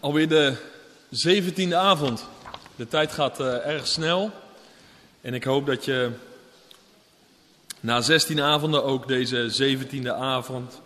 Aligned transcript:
Alweer 0.00 0.28
de 0.28 0.54
zeventiende 1.10 1.76
avond. 1.76 2.24
De 2.76 2.88
tijd 2.88 3.12
gaat 3.12 3.40
uh, 3.40 3.66
erg 3.66 3.86
snel. 3.86 4.30
En 5.20 5.34
ik 5.34 5.44
hoop 5.44 5.66
dat 5.66 5.84
je 5.84 6.10
na 7.80 8.00
16 8.00 8.40
avonden 8.40 8.84
ook 8.84 9.08
deze 9.08 9.50
zeventiende 9.50 10.14
avond 10.14 10.80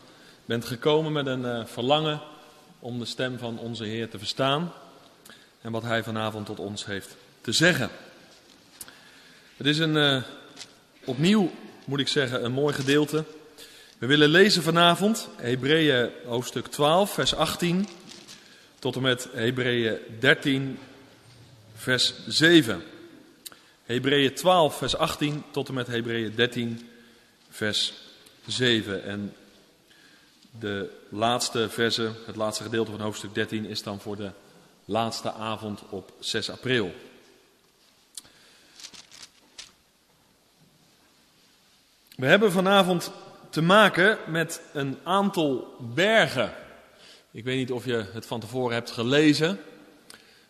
bent 0.44 0.64
gekomen 0.64 1.12
met 1.12 1.26
een 1.26 1.44
uh, 1.44 1.64
verlangen 1.64 2.20
om 2.78 2.98
de 2.98 3.04
stem 3.04 3.38
van 3.38 3.58
onze 3.58 3.84
Heer 3.84 4.08
te 4.08 4.18
verstaan. 4.18 4.72
En 5.60 5.72
wat 5.72 5.82
Hij 5.82 6.02
vanavond 6.02 6.46
tot 6.46 6.58
ons 6.58 6.84
heeft 6.84 7.16
te 7.40 7.52
zeggen. 7.52 7.90
Het 9.56 9.66
is 9.66 9.78
een, 9.78 9.96
uh, 9.96 10.22
opnieuw 11.04 11.50
moet 11.84 12.00
ik 12.00 12.08
zeggen, 12.08 12.44
een 12.44 12.52
mooi 12.52 12.74
gedeelte. 12.74 13.24
We 13.98 14.06
willen 14.06 14.28
lezen 14.28 14.62
vanavond 14.62 15.28
Hebreeën 15.36 16.10
hoofdstuk 16.26 16.66
12, 16.66 17.12
vers 17.12 17.34
18 17.34 17.88
tot 18.82 18.96
en 18.96 19.02
met 19.02 19.28
Hebreeën 19.32 19.98
13, 20.20 20.78
vers 21.74 22.14
7. 22.26 22.82
Hebreeën 23.84 24.34
12, 24.34 24.76
vers 24.76 24.96
18 24.96 25.44
tot 25.50 25.68
en 25.68 25.74
met 25.74 25.86
Hebreeën 25.86 26.34
13, 26.34 26.90
vers 27.50 27.92
7. 28.46 29.04
En 29.04 29.34
de 30.58 30.90
laatste 31.08 31.68
verse, 31.68 32.12
het 32.26 32.36
laatste 32.36 32.62
gedeelte 32.62 32.90
van 32.90 33.00
hoofdstuk 33.00 33.34
13, 33.34 33.64
is 33.64 33.82
dan 33.82 34.00
voor 34.00 34.16
de 34.16 34.30
laatste 34.84 35.32
avond 35.32 35.82
op 35.88 36.12
6 36.18 36.50
april. 36.50 36.94
We 42.16 42.26
hebben 42.26 42.52
vanavond 42.52 43.12
te 43.50 43.62
maken 43.62 44.18
met 44.26 44.60
een 44.72 44.98
aantal 45.02 45.76
bergen. 45.80 46.61
Ik 47.34 47.44
weet 47.44 47.56
niet 47.56 47.72
of 47.72 47.84
je 47.84 48.04
het 48.12 48.26
van 48.26 48.40
tevoren 48.40 48.74
hebt 48.74 48.90
gelezen, 48.90 49.58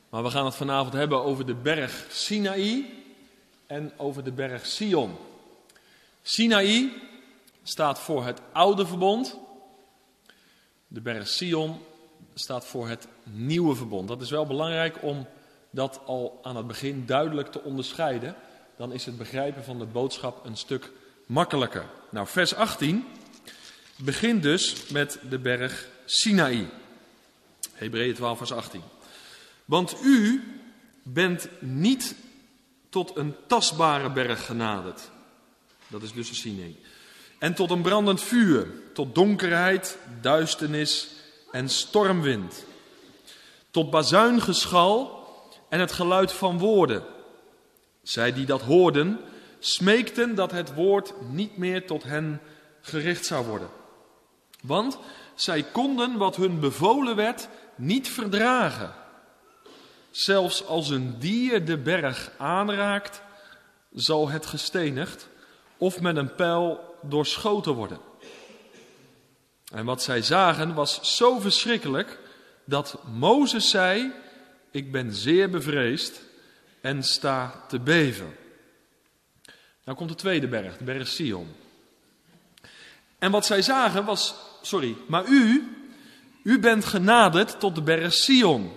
maar 0.09 0.23
we 0.23 0.31
gaan 0.31 0.45
het 0.45 0.55
vanavond 0.55 0.93
hebben 0.93 1.23
over 1.23 1.47
de 1.47 1.55
berg 1.55 2.07
Sinaï 2.11 2.91
en 3.67 3.93
over 3.97 4.25
de 4.25 4.33
berg 4.33 4.67
Sion. 4.67 5.17
Sinaï 6.23 6.93
staat 7.63 7.99
voor 7.99 8.25
het 8.25 8.41
oude 8.53 8.87
verbond. 8.87 9.39
De 10.89 11.01
berg 11.01 11.29
Sion 11.29 11.79
staat 12.35 12.67
voor 12.67 12.89
het 12.89 13.09
nieuwe 13.23 13.75
verbond. 13.75 14.09
Dat 14.09 14.23
is 14.23 14.31
wel 14.31 14.47
belangrijk 14.47 15.03
om 15.03 15.27
dat 15.71 16.01
al 16.05 16.39
aan 16.43 16.57
het 16.57 16.67
begin 16.67 17.07
duidelijk 17.07 17.53
te 17.53 17.63
onderscheiden. 17.63 18.35
Dan 18.77 18.93
is 18.93 19.07
het 19.07 19.19
begrijpen 19.19 19.65
van 19.65 19.79
de 19.79 19.87
boodschap 19.87 20.45
een 20.45 20.57
stuk 20.57 20.91
makkelijker. 21.27 21.85
Nou, 22.11 22.27
vers 22.27 22.55
18 22.55 23.05
begint 23.97 24.43
dus 24.43 24.89
met 24.89 25.19
de 25.29 25.39
berg 25.39 25.91
Sinaï. 26.05 26.69
Hebreeën 27.73 28.15
12, 28.15 28.39
vers 28.39 28.53
18. 28.53 28.83
Want 29.65 29.97
u 30.05 30.43
bent 31.03 31.49
niet 31.61 32.15
tot 32.89 33.17
een 33.17 33.35
tastbare 33.47 34.11
berg 34.11 34.47
genaderd. 34.47 35.11
Dat 35.87 36.03
is 36.03 36.13
dus 36.13 36.29
de 36.29 36.35
Sinaï. 36.35 36.77
En 37.39 37.55
tot 37.55 37.71
een 37.71 37.83
brandend 37.83 38.23
vuur, 38.23 38.67
tot 38.95 39.15
donkerheid, 39.15 39.99
duisternis 40.21 41.09
en 41.51 41.69
stormwind. 41.69 42.65
Tot 43.71 43.91
bazuingeschal 43.91 45.27
en 45.69 45.81
het 45.81 45.93
geluid 45.93 46.33
van 46.33 46.59
woorden. 46.59 47.05
Zij 48.03 48.33
die 48.33 48.47
dat 48.47 48.63
hoorden, 48.63 49.21
smeekten 49.59 50.35
dat 50.35 50.51
het 50.51 50.75
woord 50.75 51.13
niet 51.31 51.57
meer 51.57 51.87
tot 51.87 52.03
hen 52.03 52.41
gericht 52.81 53.27
zou 53.27 53.47
worden. 53.47 53.69
Want 54.63 54.99
zij 55.43 55.63
konden 55.63 56.17
wat 56.17 56.37
hun 56.37 56.61
bevolen 56.61 57.17
werd 57.17 57.49
niet 57.75 58.09
verdragen. 58.09 58.95
Zelfs 60.11 60.67
als 60.67 60.91
een 60.91 61.19
dier 61.19 61.65
de 61.65 61.79
berg 61.79 62.31
aanraakt, 62.39 63.23
zal 63.93 64.29
het 64.29 64.47
gestenigd 64.47 65.29
of 65.77 66.01
met 66.01 66.17
een 66.17 66.35
pijl 66.35 66.97
doorschoten 67.01 67.73
worden. 67.73 67.99
En 69.73 69.85
wat 69.85 70.03
zij 70.03 70.23
zagen 70.23 70.75
was 70.75 71.17
zo 71.17 71.39
verschrikkelijk 71.39 72.19
dat 72.65 72.99
Mozes 73.13 73.71
zei: 73.71 74.13
Ik 74.71 74.93
ben 74.93 75.13
zeer 75.13 75.51
bevreesd 75.51 76.23
en 76.81 77.03
sta 77.03 77.65
te 77.69 77.81
beven. 77.81 78.37
Nou 79.85 79.97
komt 79.99 80.11
de 80.11 80.15
tweede 80.15 80.49
berg, 80.49 80.77
de 80.77 80.85
berg 80.85 81.09
Sion. 81.09 81.55
En 83.19 83.31
wat 83.31 83.47
zij 83.47 83.63
zagen 83.63 84.05
was, 84.05 84.35
sorry, 84.63 84.97
maar 85.07 85.27
u, 85.27 85.77
u 86.43 86.59
bent 86.59 86.85
genaderd 86.85 87.61
tot 87.61 87.75
de 87.75 87.83
berg 87.83 88.13
Sion. 88.13 88.73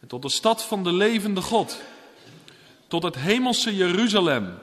En 0.00 0.08
tot 0.08 0.22
de 0.22 0.28
stad 0.28 0.64
van 0.64 0.84
de 0.84 0.92
levende 0.92 1.40
God. 1.40 1.80
Tot 2.88 3.02
het 3.02 3.14
hemelse 3.14 3.76
Jeruzalem. 3.76 4.58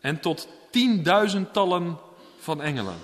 En 0.00 0.20
tot 0.20 0.48
tienduizendtallen 0.70 1.98
van 2.38 2.62
engelen. 2.62 2.96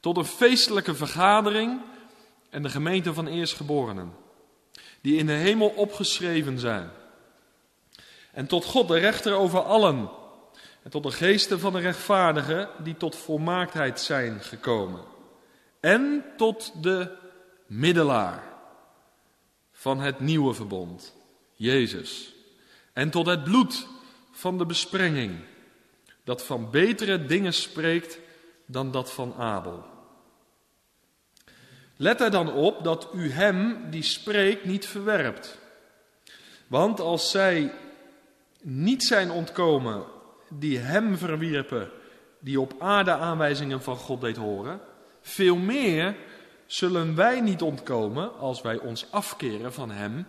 Tot 0.00 0.16
een 0.16 0.24
feestelijke 0.24 0.94
vergadering 0.94 1.80
en 2.50 2.62
de 2.62 2.68
gemeente 2.68 3.14
van 3.14 3.26
eerstgeborenen. 3.26 4.12
Die 5.00 5.16
in 5.16 5.26
de 5.26 5.32
hemel 5.32 5.68
opgeschreven 5.68 6.58
zijn. 6.58 6.90
En 8.32 8.46
tot 8.46 8.64
God, 8.64 8.88
de 8.88 8.98
rechter 8.98 9.32
over 9.32 9.62
allen 9.62 10.10
en 10.82 10.90
tot 10.90 11.02
de 11.02 11.10
geesten 11.10 11.60
van 11.60 11.72
de 11.72 11.78
rechtvaardigen 11.78 12.68
die 12.78 12.96
tot 12.96 13.16
volmaaktheid 13.16 14.00
zijn 14.00 14.40
gekomen. 14.40 15.00
En 15.80 16.24
tot 16.36 16.82
de 16.82 17.16
middelaar 17.66 18.42
van 19.72 20.00
het 20.00 20.20
nieuwe 20.20 20.54
verbond, 20.54 21.16
Jezus. 21.54 22.34
En 22.92 23.10
tot 23.10 23.26
het 23.26 23.44
bloed 23.44 23.86
van 24.30 24.58
de 24.58 24.66
besprenging, 24.66 25.38
dat 26.24 26.44
van 26.44 26.70
betere 26.70 27.24
dingen 27.26 27.52
spreekt 27.52 28.18
dan 28.66 28.90
dat 28.90 29.12
van 29.12 29.34
Abel. 29.34 29.84
Let 31.96 32.20
er 32.20 32.30
dan 32.30 32.52
op 32.52 32.84
dat 32.84 33.08
u 33.14 33.30
hem 33.30 33.90
die 33.90 34.02
spreekt 34.02 34.64
niet 34.64 34.86
verwerpt. 34.86 35.58
Want 36.66 37.00
als 37.00 37.30
zij 37.30 37.72
niet 38.62 39.04
zijn 39.04 39.30
ontkomen 39.30 40.04
die 40.48 40.78
hem 40.78 41.16
verwierpen, 41.16 41.90
die 42.38 42.60
op 42.60 42.74
aarde 42.78 43.12
aanwijzingen 43.12 43.82
van 43.82 43.96
God 43.96 44.20
deed 44.20 44.36
horen, 44.36 44.80
veel 45.20 45.56
meer 45.56 46.16
zullen 46.66 47.14
wij 47.14 47.40
niet 47.40 47.62
ontkomen 47.62 48.38
als 48.38 48.62
wij 48.62 48.78
ons 48.78 49.06
afkeren 49.10 49.72
van 49.72 49.90
hem 49.90 50.26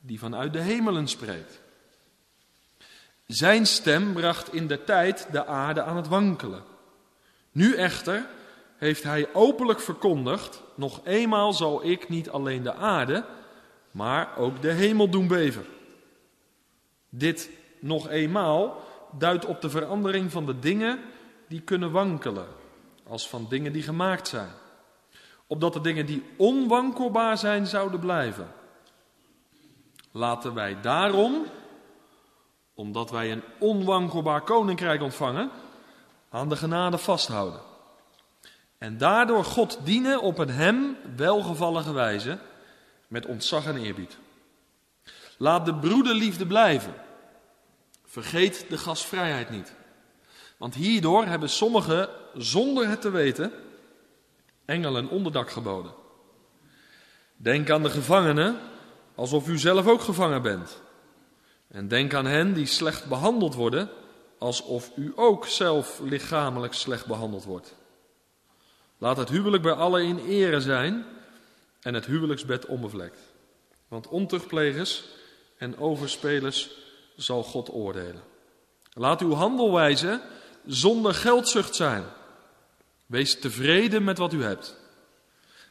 die 0.00 0.18
vanuit 0.18 0.52
de 0.52 0.60
hemelen 0.60 1.08
spreekt. 1.08 1.60
Zijn 3.26 3.66
stem 3.66 4.12
bracht 4.12 4.52
in 4.52 4.66
de 4.66 4.84
tijd 4.84 5.28
de 5.32 5.46
aarde 5.46 5.82
aan 5.82 5.96
het 5.96 6.08
wankelen. 6.08 6.62
Nu 7.52 7.74
echter 7.74 8.26
heeft 8.76 9.02
hij 9.02 9.28
openlijk 9.32 9.80
verkondigd: 9.80 10.62
nog 10.74 11.00
eenmaal 11.04 11.52
zal 11.52 11.84
ik 11.84 12.08
niet 12.08 12.30
alleen 12.30 12.62
de 12.62 12.74
aarde, 12.74 13.24
maar 13.90 14.36
ook 14.36 14.62
de 14.62 14.72
hemel 14.72 15.10
doen 15.10 15.28
beven. 15.28 15.64
Dit 17.08 17.50
nog 17.80 18.08
eenmaal 18.08 18.82
duidt 19.18 19.44
op 19.44 19.60
de 19.60 19.70
verandering 19.70 20.32
van 20.32 20.46
de 20.46 20.58
dingen 20.58 20.98
die 21.48 21.60
kunnen 21.60 21.90
wankelen, 21.90 22.46
als 23.08 23.28
van 23.28 23.46
dingen 23.48 23.72
die 23.72 23.82
gemaakt 23.82 24.28
zijn. 24.28 24.50
Opdat 25.46 25.72
de 25.72 25.80
dingen 25.80 26.06
die 26.06 26.24
onwankelbaar 26.36 27.38
zijn 27.38 27.66
zouden 27.66 28.00
blijven. 28.00 28.52
Laten 30.10 30.54
wij 30.54 30.80
daarom, 30.80 31.46
omdat 32.74 33.10
wij 33.10 33.32
een 33.32 33.42
onwankelbaar 33.58 34.40
koninkrijk 34.40 35.02
ontvangen, 35.02 35.50
aan 36.30 36.48
de 36.48 36.56
genade 36.56 36.98
vasthouden. 36.98 37.60
En 38.78 38.98
daardoor 38.98 39.44
God 39.44 39.78
dienen 39.84 40.20
op 40.20 40.38
een 40.38 40.50
hem 40.50 40.96
welgevallige 41.16 41.92
wijze 41.92 42.38
met 43.08 43.26
ontzag 43.26 43.66
en 43.66 43.76
eerbied. 43.76 44.18
Laat 45.36 45.66
de 45.66 45.74
broederliefde 45.74 46.46
blijven. 46.46 46.94
Vergeet 48.04 48.66
de 48.68 48.78
gastvrijheid 48.78 49.50
niet. 49.50 49.74
Want 50.56 50.74
hierdoor 50.74 51.24
hebben 51.24 51.50
sommigen, 51.50 52.08
zonder 52.38 52.88
het 52.88 53.00
te 53.00 53.10
weten, 53.10 53.52
engelen 54.64 55.08
onderdak 55.08 55.50
geboden. 55.50 55.94
Denk 57.36 57.70
aan 57.70 57.82
de 57.82 57.90
gevangenen, 57.90 58.58
alsof 59.14 59.48
u 59.48 59.58
zelf 59.58 59.86
ook 59.86 60.00
gevangen 60.00 60.42
bent. 60.42 60.80
En 61.68 61.88
denk 61.88 62.14
aan 62.14 62.26
hen 62.26 62.54
die 62.54 62.66
slecht 62.66 63.06
behandeld 63.06 63.54
worden, 63.54 63.90
alsof 64.38 64.90
u 64.96 65.12
ook 65.14 65.46
zelf 65.46 66.00
lichamelijk 66.02 66.72
slecht 66.72 67.06
behandeld 67.06 67.44
wordt. 67.44 67.74
Laat 68.98 69.16
het 69.16 69.28
huwelijk 69.28 69.62
bij 69.62 69.72
allen 69.72 70.02
in 70.02 70.18
ere 70.18 70.60
zijn 70.60 71.04
en 71.80 71.94
het 71.94 72.06
huwelijksbed 72.06 72.66
onbevlekt. 72.66 73.20
Want 73.88 74.08
ontuchtplegers 74.08 75.04
en 75.56 75.78
overspelers 75.78 76.70
zal 77.16 77.42
God 77.42 77.72
oordelen. 77.72 78.22
Laat 78.92 79.20
uw 79.20 79.32
handelwijze 79.32 80.20
zonder 80.66 81.14
geldzucht 81.14 81.74
zijn. 81.74 82.04
Wees 83.08 83.40
tevreden 83.40 84.04
met 84.04 84.18
wat 84.18 84.32
u 84.32 84.42
hebt. 84.42 84.76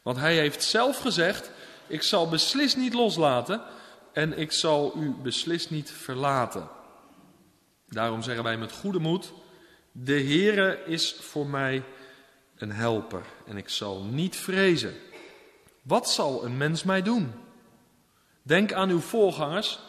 Want 0.03 0.17
hij 0.17 0.35
heeft 0.35 0.63
zelf 0.63 0.97
gezegd: 0.97 1.51
Ik 1.87 2.01
zal 2.01 2.29
beslist 2.29 2.77
niet 2.77 2.93
loslaten 2.93 3.61
en 4.13 4.37
ik 4.37 4.51
zal 4.51 4.93
u 4.95 5.11
beslist 5.11 5.69
niet 5.69 5.91
verlaten. 5.91 6.69
Daarom 7.87 8.21
zeggen 8.21 8.43
wij 8.43 8.57
met 8.57 8.71
goede 8.71 8.99
moed: 8.99 9.33
De 9.91 10.21
Heere 10.21 10.83
is 10.85 11.13
voor 11.13 11.47
mij 11.47 11.83
een 12.57 12.71
helper 12.71 13.23
en 13.45 13.57
ik 13.57 13.69
zal 13.69 14.03
niet 14.03 14.35
vrezen. 14.35 14.95
Wat 15.81 16.09
zal 16.09 16.45
een 16.45 16.57
mens 16.57 16.83
mij 16.83 17.01
doen? 17.01 17.33
Denk 18.41 18.73
aan 18.73 18.89
uw 18.89 18.99
voorgangers 18.99 19.79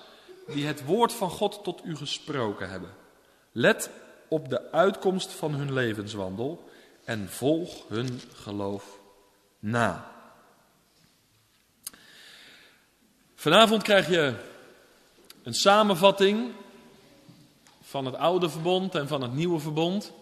die 0.46 0.66
het 0.66 0.84
woord 0.84 1.12
van 1.12 1.30
God 1.30 1.60
tot 1.64 1.84
u 1.84 1.96
gesproken 1.96 2.70
hebben. 2.70 2.94
Let 3.52 3.90
op 4.28 4.48
de 4.48 4.72
uitkomst 4.72 5.32
van 5.32 5.54
hun 5.54 5.72
levenswandel 5.72 6.67
en 7.08 7.28
volg 7.28 7.88
hun 7.88 8.20
geloof 8.34 8.98
na. 9.58 10.12
Vanavond 13.34 13.82
krijg 13.82 14.08
je 14.08 14.34
een 15.42 15.54
samenvatting 15.54 16.52
van 17.82 18.04
het 18.04 18.14
oude 18.14 18.50
verbond 18.50 18.94
en 18.94 19.08
van 19.08 19.22
het 19.22 19.34
nieuwe 19.34 19.58
verbond, 19.58 20.12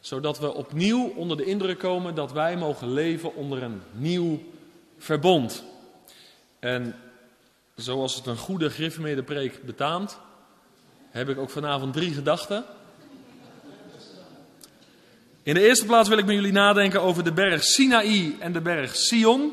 zodat 0.00 0.38
we 0.38 0.54
opnieuw 0.54 1.08
onder 1.08 1.36
de 1.36 1.44
indruk 1.44 1.78
komen 1.78 2.14
dat 2.14 2.32
wij 2.32 2.56
mogen 2.56 2.92
leven 2.92 3.34
onder 3.34 3.62
een 3.62 3.82
nieuw 3.92 4.42
verbond. 4.98 5.64
En 6.58 6.96
zoals 7.74 8.14
het 8.14 8.26
een 8.26 8.36
goede 8.36 9.22
preek 9.22 9.62
betaamt, 9.62 10.18
heb 11.10 11.28
ik 11.28 11.38
ook 11.38 11.50
vanavond 11.50 11.92
drie 11.92 12.14
gedachten. 12.14 12.64
In 15.44 15.54
de 15.54 15.66
eerste 15.66 15.86
plaats 15.86 16.08
wil 16.08 16.18
ik 16.18 16.26
met 16.26 16.34
jullie 16.34 16.52
nadenken 16.52 17.02
over 17.02 17.24
de 17.24 17.32
berg 17.32 17.64
Sinaï 17.64 18.36
en 18.38 18.52
de 18.52 18.60
berg 18.60 18.96
Sion. 18.96 19.52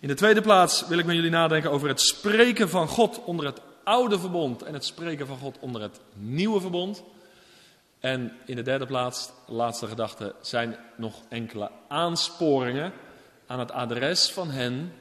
In 0.00 0.08
de 0.08 0.14
tweede 0.14 0.40
plaats 0.40 0.86
wil 0.86 0.98
ik 0.98 1.04
met 1.04 1.14
jullie 1.14 1.30
nadenken 1.30 1.70
over 1.70 1.88
het 1.88 2.00
spreken 2.00 2.68
van 2.68 2.88
God 2.88 3.24
onder 3.24 3.46
het 3.46 3.60
oude 3.84 4.18
verbond 4.18 4.62
en 4.62 4.74
het 4.74 4.84
spreken 4.84 5.26
van 5.26 5.38
God 5.38 5.56
onder 5.60 5.82
het 5.82 6.00
nieuwe 6.14 6.60
verbond. 6.60 7.02
En 8.00 8.32
in 8.46 8.56
de 8.56 8.62
derde 8.62 8.86
plaats, 8.86 9.30
laatste 9.46 9.86
gedachte, 9.86 10.34
zijn 10.40 10.76
nog 10.96 11.22
enkele 11.28 11.70
aansporingen 11.88 12.92
aan 13.46 13.58
het 13.58 13.72
adres 13.72 14.30
van 14.30 14.50
hen, 14.50 14.92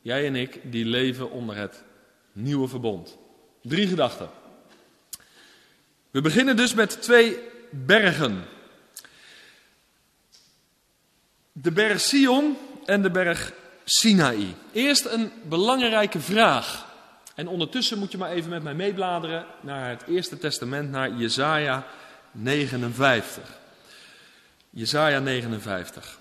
jij 0.00 0.26
en 0.26 0.36
ik, 0.36 0.60
die 0.62 0.84
leven 0.84 1.30
onder 1.30 1.56
het 1.56 1.82
nieuwe 2.32 2.68
verbond. 2.68 3.18
Drie 3.62 3.86
gedachten. 3.86 4.28
We 6.10 6.20
beginnen 6.20 6.56
dus 6.56 6.74
met 6.74 7.02
twee 7.02 7.38
bergen. 7.70 8.44
De 11.52 11.70
berg 11.70 12.00
Sion 12.00 12.56
en 12.84 13.02
de 13.02 13.10
berg 13.10 13.52
Sinaï. 13.84 14.54
Eerst 14.72 15.04
een 15.04 15.32
belangrijke 15.42 16.20
vraag. 16.20 16.86
En 17.34 17.48
ondertussen 17.48 17.98
moet 17.98 18.12
je 18.12 18.18
maar 18.18 18.30
even 18.30 18.50
met 18.50 18.62
mij 18.62 18.74
meebladeren 18.74 19.46
naar 19.60 19.88
het 19.88 20.02
Eerste 20.08 20.38
Testament, 20.38 20.90
naar 20.90 21.12
Jesaja 21.12 21.86
59. 22.30 23.58
Jesaja 24.70 25.18
59. 25.18 26.18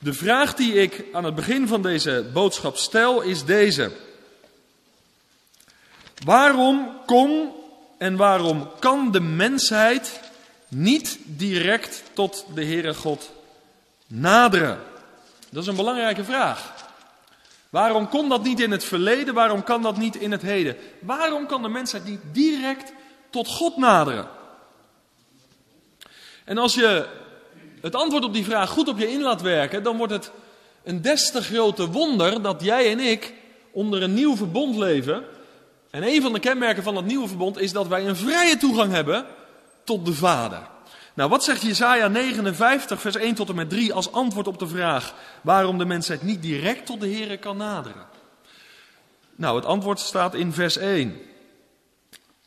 De 0.00 0.12
vraag 0.12 0.54
die 0.54 0.72
ik 0.72 1.04
aan 1.12 1.24
het 1.24 1.34
begin 1.34 1.68
van 1.68 1.82
deze 1.82 2.30
boodschap 2.32 2.76
stel 2.76 3.20
is 3.20 3.44
deze. 3.44 3.90
Waarom 6.24 6.96
kon 7.06 7.52
en 7.98 8.16
waarom 8.16 8.70
kan 8.78 9.12
de 9.12 9.20
mensheid 9.20 10.20
niet 10.68 11.18
direct 11.24 12.02
tot 12.12 12.46
de 12.54 12.64
Heere 12.64 12.94
God 12.94 13.30
naderen? 14.10 14.78
Dat 15.50 15.62
is 15.62 15.68
een 15.68 15.76
belangrijke 15.76 16.24
vraag. 16.24 16.72
Waarom 17.70 18.08
kon 18.08 18.28
dat 18.28 18.42
niet 18.42 18.60
in 18.60 18.70
het 18.70 18.84
verleden? 18.84 19.34
Waarom 19.34 19.64
kan 19.64 19.82
dat 19.82 19.96
niet 19.96 20.16
in 20.16 20.30
het 20.30 20.42
heden? 20.42 20.76
Waarom 21.00 21.46
kan 21.46 21.62
de 21.62 21.68
mensheid 21.68 22.04
niet 22.04 22.20
direct 22.32 22.92
tot 23.30 23.48
God 23.48 23.76
naderen? 23.76 24.28
En 26.44 26.58
als 26.58 26.74
je 26.74 27.08
het 27.80 27.94
antwoord 27.94 28.24
op 28.24 28.32
die 28.32 28.44
vraag 28.44 28.70
goed 28.70 28.88
op 28.88 28.98
je 28.98 29.10
in 29.10 29.22
laat 29.22 29.42
werken, 29.42 29.82
dan 29.82 29.96
wordt 29.96 30.12
het 30.12 30.30
een 30.84 31.02
des 31.02 31.30
te 31.30 31.42
grote 31.42 31.90
wonder 31.90 32.42
dat 32.42 32.62
jij 32.62 32.90
en 32.90 33.00
ik 33.00 33.34
onder 33.72 34.02
een 34.02 34.14
nieuw 34.14 34.36
verbond 34.36 34.76
leven. 34.76 35.24
En 35.90 36.02
een 36.02 36.22
van 36.22 36.32
de 36.32 36.40
kenmerken 36.40 36.82
van 36.82 36.94
dat 36.94 37.04
nieuwe 37.04 37.28
verbond 37.28 37.58
is 37.58 37.72
dat 37.72 37.88
wij 37.88 38.06
een 38.06 38.16
vrije 38.16 38.56
toegang 38.56 38.92
hebben 38.92 39.26
tot 39.84 40.06
de 40.06 40.14
Vader. 40.14 40.60
Nou, 41.20 41.32
wat 41.32 41.44
zegt 41.44 41.62
Jesaja 41.62 42.08
59, 42.08 43.00
vers 43.00 43.16
1 43.16 43.34
tot 43.34 43.48
en 43.48 43.54
met 43.54 43.70
3 43.70 43.92
als 43.92 44.12
antwoord 44.12 44.46
op 44.46 44.58
de 44.58 44.66
vraag 44.66 45.14
waarom 45.42 45.78
de 45.78 45.84
mensheid 45.84 46.22
niet 46.22 46.42
direct 46.42 46.86
tot 46.86 47.00
de 47.00 47.08
Here 47.08 47.36
kan 47.36 47.56
naderen? 47.56 48.06
Nou, 49.36 49.56
het 49.56 49.64
antwoord 49.64 49.98
staat 49.98 50.34
in 50.34 50.52
vers 50.52 50.76
1. 50.76 51.20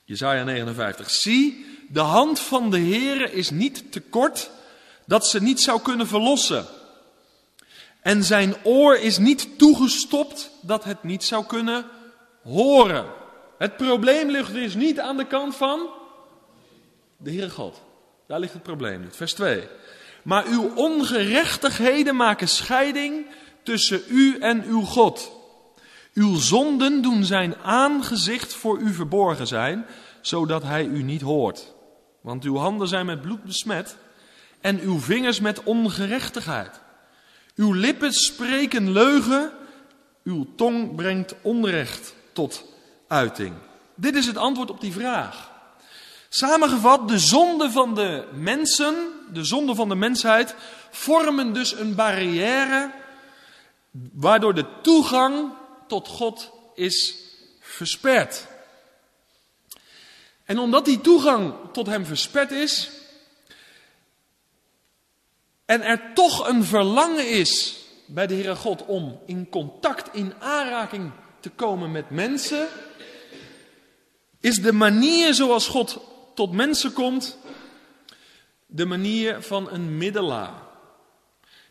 Jesaja 0.04 0.44
59. 0.44 1.10
Zie, 1.10 1.66
de 1.90 2.00
hand 2.00 2.40
van 2.40 2.70
de 2.70 2.80
Heere 2.80 3.32
is 3.32 3.50
niet 3.50 3.92
te 3.92 4.00
kort 4.02 4.50
dat 5.06 5.28
ze 5.28 5.42
niet 5.42 5.62
zou 5.62 5.82
kunnen 5.82 6.08
verlossen. 6.08 6.66
En 8.02 8.24
zijn 8.24 8.56
oor 8.64 8.98
is 8.98 9.18
niet 9.18 9.58
toegestopt 9.58 10.50
dat 10.62 10.84
het 10.84 11.04
niet 11.04 11.24
zou 11.24 11.46
kunnen 11.46 11.86
horen. 12.44 13.06
Het 13.58 13.78
probleem 13.78 14.30
ligt 14.30 14.54
dus 14.54 14.76
niet 14.76 15.00
aan 15.00 15.18
de 15.18 15.28
kant 15.28 15.56
van 15.56 15.90
de 17.18 17.32
Heere 17.32 17.50
God. 17.50 17.82
Daar 18.34 18.42
ligt 18.42 18.54
het 18.54 18.64
probleem 18.64 19.02
niet. 19.02 19.16
Vers 19.16 19.34
2. 19.34 19.68
Maar 20.24 20.46
uw 20.46 20.72
ongerechtigheden 20.76 22.16
maken 22.16 22.48
scheiding 22.48 23.26
tussen 23.64 24.02
u 24.10 24.38
en 24.40 24.64
uw 24.64 24.82
God. 24.82 25.32
Uw 26.14 26.36
zonden 26.36 27.02
doen 27.02 27.24
zijn 27.24 27.56
aangezicht 27.56 28.54
voor 28.54 28.80
u 28.80 28.94
verborgen 28.94 29.48
zijn, 29.48 29.86
zodat 30.22 30.64
hij 30.64 30.86
u 30.86 31.04
niet 31.04 31.22
hoort. 31.22 31.74
Want 32.22 32.44
uw 32.44 32.56
handen 32.56 32.88
zijn 32.88 33.06
met 33.06 33.22
bloed 33.22 33.44
besmet 33.44 33.98
en 34.62 34.80
uw 34.80 35.00
vingers 35.00 35.40
met 35.40 35.64
ongerechtigheid. 35.64 36.82
Uw 37.56 37.74
lippen 37.74 38.14
spreken 38.14 38.92
leugen, 38.92 39.52
uw 40.24 40.48
tong 40.56 40.96
brengt 40.96 41.36
onrecht 41.42 42.16
tot 42.32 42.66
uiting. 43.08 43.54
Dit 43.96 44.16
is 44.16 44.26
het 44.26 44.38
antwoord 44.38 44.70
op 44.70 44.82
die 44.82 44.94
vraag. 44.94 45.52
Samengevat, 46.36 47.08
de 47.08 47.20
zonde 47.20 47.72
van 47.72 47.96
de 47.96 48.28
mensen, 48.34 48.96
de 49.34 49.44
zonde 49.44 49.76
van 49.76 49.90
de 49.90 49.96
mensheid, 49.96 50.56
vormen 50.92 51.54
dus 51.54 51.74
een 51.74 51.96
barrière 51.96 52.92
waardoor 54.14 54.54
de 54.54 54.66
toegang 54.82 55.54
tot 55.88 56.08
God 56.08 56.52
is 56.76 57.16
versperd. 57.60 58.48
En 60.46 60.60
omdat 60.60 60.86
die 60.86 61.02
toegang 61.02 61.54
tot 61.72 61.88
Hem 61.88 62.06
versperd 62.06 62.52
is, 62.52 62.90
en 65.66 65.82
er 65.82 66.14
toch 66.14 66.48
een 66.48 66.64
verlangen 66.64 67.30
is 67.30 67.78
bij 68.06 68.28
de 68.28 68.34
Heere 68.34 68.56
God 68.56 68.86
om 68.86 69.20
in 69.26 69.50
contact, 69.50 70.16
in 70.16 70.34
aanraking 70.40 71.12
te 71.40 71.50
komen 71.50 71.92
met 71.92 72.10
mensen, 72.10 72.68
is 74.40 74.56
de 74.56 74.74
manier 74.74 75.34
zoals 75.34 75.68
God 75.68 76.12
tot 76.34 76.52
mensen 76.52 76.94
komt 76.94 77.38
de 78.66 78.86
manier 78.86 79.42
van 79.42 79.72
een 79.72 79.98
middelaar. 79.98 80.54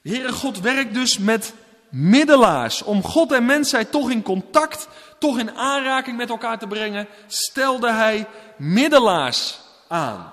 De 0.02 0.10
Heere 0.10 0.32
God 0.32 0.60
werkt 0.60 0.94
dus 0.94 1.18
met 1.18 1.54
middelaars. 1.88 2.82
Om 2.82 3.02
God 3.02 3.32
en 3.32 3.46
mensheid 3.46 3.90
toch 3.90 4.10
in 4.10 4.22
contact, 4.22 4.88
toch 5.18 5.38
in 5.38 5.56
aanraking 5.56 6.16
met 6.16 6.30
elkaar 6.30 6.58
te 6.58 6.66
brengen, 6.66 7.08
stelde 7.26 7.90
hij 7.90 8.26
middelaars 8.56 9.58
aan. 9.88 10.32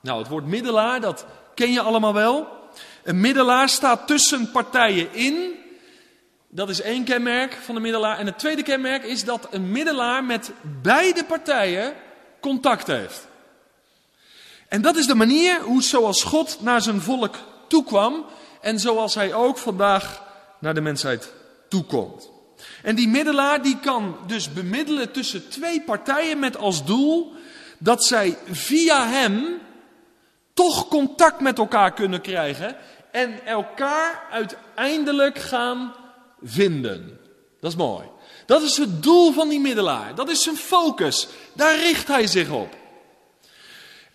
Nou, 0.00 0.18
het 0.18 0.28
woord 0.28 0.46
middelaar, 0.46 1.00
dat 1.00 1.26
ken 1.54 1.72
je 1.72 1.80
allemaal 1.80 2.14
wel. 2.14 2.48
Een 3.02 3.20
middelaar 3.20 3.68
staat 3.68 4.06
tussen 4.06 4.50
partijen 4.50 5.12
in. 5.12 5.52
Dat 6.48 6.68
is 6.68 6.80
één 6.80 7.04
kenmerk 7.04 7.52
van 7.52 7.74
de 7.74 7.80
middelaar. 7.80 8.18
En 8.18 8.26
het 8.26 8.38
tweede 8.38 8.62
kenmerk 8.62 9.04
is 9.04 9.24
dat 9.24 9.48
een 9.50 9.70
middelaar 9.70 10.24
met 10.24 10.52
beide 10.82 11.24
partijen 11.24 11.94
contact 12.40 12.86
heeft. 12.86 13.26
En 14.74 14.82
dat 14.82 14.96
is 14.96 15.06
de 15.06 15.14
manier 15.14 15.60
hoe 15.60 15.82
zoals 15.82 16.22
God 16.22 16.56
naar 16.60 16.82
zijn 16.82 17.00
volk 17.00 17.34
toekwam 17.68 18.24
en 18.60 18.80
zoals 18.80 19.14
hij 19.14 19.34
ook 19.34 19.58
vandaag 19.58 20.22
naar 20.58 20.74
de 20.74 20.80
mensheid 20.80 21.32
toekomt. 21.68 22.30
En 22.82 22.94
die 22.94 23.08
middelaar 23.08 23.62
die 23.62 23.78
kan 23.78 24.16
dus 24.26 24.52
bemiddelen 24.52 25.12
tussen 25.12 25.48
twee 25.48 25.80
partijen 25.80 26.38
met 26.38 26.56
als 26.56 26.84
doel 26.84 27.32
dat 27.78 28.04
zij 28.04 28.38
via 28.50 29.08
hem 29.08 29.60
toch 30.54 30.88
contact 30.88 31.40
met 31.40 31.58
elkaar 31.58 31.92
kunnen 31.92 32.20
krijgen 32.20 32.76
en 33.12 33.46
elkaar 33.46 34.26
uiteindelijk 34.30 35.38
gaan 35.38 35.94
vinden. 36.42 37.20
Dat 37.60 37.70
is 37.70 37.76
mooi. 37.78 38.06
Dat 38.46 38.62
is 38.62 38.76
het 38.76 39.02
doel 39.02 39.32
van 39.32 39.48
die 39.48 39.60
middelaar. 39.60 40.14
Dat 40.14 40.28
is 40.28 40.42
zijn 40.42 40.56
focus. 40.56 41.28
Daar 41.52 41.76
richt 41.76 42.08
hij 42.08 42.26
zich 42.26 42.50
op. 42.50 42.82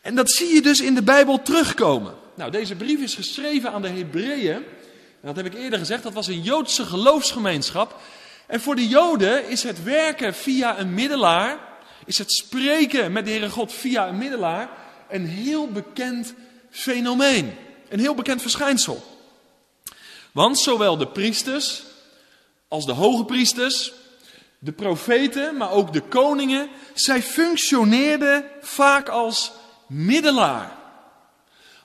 En 0.09 0.15
dat 0.15 0.31
zie 0.31 0.53
je 0.53 0.61
dus 0.61 0.81
in 0.81 0.95
de 0.95 1.01
Bijbel 1.01 1.41
terugkomen. 1.41 2.13
Nou, 2.35 2.51
deze 2.51 2.75
brief 2.75 2.99
is 2.99 3.15
geschreven 3.15 3.71
aan 3.71 3.81
de 3.81 3.89
Hebreeën. 3.89 4.63
Dat 5.21 5.35
heb 5.35 5.45
ik 5.45 5.53
eerder 5.53 5.79
gezegd, 5.79 6.03
dat 6.03 6.13
was 6.13 6.27
een 6.27 6.41
Joodse 6.41 6.85
geloofsgemeenschap. 6.85 7.99
En 8.47 8.61
voor 8.61 8.75
de 8.75 8.87
Joden 8.87 9.49
is 9.49 9.63
het 9.63 9.83
werken 9.83 10.33
via 10.33 10.79
een 10.79 10.93
middelaar, 10.93 11.59
is 12.05 12.17
het 12.17 12.31
spreken 12.31 13.11
met 13.11 13.25
de 13.25 13.31
Heere 13.31 13.49
God 13.49 13.73
via 13.73 14.07
een 14.07 14.17
middelaar, 14.17 14.69
een 15.09 15.25
heel 15.25 15.67
bekend 15.67 16.33
fenomeen. 16.69 17.53
Een 17.89 17.99
heel 17.99 18.15
bekend 18.15 18.41
verschijnsel. 18.41 19.03
Want 20.31 20.59
zowel 20.59 20.97
de 20.97 21.07
priesters 21.07 21.83
als 22.67 22.85
de 22.85 22.93
hoge 22.93 23.25
priesters, 23.25 23.93
de 24.59 24.71
profeten, 24.71 25.57
maar 25.57 25.71
ook 25.71 25.93
de 25.93 26.01
koningen, 26.01 26.69
zij 26.93 27.21
functioneerden 27.21 28.45
vaak 28.61 29.09
als 29.09 29.51
middelaar. 29.89 30.77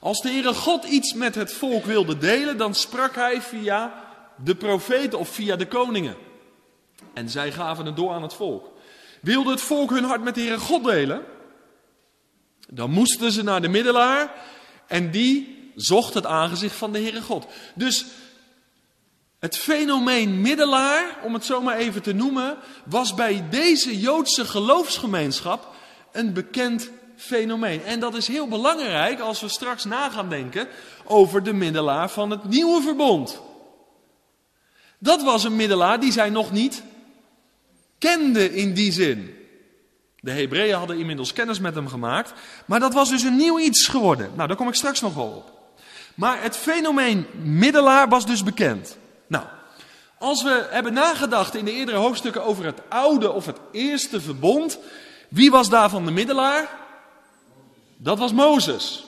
Als 0.01 0.21
de 0.21 0.29
Heere 0.29 0.55
God 0.55 0.85
iets 0.85 1.15
met 1.15 1.35
het 1.35 1.53
volk 1.53 1.85
wilde 1.85 2.19
delen, 2.19 2.57
dan 2.57 2.75
sprak 2.75 3.15
hij 3.15 3.43
via 3.43 4.05
de 4.37 4.55
profeten 4.55 5.19
of 5.19 5.29
via 5.29 5.57
de 5.57 5.67
koningen. 5.67 6.17
En 7.15 7.29
zij 7.29 7.53
gaven 7.53 7.87
het 7.87 7.97
door 7.97 8.13
aan 8.13 8.23
het 8.23 8.35
volk. 8.35 8.73
Wilde 9.21 9.51
het 9.51 9.61
volk 9.61 9.91
hun 9.91 10.05
hart 10.05 10.23
met 10.23 10.35
de 10.35 10.41
Heere 10.41 10.59
God 10.59 10.85
delen, 10.85 11.23
dan 12.69 12.91
moesten 12.91 13.33
ze 13.33 13.43
naar 13.43 13.63
de 13.63 13.69
middelaar 13.69 14.33
en 14.87 15.11
die 15.11 15.71
zocht 15.75 16.15
het 16.15 16.27
aangezicht 16.27 16.77
van 16.77 16.93
de 16.93 16.99
Heere 16.99 17.23
God. 17.23 17.47
Dus 17.75 18.05
het 19.39 19.57
fenomeen 19.57 20.41
middelaar, 20.41 21.19
om 21.23 21.35
het 21.35 21.45
zo 21.45 21.61
maar 21.61 21.77
even 21.77 22.03
te 22.03 22.13
noemen, 22.13 22.57
was 22.85 23.15
bij 23.15 23.49
deze 23.51 24.01
Joodse 24.01 24.45
geloofsgemeenschap 24.45 25.75
een 26.13 26.33
bekend 26.33 26.91
fenomeen. 27.17 27.85
En 27.85 28.01
dat 28.01 28.15
is 28.15 28.27
heel 28.27 28.49
belangrijk 28.49 29.21
als 29.21 29.41
we 29.41 29.49
straks 29.49 29.85
na 29.85 30.11
gaan 30.11 30.29
denken 30.29 30.69
over 31.05 31.43
de 31.43 31.53
middelaar 31.53 32.11
van 32.11 32.31
het 32.31 32.45
nieuwe 32.45 32.83
verbond. 32.83 33.41
Dat 34.99 35.23
was 35.23 35.45
een 35.45 35.57
middelaar 35.57 36.01
die 36.01 36.13
zij 36.13 36.31
nog 36.31 36.53
niet 36.53 36.83
kenden 37.99 38.53
in 38.53 38.75
die 38.75 38.93
zin. 38.93 39.35
De 40.21 40.31
Hebreeën 40.31 40.77
hadden 40.77 40.99
inmiddels 40.99 41.33
kennis 41.33 41.61
met 41.61 41.75
hem 41.75 41.89
gemaakt, 41.89 42.33
maar 42.67 42.81
dat 42.81 42.95
was 42.95 43.09
dus 43.09 43.23
een 43.23 43.37
nieuw 43.37 43.59
iets 43.59 43.87
geworden. 43.87 44.31
Nou, 44.35 44.49
daar 44.49 44.57
kom 44.57 44.69
ik 44.69 44.75
straks 44.75 45.01
nog 45.01 45.15
wel 45.15 45.27
op. 45.27 45.53
Maar 46.15 46.43
het 46.43 46.57
fenomeen 46.57 47.27
middelaar 47.43 48.09
was 48.09 48.27
dus 48.27 48.43
bekend. 48.43 48.97
Nou, 49.27 49.45
als 50.19 50.43
we 50.43 50.67
hebben 50.71 50.93
nagedacht 50.93 51.55
in 51.55 51.65
de 51.65 51.73
eerdere 51.73 51.97
hoofdstukken 51.97 52.45
over 52.45 52.65
het 52.65 52.81
oude 52.89 53.33
of 53.33 53.47
het 53.47 53.59
eerste 53.73 54.21
verbond, 54.21 54.79
wie 55.29 55.51
was 55.51 55.69
daarvan 55.69 56.05
de 56.05 56.11
middelaar? 56.11 56.69
Dat 57.97 58.19
was 58.19 58.33
Mozes. 58.33 59.05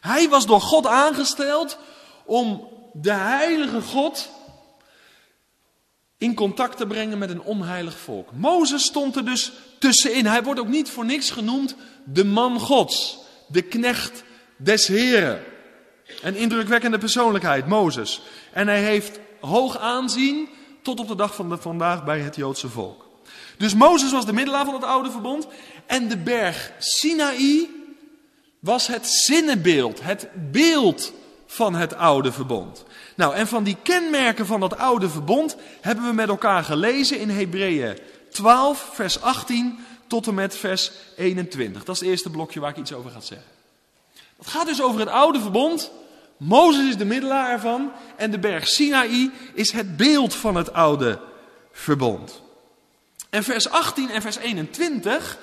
Hij 0.00 0.28
was 0.28 0.46
door 0.46 0.60
God 0.60 0.86
aangesteld 0.86 1.78
om 2.24 2.68
de 2.92 3.12
heilige 3.12 3.80
God 3.80 4.28
in 6.18 6.34
contact 6.34 6.76
te 6.76 6.86
brengen 6.86 7.18
met 7.18 7.30
een 7.30 7.42
onheilig 7.42 7.98
volk. 7.98 8.32
Mozes 8.32 8.84
stond 8.84 9.16
er 9.16 9.24
dus 9.24 9.52
tussenin. 9.78 10.26
Hij 10.26 10.42
wordt 10.42 10.60
ook 10.60 10.68
niet 10.68 10.90
voor 10.90 11.04
niks 11.04 11.30
genoemd 11.30 11.76
de 12.04 12.24
man 12.24 12.60
Gods, 12.60 13.18
de 13.46 13.62
knecht 13.62 14.24
des 14.56 14.86
Heren. 14.86 15.42
Een 16.22 16.36
indrukwekkende 16.36 16.98
persoonlijkheid, 16.98 17.66
Mozes. 17.66 18.22
En 18.52 18.68
hij 18.68 18.82
heeft 18.82 19.18
hoog 19.40 19.78
aanzien 19.78 20.48
tot 20.82 21.00
op 21.00 21.08
de 21.08 21.16
dag 21.16 21.34
van 21.34 21.48
de 21.48 21.56
vandaag 21.56 22.04
bij 22.04 22.20
het 22.20 22.36
Joodse 22.36 22.68
volk. 22.68 23.06
Dus 23.58 23.74
Mozes 23.74 24.12
was 24.12 24.26
de 24.26 24.32
middelaar 24.32 24.64
van 24.64 24.74
het 24.74 24.84
oude 24.84 25.10
verbond 25.10 25.46
en 25.86 26.08
de 26.08 26.16
berg 26.16 26.72
Sinaï 26.78 27.73
was 28.64 28.86
het 28.86 29.08
zinnenbeeld, 29.08 30.02
het 30.02 30.28
beeld 30.50 31.12
van 31.46 31.74
het 31.74 31.94
oude 31.94 32.32
verbond. 32.32 32.84
Nou, 33.14 33.34
en 33.34 33.46
van 33.46 33.64
die 33.64 33.76
kenmerken 33.82 34.46
van 34.46 34.60
dat 34.60 34.78
oude 34.78 35.08
verbond 35.08 35.56
hebben 35.80 36.04
we 36.04 36.12
met 36.12 36.28
elkaar 36.28 36.64
gelezen 36.64 37.18
in 37.18 37.30
Hebreeën 37.30 37.98
12, 38.30 38.90
vers 38.92 39.20
18 39.20 39.78
tot 40.06 40.26
en 40.26 40.34
met 40.34 40.56
vers 40.56 40.90
21. 41.16 41.84
Dat 41.84 41.94
is 41.94 42.00
het 42.00 42.10
eerste 42.10 42.30
blokje 42.30 42.60
waar 42.60 42.70
ik 42.70 42.76
iets 42.76 42.92
over 42.92 43.10
ga 43.10 43.20
zeggen. 43.20 43.48
Het 44.38 44.46
gaat 44.46 44.66
dus 44.66 44.82
over 44.82 45.00
het 45.00 45.08
oude 45.08 45.40
verbond. 45.40 45.90
Mozes 46.36 46.88
is 46.88 46.96
de 46.96 47.04
middelaar 47.04 47.50
ervan 47.50 47.92
en 48.16 48.30
de 48.30 48.38
berg 48.38 48.68
Sinaï 48.68 49.30
is 49.54 49.72
het 49.72 49.96
beeld 49.96 50.34
van 50.34 50.54
het 50.54 50.72
oude 50.72 51.20
verbond. 51.72 52.42
En 53.30 53.44
vers 53.44 53.68
18 53.68 54.10
en 54.10 54.22
vers 54.22 54.36
21, 54.36 55.38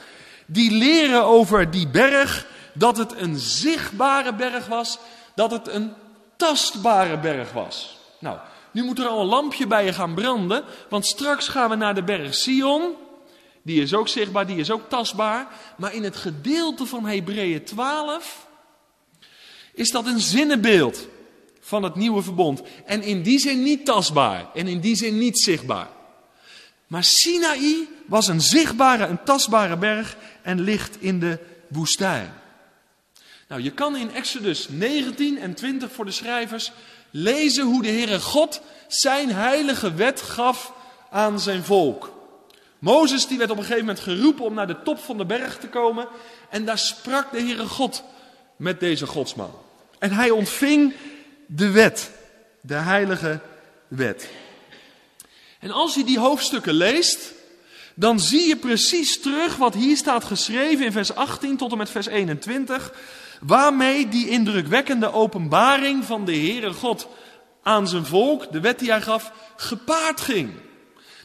die 0.45 0.71
leren 0.71 1.23
over 1.23 1.71
die 1.71 1.87
berg 1.87 2.49
dat 2.73 2.97
het 2.97 3.17
een 3.17 3.37
zichtbare 3.37 4.33
berg 4.33 4.67
was, 4.67 4.99
dat 5.35 5.51
het 5.51 5.67
een 5.67 5.93
tastbare 6.35 7.19
berg 7.19 7.51
was. 7.51 7.97
Nou, 8.19 8.37
nu 8.71 8.83
moet 8.83 8.99
er 8.99 9.07
al 9.07 9.21
een 9.21 9.27
lampje 9.27 9.67
bij 9.67 9.85
je 9.85 9.93
gaan 9.93 10.13
branden, 10.13 10.63
want 10.89 11.05
straks 11.05 11.47
gaan 11.47 11.69
we 11.69 11.75
naar 11.75 11.95
de 11.95 12.03
berg 12.03 12.35
Sion. 12.35 12.93
Die 13.61 13.81
is 13.81 13.93
ook 13.93 14.07
zichtbaar, 14.07 14.47
die 14.47 14.57
is 14.57 14.71
ook 14.71 14.89
tastbaar. 14.89 15.47
Maar 15.77 15.93
in 15.93 16.03
het 16.03 16.15
gedeelte 16.15 16.85
van 16.85 17.05
Hebreeën 17.05 17.63
12 17.63 18.47
is 19.73 19.91
dat 19.91 20.05
een 20.05 20.19
zinnenbeeld 20.19 21.07
van 21.59 21.83
het 21.83 21.95
nieuwe 21.95 22.21
verbond. 22.21 22.61
En 22.85 23.01
in 23.01 23.21
die 23.21 23.39
zin 23.39 23.63
niet 23.63 23.85
tastbaar 23.85 24.49
en 24.53 24.67
in 24.67 24.79
die 24.79 24.95
zin 24.95 25.17
niet 25.17 25.39
zichtbaar. 25.39 25.89
Maar 26.87 27.03
Sinaï 27.03 27.87
was 28.05 28.27
een 28.27 28.41
zichtbare, 28.41 29.05
een 29.05 29.23
tastbare 29.23 29.77
berg 29.77 30.17
en 30.41 30.61
ligt 30.61 31.01
in 31.01 31.19
de 31.19 31.39
woestijn. 31.67 32.33
Nou, 33.51 33.63
je 33.63 33.71
kan 33.71 33.95
in 33.95 34.13
Exodus 34.13 34.69
19 34.69 35.39
en 35.39 35.53
20 35.53 35.91
voor 35.91 36.05
de 36.05 36.11
schrijvers 36.11 36.71
lezen 37.09 37.65
hoe 37.65 37.81
de 37.81 37.89
Heere 37.89 38.19
God 38.19 38.61
zijn 38.87 39.31
heilige 39.31 39.93
wet 39.93 40.21
gaf 40.21 40.73
aan 41.09 41.39
zijn 41.39 41.63
volk. 41.63 42.13
Mozes 42.79 43.27
die 43.27 43.37
werd 43.37 43.49
op 43.49 43.57
een 43.57 43.63
gegeven 43.63 43.85
moment 43.85 44.03
geroepen 44.03 44.45
om 44.45 44.53
naar 44.53 44.67
de 44.67 44.81
top 44.83 44.99
van 44.99 45.17
de 45.17 45.25
berg 45.25 45.57
te 45.57 45.67
komen 45.67 46.07
en 46.49 46.65
daar 46.65 46.77
sprak 46.77 47.31
de 47.31 47.39
Heere 47.39 47.65
God 47.65 48.03
met 48.55 48.79
deze 48.79 49.05
godsman. 49.05 49.51
En 49.99 50.11
hij 50.11 50.29
ontving 50.29 50.93
de 51.45 51.71
wet, 51.71 52.11
de 52.61 52.75
heilige 52.75 53.39
wet. 53.87 54.29
En 55.59 55.71
als 55.71 55.95
je 55.95 56.03
die 56.03 56.19
hoofdstukken 56.19 56.73
leest, 56.73 57.33
dan 57.93 58.19
zie 58.19 58.47
je 58.47 58.55
precies 58.55 59.21
terug 59.21 59.55
wat 59.55 59.73
hier 59.73 59.97
staat 59.97 60.23
geschreven 60.23 60.85
in 60.85 60.91
vers 60.91 61.15
18 61.15 61.57
tot 61.57 61.71
en 61.71 61.77
met 61.77 61.89
vers 61.89 62.07
21 62.07 62.93
waarmee 63.41 64.07
die 64.07 64.29
indrukwekkende 64.29 65.13
openbaring 65.13 66.05
van 66.05 66.25
de 66.25 66.35
Heere 66.35 66.73
God 66.73 67.07
aan 67.63 67.87
zijn 67.87 68.05
volk, 68.05 68.51
de 68.51 68.59
wet 68.59 68.79
die 68.79 68.89
hij 68.89 69.01
gaf, 69.01 69.31
gepaard 69.55 70.21
ging. 70.21 70.49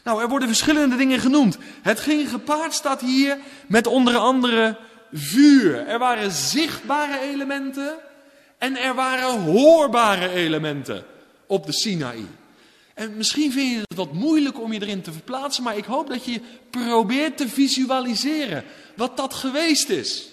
Nou, 0.03 0.21
er 0.21 0.29
worden 0.29 0.47
verschillende 0.47 0.95
dingen 0.95 1.19
genoemd. 1.19 1.57
Het 1.81 1.99
ging 1.99 2.29
gepaard, 2.29 2.73
staat 2.73 3.01
hier, 3.01 3.37
met 3.67 3.87
onder 3.87 4.17
andere 4.17 4.77
vuur. 5.13 5.87
Er 5.87 5.99
waren 5.99 6.31
zichtbare 6.31 7.19
elementen 7.19 7.95
en 8.57 8.77
er 8.77 8.95
waren 8.95 9.41
hoorbare 9.41 10.29
elementen 10.29 11.03
op 11.47 11.65
de 11.65 11.73
Sinaï. 11.73 12.25
En 12.93 13.17
misschien 13.17 13.51
vind 13.51 13.71
je 13.71 13.79
het 13.79 13.97
wat 13.97 14.13
moeilijk 14.13 14.61
om 14.61 14.73
je 14.73 14.81
erin 14.81 15.01
te 15.01 15.11
verplaatsen, 15.11 15.63
maar 15.63 15.77
ik 15.77 15.85
hoop 15.85 16.07
dat 16.07 16.25
je 16.25 16.41
probeert 16.69 17.37
te 17.37 17.49
visualiseren 17.49 18.63
wat 18.95 19.17
dat 19.17 19.33
geweest 19.33 19.89
is. 19.89 20.27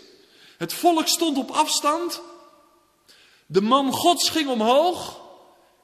Het 0.64 0.72
volk 0.72 1.08
stond 1.08 1.38
op 1.38 1.50
afstand. 1.50 2.20
De 3.46 3.60
man 3.60 3.92
Gods 3.92 4.28
ging 4.28 4.48
omhoog 4.48 5.20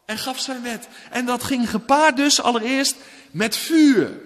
en 0.07 0.19
gaf 0.19 0.41
zijn 0.41 0.63
wet. 0.63 0.89
En 1.11 1.27
dat 1.27 1.43
ging 1.43 1.71
gepaard 1.71 2.17
dus 2.17 2.43
allereerst 2.43 2.97
met 3.31 3.57
vuur. 3.57 4.21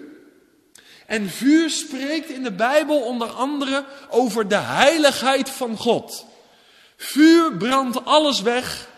En 1.05 1.29
vuur 1.29 1.69
spreekt 1.69 2.29
in 2.29 2.43
de 2.43 2.51
Bijbel 2.51 3.01
onder 3.01 3.29
andere 3.29 3.85
over 4.09 4.47
de 4.47 4.55
heiligheid 4.55 5.49
van 5.49 5.77
God. 5.77 6.25
Vuur 6.97 7.57
brandt 7.57 8.05
alles 8.05 8.41
weg 8.41 8.89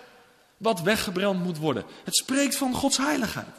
wat 0.57 0.81
weggebrand 0.81 1.43
moet 1.43 1.57
worden. 1.57 1.83
Het 2.03 2.15
spreekt 2.15 2.55
van 2.55 2.73
Gods 2.73 2.97
heiligheid. 2.97 3.55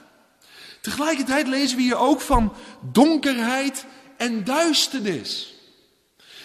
Tegelijkertijd 0.81 1.47
lezen 1.47 1.77
we 1.77 1.83
hier 1.83 1.99
ook 1.99 2.21
van 2.21 2.53
donkerheid 2.81 3.85
en 4.17 4.45
duisternis. 4.45 5.58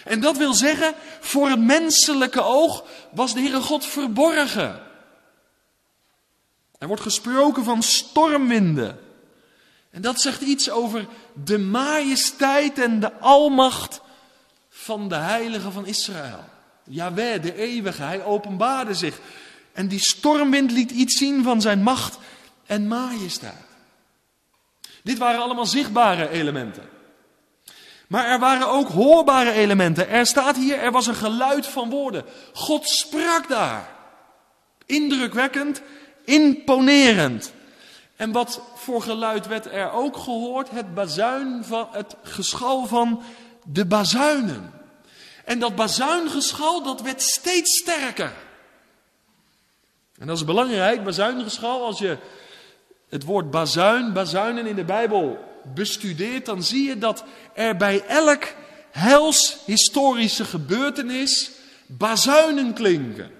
En 0.04 0.20
dat 0.20 0.36
wil 0.36 0.54
zeggen, 0.54 0.94
voor 1.20 1.48
het 1.48 1.60
menselijke 1.60 2.42
oog 2.42 2.84
was 3.10 3.34
de 3.34 3.40
Heere 3.40 3.60
God 3.60 3.86
verborgen. 3.86 4.82
Er 6.78 6.86
wordt 6.86 7.02
gesproken 7.02 7.64
van 7.64 7.82
stormwinden. 7.82 8.98
En 9.90 10.02
dat 10.02 10.20
zegt 10.20 10.40
iets 10.40 10.70
over 10.70 11.06
de 11.44 11.58
majesteit 11.58 12.78
en 12.78 13.00
de 13.00 13.12
almacht 13.12 14.00
van 14.68 15.08
de 15.08 15.14
heilige 15.14 15.70
van 15.70 15.86
Israël. 15.86 16.44
Jaweh, 16.84 17.42
de 17.42 17.56
eeuwige, 17.56 18.02
hij 18.02 18.24
openbaarde 18.24 18.94
zich. 18.94 19.18
En 19.72 19.88
die 19.88 20.00
stormwind 20.00 20.70
liet 20.70 20.90
iets 20.90 21.18
zien 21.18 21.42
van 21.42 21.60
zijn 21.60 21.82
macht 21.82 22.18
en 22.66 22.88
majesteit. 22.88 23.64
Dit 25.02 25.18
waren 25.18 25.40
allemaal 25.40 25.66
zichtbare 25.66 26.28
elementen. 26.28 26.93
Maar 28.08 28.26
er 28.26 28.38
waren 28.38 28.68
ook 28.68 28.88
hoorbare 28.88 29.50
elementen. 29.50 30.08
Er 30.08 30.26
staat 30.26 30.56
hier, 30.56 30.78
er 30.78 30.92
was 30.92 31.06
een 31.06 31.14
geluid 31.14 31.66
van 31.66 31.90
woorden. 31.90 32.24
God 32.52 32.88
sprak 32.88 33.48
daar. 33.48 33.88
Indrukwekkend, 34.86 35.82
imponerend. 36.24 37.52
En 38.16 38.32
wat 38.32 38.60
voor 38.74 39.02
geluid 39.02 39.46
werd 39.46 39.66
er 39.66 39.90
ook 39.90 40.16
gehoord? 40.16 40.70
Het, 40.70 40.94
bazuin 40.94 41.64
van, 41.64 41.88
het 41.90 42.16
geschal 42.22 42.86
van 42.86 43.22
de 43.64 43.86
bazuinen. 43.86 44.72
En 45.44 45.58
dat 45.58 45.74
bazuingeschal 45.74 46.82
dat 46.82 47.00
werd 47.00 47.22
steeds 47.22 47.78
sterker. 47.78 48.32
En 50.18 50.26
dat 50.26 50.36
is 50.36 50.44
belangrijk, 50.44 51.04
bazuingeschal. 51.04 51.84
Als 51.84 51.98
je 51.98 52.16
het 53.08 53.24
woord 53.24 53.50
bazuin, 53.50 54.12
bazuinen 54.12 54.66
in 54.66 54.76
de 54.76 54.84
Bijbel 54.84 55.53
bestudeert, 55.74 56.46
dan 56.46 56.62
zie 56.62 56.88
je 56.88 56.98
dat 56.98 57.24
er 57.54 57.76
bij 57.76 58.04
elk 58.06 58.54
hels 58.90 59.58
historische 59.66 60.44
gebeurtenis 60.44 61.50
bazuinen 61.86 62.72
klinken. 62.74 63.30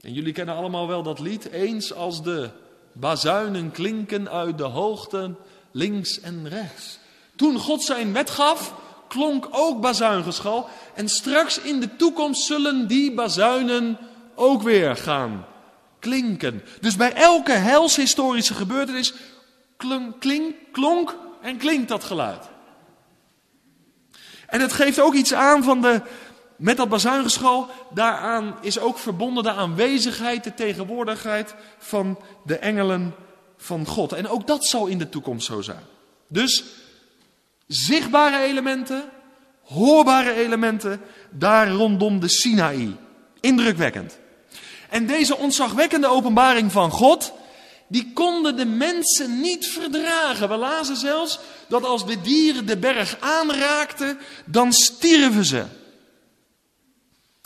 En 0.00 0.12
jullie 0.12 0.32
kennen 0.32 0.54
allemaal 0.54 0.88
wel 0.88 1.02
dat 1.02 1.18
lied. 1.18 1.50
Eens 1.50 1.92
als 1.94 2.22
de 2.22 2.50
bazuinen 2.92 3.70
klinken 3.70 4.30
uit 4.30 4.58
de 4.58 4.64
hoogte, 4.64 5.34
links 5.70 6.20
en 6.20 6.48
rechts. 6.48 6.98
Toen 7.36 7.58
God 7.58 7.82
zijn 7.82 8.12
wet 8.12 8.30
gaf, 8.30 8.74
klonk 9.08 9.48
ook 9.50 9.80
bazuingeschal. 9.80 10.68
En 10.94 11.08
straks 11.08 11.60
in 11.60 11.80
de 11.80 11.96
toekomst 11.96 12.42
zullen 12.42 12.86
die 12.86 13.14
bazuinen 13.14 13.98
ook 14.34 14.62
weer 14.62 14.96
gaan 14.96 15.46
klinken. 15.98 16.62
Dus 16.80 16.96
bij 16.96 17.12
elke 17.12 17.52
helshistorische 17.52 18.54
gebeurtenis 18.54 19.14
klonk, 19.78 20.20
klink, 20.20 20.54
klonk 20.72 21.16
en 21.40 21.56
klinkt 21.56 21.88
dat 21.88 22.04
geluid. 22.04 22.48
En 24.46 24.60
het 24.60 24.72
geeft 24.72 25.00
ook 25.00 25.14
iets 25.14 25.34
aan 25.34 25.62
van 25.62 25.80
de, 25.80 26.00
met 26.56 26.76
dat 26.76 26.88
bazuingeschal, 26.88 27.70
daaraan 27.90 28.56
is 28.60 28.78
ook 28.78 28.98
verbonden 28.98 29.42
de 29.42 29.52
aanwezigheid, 29.52 30.44
de 30.44 30.54
tegenwoordigheid 30.54 31.54
van 31.78 32.18
de 32.44 32.58
engelen 32.58 33.14
van 33.56 33.86
God. 33.86 34.12
En 34.12 34.28
ook 34.28 34.46
dat 34.46 34.64
zal 34.64 34.86
in 34.86 34.98
de 34.98 35.08
toekomst 35.08 35.46
zo 35.46 35.60
zijn. 35.60 35.82
Dus 36.28 36.64
zichtbare 37.66 38.42
elementen, 38.42 39.04
hoorbare 39.62 40.32
elementen, 40.32 41.00
daar 41.30 41.68
rondom 41.70 42.20
de 42.20 42.28
Sinaï. 42.28 42.96
Indrukwekkend. 43.40 44.18
En 44.88 45.06
deze 45.06 45.36
ontzagwekkende 45.36 46.06
openbaring 46.06 46.72
van 46.72 46.90
God, 46.90 47.32
die 47.88 48.12
konden 48.12 48.56
de 48.56 48.66
mensen 48.66 49.40
niet 49.40 49.66
verdragen. 49.66 50.48
We 50.48 50.56
lazen 50.56 50.96
zelfs 50.96 51.38
dat 51.68 51.84
als 51.84 52.06
de 52.06 52.20
dieren 52.20 52.66
de 52.66 52.76
berg 52.76 53.16
aanraakten, 53.20 54.18
dan 54.44 54.72
stierven 54.72 55.44
ze. 55.44 55.64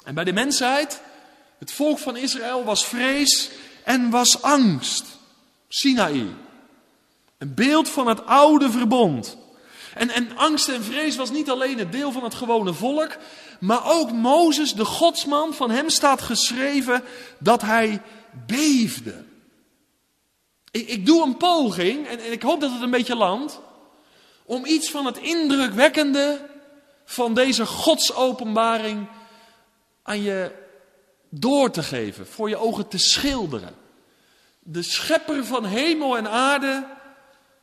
En 0.05 0.15
bij 0.15 0.25
de 0.25 0.33
mensheid, 0.33 1.01
het 1.59 1.73
volk 1.73 1.99
van 1.99 2.17
Israël, 2.17 2.65
was 2.65 2.87
vrees 2.87 3.51
en 3.85 4.11
was 4.11 4.43
angst. 4.43 5.05
Sinaï. 5.69 6.27
Een 7.39 7.55
beeld 7.55 7.89
van 7.89 8.07
het 8.07 8.27
oude 8.27 8.71
verbond. 8.71 9.37
En, 9.95 10.11
en 10.11 10.37
angst 10.37 10.69
en 10.69 10.85
vrees 10.85 11.17
was 11.17 11.31
niet 11.31 11.51
alleen 11.51 11.79
het 11.79 11.93
deel 11.93 12.13
van 12.13 12.25
het 12.25 12.35
gewone 12.35 12.73
volk, 12.73 13.17
maar 13.61 13.91
ook 13.91 14.13
Mozes, 14.13 14.75
de 14.75 14.85
godsman, 14.85 15.55
van 15.55 15.71
hem 15.71 15.89
staat 15.89 16.23
geschreven 16.23 17.03
dat 17.39 17.63
hij 17.63 18.03
beefde. 18.47 19.25
Ik, 20.73 20.89
ik 20.89 21.07
doe 21.07 21.23
een 21.23 21.37
poging, 21.37 22.07
en, 22.07 22.19
en 22.19 22.33
ik 22.33 22.43
hoop 22.43 22.61
dat 22.61 22.73
het 22.73 22.83
een 22.83 22.91
beetje 22.91 23.17
landt, 23.17 23.61
om 24.45 24.67
iets 24.67 24.91
van 24.91 25.07
het 25.07 25.19
indrukwekkende 25.19 26.49
van 27.05 27.35
deze 27.35 27.67
godsopenbaring 27.67 29.07
aan 30.03 30.23
je 30.23 30.53
door 31.29 31.71
te 31.71 31.83
geven, 31.83 32.27
voor 32.27 32.49
je 32.49 32.57
ogen 32.57 32.89
te 32.89 32.99
schilderen. 32.99 33.75
De 34.59 34.83
schepper 34.83 35.45
van 35.45 35.65
hemel 35.65 36.17
en 36.17 36.31
aarde 36.31 36.87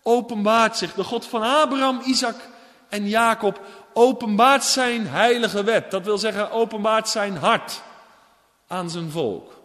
openbaart 0.03 0.77
zich. 0.77 0.93
De 0.93 1.03
God 1.03 1.25
van 1.25 1.41
Abraham, 1.41 2.01
Isaac 2.05 2.35
en 2.89 3.07
Jacob 3.07 3.61
openbaart 3.93 4.63
zijn 4.63 5.07
heilige 5.07 5.63
wet. 5.63 5.91
Dat 5.91 6.05
wil 6.05 6.17
zeggen, 6.17 6.51
openbaart 6.51 7.09
zijn 7.09 7.37
hart 7.37 7.81
aan 8.67 8.89
zijn 8.89 9.11
volk. 9.11 9.58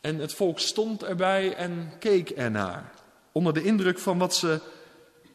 En 0.00 0.18
het 0.18 0.34
volk 0.34 0.58
stond 0.58 1.02
erbij 1.02 1.54
en 1.54 1.92
keek 1.98 2.30
ernaar. 2.30 2.92
Onder 3.32 3.52
de 3.52 3.62
indruk 3.62 3.98
van 3.98 4.18
wat 4.18 4.34
ze 4.34 4.60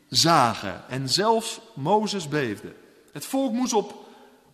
zagen. 0.10 0.84
En 0.90 1.10
zelfs 1.10 1.60
Mozes 1.74 2.28
beefde. 2.28 2.74
Het 3.12 3.26
volk 3.26 3.52
moest 3.52 3.74
op 3.74 4.06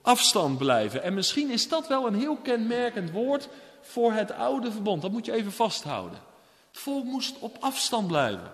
afstand 0.01 0.57
blijven. 0.57 1.03
En 1.03 1.13
misschien 1.13 1.49
is 1.49 1.69
dat 1.69 1.88
wel 1.88 2.07
een 2.07 2.19
heel 2.19 2.38
kenmerkend 2.38 3.12
woord 3.12 3.49
voor 3.81 4.13
het 4.13 4.31
oude 4.31 4.71
verbond. 4.71 5.01
Dat 5.01 5.12
moet 5.12 5.25
je 5.25 5.31
even 5.31 5.51
vasthouden. 5.51 6.19
Het 6.71 6.79
volk 6.79 7.03
moest 7.03 7.39
op 7.39 7.57
afstand 7.60 8.07
blijven. 8.07 8.51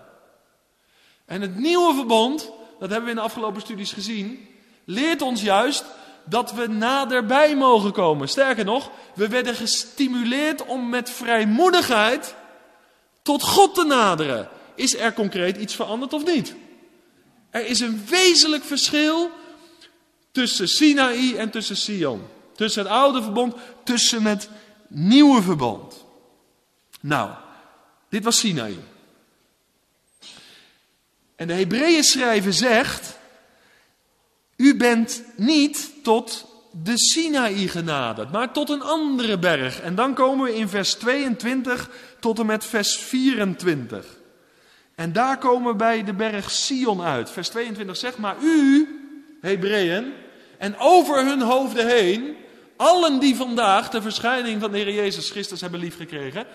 En 1.24 1.40
het 1.40 1.56
nieuwe 1.56 1.94
verbond, 1.94 2.50
dat 2.78 2.88
hebben 2.90 3.04
we 3.04 3.10
in 3.10 3.16
de 3.16 3.22
afgelopen 3.22 3.60
studies 3.60 3.92
gezien, 3.92 4.48
leert 4.84 5.22
ons 5.22 5.42
juist 5.42 5.84
dat 6.24 6.52
we 6.52 6.66
naderbij 6.66 7.56
mogen 7.56 7.92
komen. 7.92 8.28
Sterker 8.28 8.64
nog, 8.64 8.90
we 9.14 9.28
werden 9.28 9.54
gestimuleerd 9.54 10.64
om 10.64 10.88
met 10.88 11.10
vrijmoedigheid 11.10 12.34
tot 13.22 13.42
God 13.42 13.74
te 13.74 13.84
naderen. 13.84 14.48
Is 14.74 14.96
er 14.96 15.12
concreet 15.12 15.56
iets 15.56 15.74
veranderd 15.74 16.12
of 16.12 16.24
niet? 16.24 16.54
Er 17.50 17.66
is 17.66 17.80
een 17.80 18.06
wezenlijk 18.06 18.64
verschil 18.64 19.30
tussen 20.32 20.68
Sinaï 20.68 21.36
en 21.36 21.50
tussen 21.50 21.76
Sion. 21.76 22.26
Tussen 22.56 22.82
het 22.82 22.92
oude 22.92 23.22
verbond, 23.22 23.54
tussen 23.84 24.24
het 24.24 24.48
nieuwe 24.88 25.42
verbond. 25.42 26.04
Nou, 27.00 27.30
dit 28.08 28.24
was 28.24 28.38
Sinaï. 28.38 28.78
En 31.36 31.46
de 31.46 31.52
Hebreeën 31.52 32.04
schrijver 32.04 32.52
zegt, 32.52 33.18
u 34.56 34.76
bent 34.76 35.22
niet 35.36 35.93
tot 36.04 36.46
de 36.82 36.98
Sinaï 36.98 37.68
genaderd, 37.68 38.32
maar 38.32 38.52
tot 38.52 38.70
een 38.70 38.82
andere 38.82 39.38
berg. 39.38 39.80
En 39.80 39.94
dan 39.94 40.14
komen 40.14 40.44
we 40.44 40.56
in 40.56 40.68
vers 40.68 40.94
22 40.94 41.90
tot 42.20 42.38
en 42.38 42.46
met 42.46 42.64
vers 42.64 42.96
24. 42.96 44.06
En 44.94 45.12
daar 45.12 45.38
komen 45.38 45.72
we 45.72 45.76
bij 45.76 46.04
de 46.04 46.14
berg 46.14 46.50
Sion 46.50 47.02
uit. 47.02 47.30
Vers 47.30 47.48
22 47.48 47.96
zegt, 47.96 48.18
maar 48.18 48.36
u, 48.42 48.88
Hebreeën, 49.40 50.12
en 50.58 50.78
over 50.78 51.24
hun 51.26 51.40
hoofden 51.40 51.86
heen, 51.86 52.36
allen 52.76 53.18
die 53.18 53.36
vandaag 53.36 53.90
de 53.90 54.02
verschijning 54.02 54.60
van 54.60 54.72
de 54.72 54.78
Heer 54.78 54.94
Jezus 54.94 55.30
Christus 55.30 55.60
hebben 55.60 55.80
liefgekregen. 55.80 56.46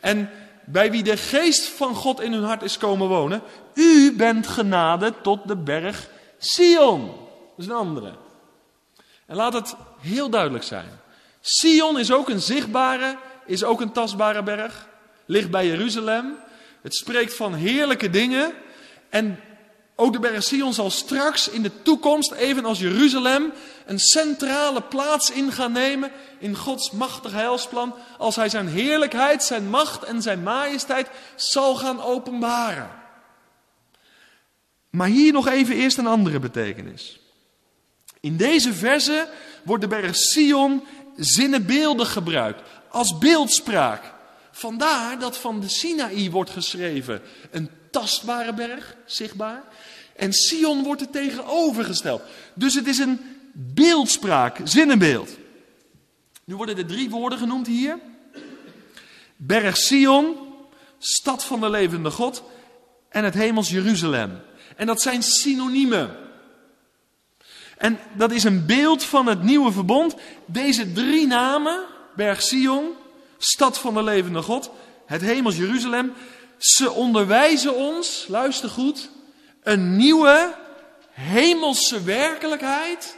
En 0.00 0.30
bij 0.64 0.90
wie 0.90 1.02
de 1.02 1.16
geest 1.16 1.66
van 1.68 1.94
God 1.94 2.20
in 2.20 2.32
hun 2.32 2.44
hart 2.44 2.62
is 2.62 2.78
komen 2.78 3.08
wonen. 3.08 3.42
U 3.74 4.16
bent 4.16 4.46
genade 4.46 5.14
tot 5.22 5.48
de 5.48 5.56
berg 5.56 6.08
Sion. 6.38 7.06
Dat 7.06 7.58
is 7.58 7.66
een 7.66 7.72
andere. 7.72 8.24
En 9.26 9.36
laat 9.36 9.52
het 9.52 9.74
heel 10.00 10.30
duidelijk 10.30 10.64
zijn. 10.64 11.00
Sion 11.40 11.98
is 11.98 12.12
ook 12.12 12.28
een 12.28 12.40
zichtbare, 12.40 13.16
is 13.46 13.64
ook 13.64 13.80
een 13.80 13.92
tastbare 13.92 14.42
berg. 14.42 14.88
Ligt 15.26 15.50
bij 15.50 15.66
Jeruzalem. 15.66 16.36
Het 16.82 16.94
spreekt 16.94 17.34
van 17.34 17.54
heerlijke 17.54 18.10
dingen. 18.10 18.52
En 19.08 19.40
ook 19.94 20.12
de 20.12 20.18
berg 20.18 20.42
Sion 20.42 20.72
zal 20.72 20.90
straks 20.90 21.48
in 21.48 21.62
de 21.62 21.82
toekomst, 21.82 22.32
evenals 22.32 22.78
Jeruzalem, 22.78 23.52
een 23.86 23.98
centrale 23.98 24.82
plaats 24.82 25.30
in 25.30 25.52
gaan 25.52 25.72
nemen 25.72 26.12
in 26.38 26.56
Gods 26.56 26.90
machtig 26.90 27.32
heilsplan, 27.32 27.94
als 28.18 28.36
Hij 28.36 28.48
zijn 28.48 28.68
heerlijkheid, 28.68 29.42
zijn 29.42 29.68
macht 29.68 30.02
en 30.02 30.22
zijn 30.22 30.42
majesteit 30.42 31.10
zal 31.34 31.74
gaan 31.74 32.02
openbaren. 32.02 32.90
Maar 34.90 35.08
hier 35.08 35.32
nog 35.32 35.48
even 35.48 35.76
eerst 35.76 35.98
een 35.98 36.06
andere 36.06 36.38
betekenis. 36.38 37.20
In 38.26 38.36
deze 38.36 38.74
verse 38.74 39.28
wordt 39.62 39.82
de 39.82 39.88
berg 39.88 40.16
Sion 40.16 40.84
zinnebeeldig 41.16 42.12
gebruikt, 42.12 42.62
als 42.88 43.18
beeldspraak. 43.18 44.02
Vandaar 44.50 45.18
dat 45.18 45.38
van 45.38 45.60
de 45.60 45.68
Sinaï 45.68 46.30
wordt 46.30 46.50
geschreven 46.50 47.22
een 47.50 47.70
tastbare 47.90 48.54
berg, 48.54 48.96
zichtbaar. 49.04 49.62
En 50.16 50.32
Sion 50.32 50.82
wordt 50.82 51.00
er 51.00 51.10
tegenovergesteld. 51.10 52.22
Dus 52.54 52.74
het 52.74 52.86
is 52.86 52.98
een 52.98 53.20
beeldspraak, 53.52 54.60
zinnenbeeld. 54.64 55.36
Nu 56.44 56.56
worden 56.56 56.76
er 56.76 56.86
drie 56.86 57.10
woorden 57.10 57.38
genoemd 57.38 57.66
hier. 57.66 57.98
Berg 59.36 59.76
Sion, 59.76 60.36
stad 60.98 61.44
van 61.44 61.60
de 61.60 61.70
levende 61.70 62.10
God 62.10 62.42
en 63.08 63.24
het 63.24 63.34
hemels 63.34 63.70
Jeruzalem. 63.70 64.40
En 64.76 64.86
dat 64.86 65.02
zijn 65.02 65.22
synoniemen. 65.22 66.24
En 67.76 67.98
dat 68.12 68.30
is 68.30 68.44
een 68.44 68.66
beeld 68.66 69.04
van 69.04 69.26
het 69.26 69.42
nieuwe 69.42 69.72
verbond. 69.72 70.14
Deze 70.46 70.92
drie 70.92 71.26
namen, 71.26 71.84
Berg 72.14 72.42
Sion, 72.42 72.94
stad 73.38 73.78
van 73.78 73.94
de 73.94 74.02
levende 74.02 74.42
God, 74.42 74.70
het 75.06 75.20
hemels 75.20 75.56
Jeruzalem, 75.56 76.12
ze 76.58 76.90
onderwijzen 76.90 77.74
ons, 77.74 78.26
luister 78.28 78.68
goed, 78.68 79.10
een 79.62 79.96
nieuwe 79.96 80.54
hemelse 81.10 82.02
werkelijkheid. 82.02 83.16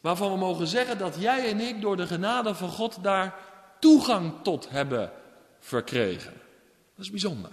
Waarvan 0.00 0.32
we 0.32 0.38
mogen 0.38 0.66
zeggen 0.66 0.98
dat 0.98 1.16
jij 1.18 1.50
en 1.50 1.60
ik 1.60 1.80
door 1.80 1.96
de 1.96 2.06
genade 2.06 2.54
van 2.54 2.68
God 2.68 3.02
daar 3.02 3.34
toegang 3.80 4.32
tot 4.42 4.68
hebben 4.70 5.12
verkregen. 5.60 6.32
Dat 6.94 7.04
is 7.04 7.10
bijzonder. 7.10 7.50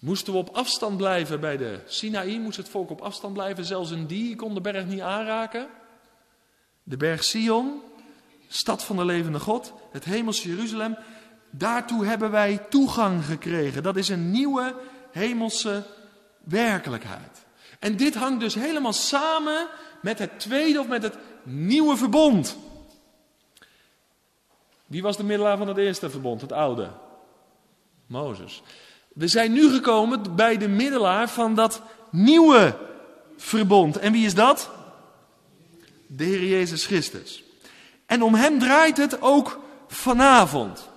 Moesten 0.00 0.32
we 0.32 0.38
op 0.38 0.48
afstand 0.48 0.96
blijven 0.96 1.40
bij 1.40 1.56
de 1.56 1.80
Sinaï, 1.86 2.38
moest 2.38 2.56
het 2.56 2.68
volk 2.68 2.90
op 2.90 3.00
afstand 3.00 3.34
blijven, 3.34 3.64
zelfs 3.64 3.90
een 3.90 4.06
die 4.06 4.36
kon 4.36 4.54
de 4.54 4.60
berg 4.60 4.86
niet 4.86 5.00
aanraken. 5.00 5.68
De 6.82 6.96
berg 6.96 7.24
Sion, 7.24 7.82
stad 8.48 8.84
van 8.84 8.96
de 8.96 9.04
levende 9.04 9.40
God, 9.40 9.72
het 9.90 10.04
hemelse 10.04 10.48
Jeruzalem, 10.48 10.96
daartoe 11.50 12.04
hebben 12.06 12.30
wij 12.30 12.58
toegang 12.68 13.24
gekregen. 13.24 13.82
Dat 13.82 13.96
is 13.96 14.08
een 14.08 14.30
nieuwe 14.30 14.74
hemelse 15.10 15.82
werkelijkheid. 16.44 17.44
En 17.78 17.96
dit 17.96 18.14
hangt 18.14 18.40
dus 18.40 18.54
helemaal 18.54 18.92
samen 18.92 19.66
met 20.02 20.18
het 20.18 20.40
tweede 20.40 20.80
of 20.80 20.88
met 20.88 21.02
het 21.02 21.18
nieuwe 21.42 21.96
verbond. 21.96 22.56
Wie 24.86 25.02
was 25.02 25.16
de 25.16 25.24
middelaar 25.24 25.56
van 25.58 25.68
het 25.68 25.76
eerste 25.76 26.10
verbond, 26.10 26.40
het 26.40 26.52
oude? 26.52 26.90
Mozes. 28.06 28.62
We 29.14 29.28
zijn 29.28 29.52
nu 29.52 29.70
gekomen 29.72 30.36
bij 30.36 30.56
de 30.56 30.68
middelaar 30.68 31.28
van 31.28 31.54
dat 31.54 31.82
nieuwe 32.10 32.76
verbond. 33.36 33.96
En 33.96 34.12
wie 34.12 34.26
is 34.26 34.34
dat? 34.34 34.70
De 36.06 36.24
Heer 36.24 36.44
Jezus 36.44 36.86
Christus. 36.86 37.42
En 38.06 38.22
om 38.22 38.34
hem 38.34 38.58
draait 38.58 38.96
het 38.96 39.22
ook 39.22 39.60
vanavond. 39.88 40.88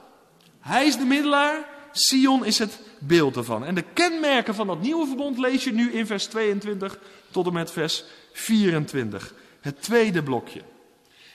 Hij 0.60 0.86
is 0.86 0.98
de 0.98 1.06
middelaar, 1.06 1.68
Sion 1.92 2.46
is 2.46 2.60
het 2.60 2.80
beeld 3.00 3.36
ervan. 3.36 3.66
En 3.66 3.76
de 3.76 3.84
kenmerken 3.94 4.56
van 4.56 4.68
dat 4.68 4.82
nieuwe 4.82 5.08
verbond 5.08 5.38
lees 5.38 5.64
je 5.64 5.74
nu 5.74 5.92
in 5.92 6.08
vers 6.08 6.26
22 6.26 6.98
tot 7.32 7.48
en 7.48 7.54
met 7.54 7.72
vers 7.72 8.04
24. 8.34 9.34
Het 9.62 9.82
tweede 9.82 10.24
blokje. 10.24 10.62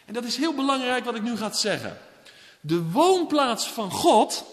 En 0.07 0.15
dat 0.15 0.25
is 0.25 0.37
heel 0.37 0.55
belangrijk 0.55 1.05
wat 1.05 1.15
ik 1.15 1.23
nu 1.23 1.37
ga 1.37 1.53
zeggen. 1.53 1.99
De 2.61 2.83
woonplaats 2.83 3.69
van 3.69 3.91
God, 3.91 4.45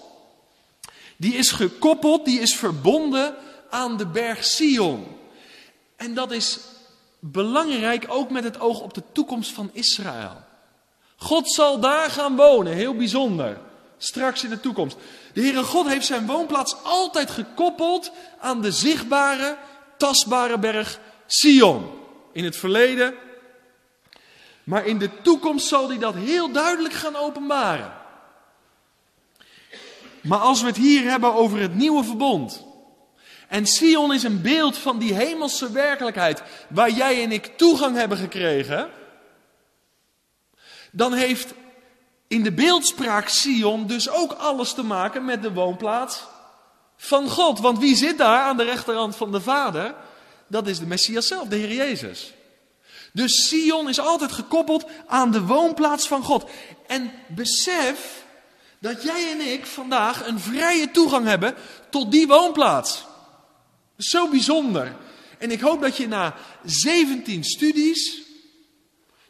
die 1.17 1.33
is 1.33 1.51
gekoppeld, 1.51 2.25
die 2.25 2.39
is 2.39 2.55
verbonden 2.55 3.35
aan 3.69 3.97
de 3.97 4.05
berg 4.05 4.43
Sion. 4.43 5.07
En 5.95 6.13
dat 6.13 6.31
is 6.31 6.59
belangrijk 7.19 8.05
ook 8.07 8.29
met 8.29 8.43
het 8.43 8.59
oog 8.59 8.81
op 8.81 8.93
de 8.93 9.03
toekomst 9.11 9.51
van 9.51 9.69
Israël. 9.73 10.43
God 11.15 11.51
zal 11.51 11.79
daar 11.79 12.09
gaan 12.09 12.35
wonen, 12.35 12.73
heel 12.73 12.95
bijzonder. 12.95 13.59
Straks 13.97 14.43
in 14.43 14.49
de 14.49 14.59
toekomst. 14.59 14.97
De 15.33 15.41
Heere 15.41 15.63
God 15.63 15.87
heeft 15.87 16.05
zijn 16.05 16.25
woonplaats 16.25 16.75
altijd 16.83 17.31
gekoppeld 17.31 18.11
aan 18.39 18.61
de 18.61 18.71
zichtbare, 18.71 19.57
tastbare 19.97 20.59
berg 20.59 20.99
Sion. 21.25 21.91
In 22.33 22.43
het 22.43 22.55
verleden. 22.55 23.13
Maar 24.63 24.85
in 24.85 24.97
de 24.97 25.09
toekomst 25.21 25.67
zal 25.67 25.87
hij 25.87 25.97
dat 25.97 26.15
heel 26.15 26.51
duidelijk 26.51 26.93
gaan 26.93 27.15
openbaren. 27.15 27.93
Maar 30.25 30.39
als 30.39 30.61
we 30.61 30.67
het 30.67 30.77
hier 30.77 31.09
hebben 31.09 31.33
over 31.33 31.59
het 31.59 31.75
nieuwe 31.75 32.03
verbond. 32.03 32.65
En 33.47 33.65
Sion 33.65 34.13
is 34.13 34.23
een 34.23 34.41
beeld 34.41 34.77
van 34.77 34.99
die 34.99 35.13
hemelse 35.13 35.71
werkelijkheid 35.71 36.43
waar 36.69 36.89
jij 36.89 37.23
en 37.23 37.31
ik 37.31 37.57
toegang 37.57 37.95
hebben 37.95 38.17
gekregen. 38.17 38.89
Dan 40.91 41.13
heeft 41.13 41.53
in 42.27 42.43
de 42.43 42.51
beeldspraak 42.51 43.27
Sion 43.27 43.87
dus 43.87 44.09
ook 44.09 44.31
alles 44.31 44.73
te 44.73 44.83
maken 44.83 45.25
met 45.25 45.41
de 45.41 45.53
woonplaats 45.53 46.23
van 46.97 47.29
God. 47.29 47.59
Want 47.59 47.79
wie 47.79 47.95
zit 47.95 48.17
daar 48.17 48.41
aan 48.41 48.57
de 48.57 48.63
rechterhand 48.63 49.15
van 49.15 49.31
de 49.31 49.41
Vader? 49.41 49.95
Dat 50.47 50.67
is 50.67 50.79
de 50.79 50.85
Messias 50.85 51.27
zelf, 51.27 51.47
de 51.47 51.55
Heer 51.55 51.73
Jezus. 51.73 52.33
Dus 53.13 53.47
Sion 53.47 53.89
is 53.89 53.99
altijd 53.99 54.31
gekoppeld 54.31 54.85
aan 55.07 55.31
de 55.31 55.41
woonplaats 55.41 56.07
van 56.07 56.23
God. 56.23 56.49
En 56.87 57.11
besef 57.27 58.24
dat 58.85 59.03
jij 59.03 59.31
en 59.31 59.53
ik 59.53 59.65
vandaag 59.65 60.27
een 60.27 60.39
vrije 60.39 60.91
toegang 60.91 61.25
hebben 61.25 61.55
tot 61.89 62.11
die 62.11 62.27
woonplaats. 62.27 63.05
Zo 63.97 64.29
bijzonder. 64.29 64.95
En 65.37 65.51
ik 65.51 65.59
hoop 65.59 65.81
dat 65.81 65.97
je 65.97 66.07
na 66.07 66.35
17 66.63 67.43
studies, 67.43 68.21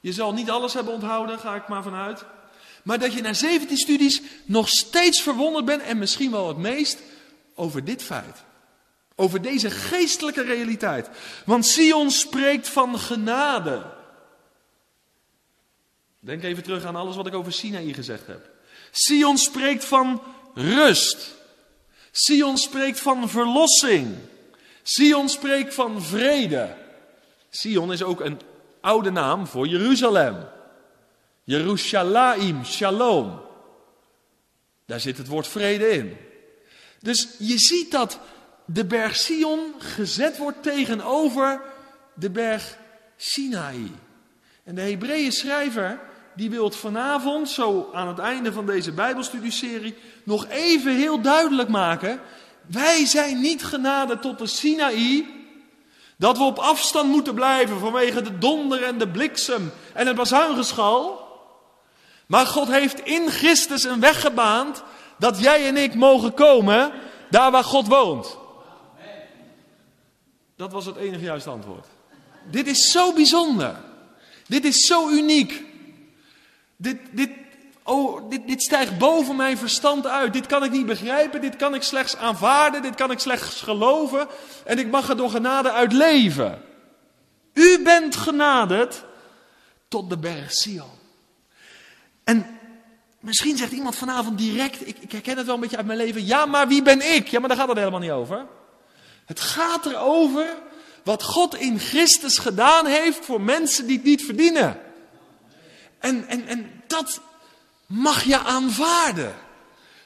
je 0.01 0.13
zal 0.13 0.33
niet 0.33 0.49
alles 0.49 0.73
hebben 0.73 0.93
onthouden, 0.93 1.39
ga 1.39 1.55
ik 1.55 1.67
maar 1.67 1.83
vanuit. 1.83 2.25
Maar 2.83 2.99
dat 2.99 3.13
je 3.13 3.21
na 3.21 3.33
17 3.33 3.77
studies 3.77 4.21
nog 4.45 4.69
steeds 4.69 5.21
verwonderd 5.21 5.65
bent 5.65 5.81
en 5.81 5.97
misschien 5.97 6.31
wel 6.31 6.47
het 6.47 6.57
meest 6.57 6.99
over 7.53 7.83
dit 7.83 8.03
feit. 8.03 8.43
Over 9.15 9.41
deze 9.41 9.71
geestelijke 9.71 10.41
realiteit. 10.41 11.09
Want 11.45 11.65
Sion 11.65 12.11
spreekt 12.11 12.69
van 12.69 12.99
genade. 12.99 13.93
Denk 16.19 16.43
even 16.43 16.63
terug 16.63 16.85
aan 16.85 16.95
alles 16.95 17.15
wat 17.15 17.27
ik 17.27 17.33
over 17.33 17.53
Sinaï 17.53 17.93
gezegd 17.93 18.27
heb. 18.27 18.54
Sion 18.97 19.37
spreekt 19.37 19.85
van 19.85 20.21
rust. 20.53 21.35
Sion 22.11 22.57
spreekt 22.57 22.99
van 22.99 23.29
verlossing. 23.29 24.15
Sion 24.83 25.29
spreekt 25.29 25.73
van 25.73 26.01
vrede. 26.01 26.75
Sion 27.49 27.91
is 27.91 28.03
ook 28.03 28.19
een 28.21 28.39
oude 28.81 29.11
naam 29.11 29.47
voor 29.47 29.67
Jeruzalem. 29.67 30.47
Jerusalem, 31.43 32.65
shalom. 32.65 33.41
Daar 34.85 34.99
zit 34.99 35.17
het 35.17 35.27
woord 35.27 35.47
vrede 35.47 35.89
in. 35.89 36.17
Dus 36.99 37.27
je 37.39 37.59
ziet 37.59 37.91
dat 37.91 38.19
de 38.65 38.85
berg 38.85 39.15
Sion 39.15 39.73
gezet 39.77 40.37
wordt 40.37 40.63
tegenover 40.63 41.61
de 42.13 42.29
berg 42.29 42.77
Sinaï. 43.17 43.91
En 44.63 44.75
de 44.75 44.81
Hebreeën 44.81 45.31
schrijver 45.31 45.99
die 46.35 46.49
wil 46.49 46.63
het 46.63 46.75
vanavond, 46.75 47.49
zo 47.49 47.89
aan 47.93 48.07
het 48.07 48.19
einde 48.19 48.53
van 48.53 48.65
deze 48.65 48.91
Bijbelstudieserie, 48.91 49.95
nog 50.23 50.47
even 50.47 50.95
heel 50.95 51.21
duidelijk 51.21 51.69
maken. 51.69 52.19
Wij 52.65 53.05
zijn 53.05 53.41
niet 53.41 53.63
genade 53.63 54.19
tot 54.19 54.37
de 54.37 54.47
Sinaï, 54.47 55.25
dat 56.17 56.37
we 56.37 56.43
op 56.43 56.57
afstand 56.57 57.09
moeten 57.09 57.33
blijven 57.33 57.79
vanwege 57.79 58.21
de 58.21 58.37
donder 58.37 58.83
en 58.83 58.97
de 58.97 59.07
bliksem 59.07 59.71
en 59.93 60.07
het 60.07 60.15
bazuingeschal. 60.15 61.23
Maar 62.25 62.45
God 62.45 62.67
heeft 62.67 62.99
in 62.99 63.29
Christus 63.29 63.83
een 63.83 63.99
weg 63.99 64.21
gebaand 64.21 64.83
dat 65.17 65.39
jij 65.39 65.67
en 65.67 65.77
ik 65.77 65.95
mogen 65.95 66.33
komen 66.33 66.91
daar 67.29 67.51
waar 67.51 67.63
God 67.63 67.87
woont. 67.87 68.37
Dat 70.55 70.71
was 70.71 70.85
het 70.85 70.95
enige 70.95 71.23
juiste 71.23 71.49
antwoord. 71.49 71.87
Dit 72.51 72.67
is 72.67 72.91
zo 72.91 73.13
bijzonder. 73.13 73.75
Dit 74.47 74.65
is 74.65 74.85
zo 74.85 75.09
uniek. 75.09 75.63
Dit, 76.77 76.97
dit, 77.11 77.29
oh, 77.83 78.29
dit, 78.29 78.47
dit 78.47 78.61
stijgt 78.61 78.97
boven 78.97 79.35
mijn 79.35 79.57
verstand 79.57 80.07
uit. 80.07 80.33
Dit 80.33 80.45
kan 80.45 80.63
ik 80.63 80.71
niet 80.71 80.85
begrijpen. 80.85 81.41
Dit 81.41 81.55
kan 81.55 81.73
ik 81.73 81.83
slechts 81.83 82.17
aanvaarden. 82.17 82.81
Dit 82.81 82.95
kan 82.95 83.11
ik 83.11 83.19
slechts 83.19 83.61
geloven. 83.61 84.27
En 84.65 84.79
ik 84.79 84.87
mag 84.87 85.09
er 85.09 85.17
door 85.17 85.29
genade 85.29 85.71
uit 85.71 85.93
leven. 85.93 86.61
U 87.53 87.81
bent 87.83 88.15
genaderd 88.15 89.03
tot 89.87 90.09
de 90.09 90.17
berg 90.17 90.53
Sion. 90.53 90.89
En 92.23 92.59
misschien 93.19 93.57
zegt 93.57 93.71
iemand 93.71 93.95
vanavond 93.95 94.37
direct, 94.37 94.87
ik, 94.87 94.97
ik 94.99 95.11
herken 95.11 95.37
het 95.37 95.45
wel 95.45 95.55
een 95.55 95.61
beetje 95.61 95.77
uit 95.77 95.85
mijn 95.85 95.97
leven, 95.97 96.25
ja, 96.25 96.45
maar 96.45 96.67
wie 96.67 96.81
ben 96.81 97.13
ik? 97.13 97.27
Ja, 97.27 97.39
maar 97.39 97.49
daar 97.49 97.57
gaat 97.57 97.67
het 97.67 97.77
helemaal 97.77 97.99
niet 97.99 98.11
over. 98.11 98.45
Het 99.25 99.39
gaat 99.39 99.85
erover 99.85 100.47
wat 101.03 101.23
God 101.23 101.55
in 101.55 101.79
Christus 101.79 102.37
gedaan 102.37 102.85
heeft 102.85 103.25
voor 103.25 103.41
mensen 103.41 103.87
die 103.87 103.95
het 103.95 104.05
niet 104.05 104.25
verdienen. 104.25 104.79
En, 105.99 106.27
en, 106.27 106.47
en 106.47 106.83
dat 106.87 107.21
mag 107.85 108.23
je 108.23 108.39
aanvaarden. 108.39 109.35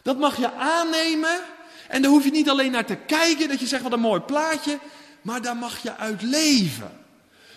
Dat 0.01 0.17
mag 0.17 0.37
je 0.37 0.53
aannemen. 0.53 1.39
En 1.87 2.01
daar 2.01 2.11
hoef 2.11 2.23
je 2.23 2.31
niet 2.31 2.49
alleen 2.49 2.71
naar 2.71 2.85
te 2.85 2.95
kijken, 2.95 3.47
dat 3.47 3.59
je 3.59 3.67
zegt 3.67 3.83
wat 3.83 3.91
een 3.91 3.99
mooi 3.99 4.21
plaatje. 4.21 4.79
Maar 5.21 5.41
daar 5.41 5.57
mag 5.57 5.81
je 5.81 5.95
uit 5.95 6.21
leven. 6.21 6.97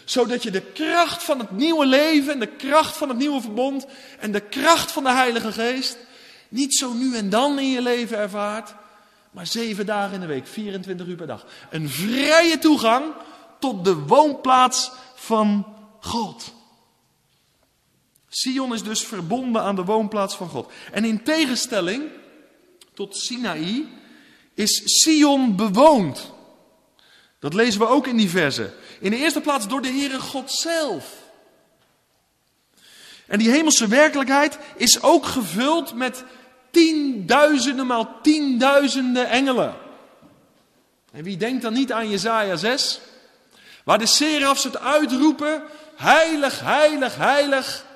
Zodat 0.04 0.42
je 0.42 0.50
de 0.50 0.60
kracht 0.60 1.22
van 1.22 1.38
het 1.38 1.50
nieuwe 1.50 1.86
leven 1.86 2.32
en 2.32 2.38
de 2.38 2.56
kracht 2.56 2.96
van 2.96 3.08
het 3.08 3.18
nieuwe 3.18 3.40
verbond 3.40 3.86
en 4.18 4.32
de 4.32 4.40
kracht 4.40 4.92
van 4.92 5.04
de 5.04 5.10
Heilige 5.10 5.52
Geest 5.52 5.96
niet 6.48 6.74
zo 6.74 6.92
nu 6.92 7.16
en 7.16 7.30
dan 7.30 7.58
in 7.58 7.70
je 7.70 7.82
leven 7.82 8.18
ervaart, 8.18 8.74
maar 9.30 9.46
zeven 9.46 9.86
dagen 9.86 10.14
in 10.14 10.20
de 10.20 10.26
week, 10.26 10.46
24 10.46 11.06
uur 11.06 11.16
per 11.16 11.26
dag. 11.26 11.46
Een 11.70 11.88
vrije 11.88 12.58
toegang 12.58 13.04
tot 13.58 13.84
de 13.84 13.94
woonplaats 13.94 14.90
van 15.14 15.66
God. 16.00 16.52
Sion 18.34 18.74
is 18.74 18.82
dus 18.82 19.04
verbonden 19.04 19.62
aan 19.62 19.74
de 19.74 19.84
woonplaats 19.84 20.34
van 20.34 20.48
God. 20.48 20.72
En 20.92 21.04
in 21.04 21.22
tegenstelling 21.22 22.10
tot 22.94 23.16
Sinaï 23.16 23.88
is 24.54 24.82
Sion 24.84 25.56
bewoond. 25.56 26.32
Dat 27.38 27.54
lezen 27.54 27.80
we 27.80 27.86
ook 27.86 28.06
in 28.06 28.16
die 28.16 28.30
verse. 28.30 28.72
In 29.00 29.10
de 29.10 29.16
eerste 29.16 29.40
plaats 29.40 29.68
door 29.68 29.82
de 29.82 29.88
Heere 29.88 30.20
God 30.20 30.52
zelf. 30.52 31.22
En 33.26 33.38
die 33.38 33.50
hemelse 33.50 33.86
werkelijkheid 33.86 34.58
is 34.76 35.02
ook 35.02 35.26
gevuld 35.26 35.94
met 35.94 36.24
tienduizenden 36.70 37.86
maal 37.86 38.20
tienduizenden 38.22 39.28
engelen. 39.28 39.74
En 41.12 41.22
wie 41.22 41.36
denkt 41.36 41.62
dan 41.62 41.72
niet 41.72 41.92
aan 41.92 42.10
Jezaja 42.10 42.56
6? 42.56 43.00
Waar 43.84 43.98
de 43.98 44.06
serafs 44.06 44.64
het 44.64 44.78
uitroepen, 44.78 45.62
heilig, 45.96 46.60
heilig, 46.60 47.16
heilig 47.16 47.90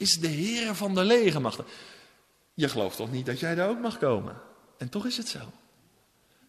is 0.00 0.18
de 0.20 0.28
Heer 0.28 0.74
van 0.74 0.94
de 0.94 1.04
legermachten. 1.04 1.64
Je 2.54 2.68
gelooft 2.68 2.96
toch 2.96 3.10
niet 3.10 3.26
dat 3.26 3.40
jij 3.40 3.54
daar 3.54 3.68
ook 3.68 3.80
mag 3.80 3.98
komen? 3.98 4.34
En 4.78 4.88
toch 4.88 5.06
is 5.06 5.16
het 5.16 5.28
zo. 5.28 5.38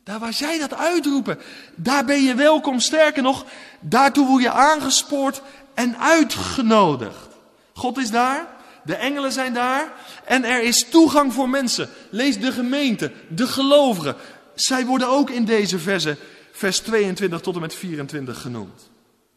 Daar 0.03 0.19
waar 0.19 0.33
zij 0.33 0.59
dat 0.59 0.73
uitroepen, 0.73 1.39
daar 1.75 2.05
ben 2.05 2.23
je 2.23 2.35
welkom. 2.35 2.79
Sterker 2.79 3.23
nog, 3.23 3.45
daartoe 3.79 4.27
word 4.27 4.41
je 4.43 4.51
aangespoord 4.51 5.41
en 5.73 5.97
uitgenodigd. 5.97 7.27
God 7.73 7.97
is 7.97 8.11
daar, 8.11 8.47
de 8.83 8.95
engelen 8.95 9.31
zijn 9.31 9.53
daar 9.53 9.93
en 10.25 10.43
er 10.43 10.63
is 10.63 10.85
toegang 10.89 11.33
voor 11.33 11.49
mensen. 11.49 11.89
Lees 12.09 12.39
de 12.39 12.51
gemeente, 12.51 13.11
de 13.29 13.47
gelovigen. 13.47 14.15
Zij 14.55 14.85
worden 14.85 15.07
ook 15.07 15.29
in 15.29 15.45
deze 15.45 15.79
verse, 15.79 16.17
vers 16.51 16.79
22 16.79 17.41
tot 17.41 17.55
en 17.55 17.61
met 17.61 17.75
24 17.75 18.41
genoemd. 18.41 18.90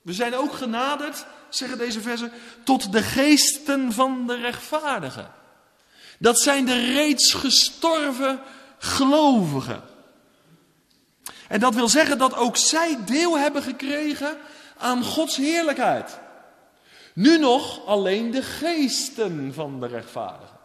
We 0.05 0.13
zijn 0.13 0.35
ook 0.35 0.53
genaderd, 0.53 1.27
zeggen 1.49 1.79
deze 1.79 2.01
versen, 2.01 2.33
tot 2.65 2.93
de 2.93 3.03
geesten 3.03 3.93
van 3.93 4.27
de 4.27 4.37
rechtvaardigen. 4.37 5.31
Dat 6.19 6.41
zijn 6.41 6.65
de 6.65 6.93
reeds 6.93 7.33
gestorven 7.33 8.41
gelovigen. 8.79 9.83
En 11.49 11.61
dat 11.61 11.75
wil 11.75 11.89
zeggen 11.89 12.19
dat 12.19 12.37
ook 12.37 12.57
zij 12.57 12.99
deel 13.05 13.39
hebben 13.39 13.63
gekregen 13.63 14.37
aan 14.79 15.05
Gods 15.05 15.37
heerlijkheid. 15.37 16.19
Nu 17.15 17.39
nog 17.39 17.87
alleen 17.87 18.31
de 18.31 18.43
geesten 18.43 19.55
van 19.55 19.81
de 19.81 19.87
rechtvaardigen. 19.87 20.59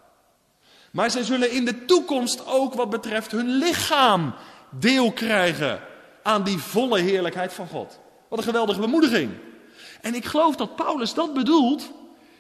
Maar 0.91 1.11
zij 1.11 1.23
zullen 1.23 1.51
in 1.51 1.65
de 1.65 1.85
toekomst 1.85 2.45
ook 2.45 2.73
wat 2.73 2.89
betreft 2.89 3.31
hun 3.31 3.49
lichaam 3.49 4.33
deel 4.69 5.11
krijgen 5.11 5.81
aan 6.23 6.43
die 6.43 6.57
volle 6.57 6.99
heerlijkheid 6.99 7.53
van 7.53 7.67
God. 7.67 7.99
Wat 8.29 8.39
een 8.39 8.45
geweldige 8.45 8.79
bemoediging. 8.79 9.31
En 10.01 10.15
ik 10.15 10.25
geloof 10.25 10.55
dat 10.55 10.75
Paulus 10.75 11.13
dat 11.13 11.33
bedoelt 11.33 11.91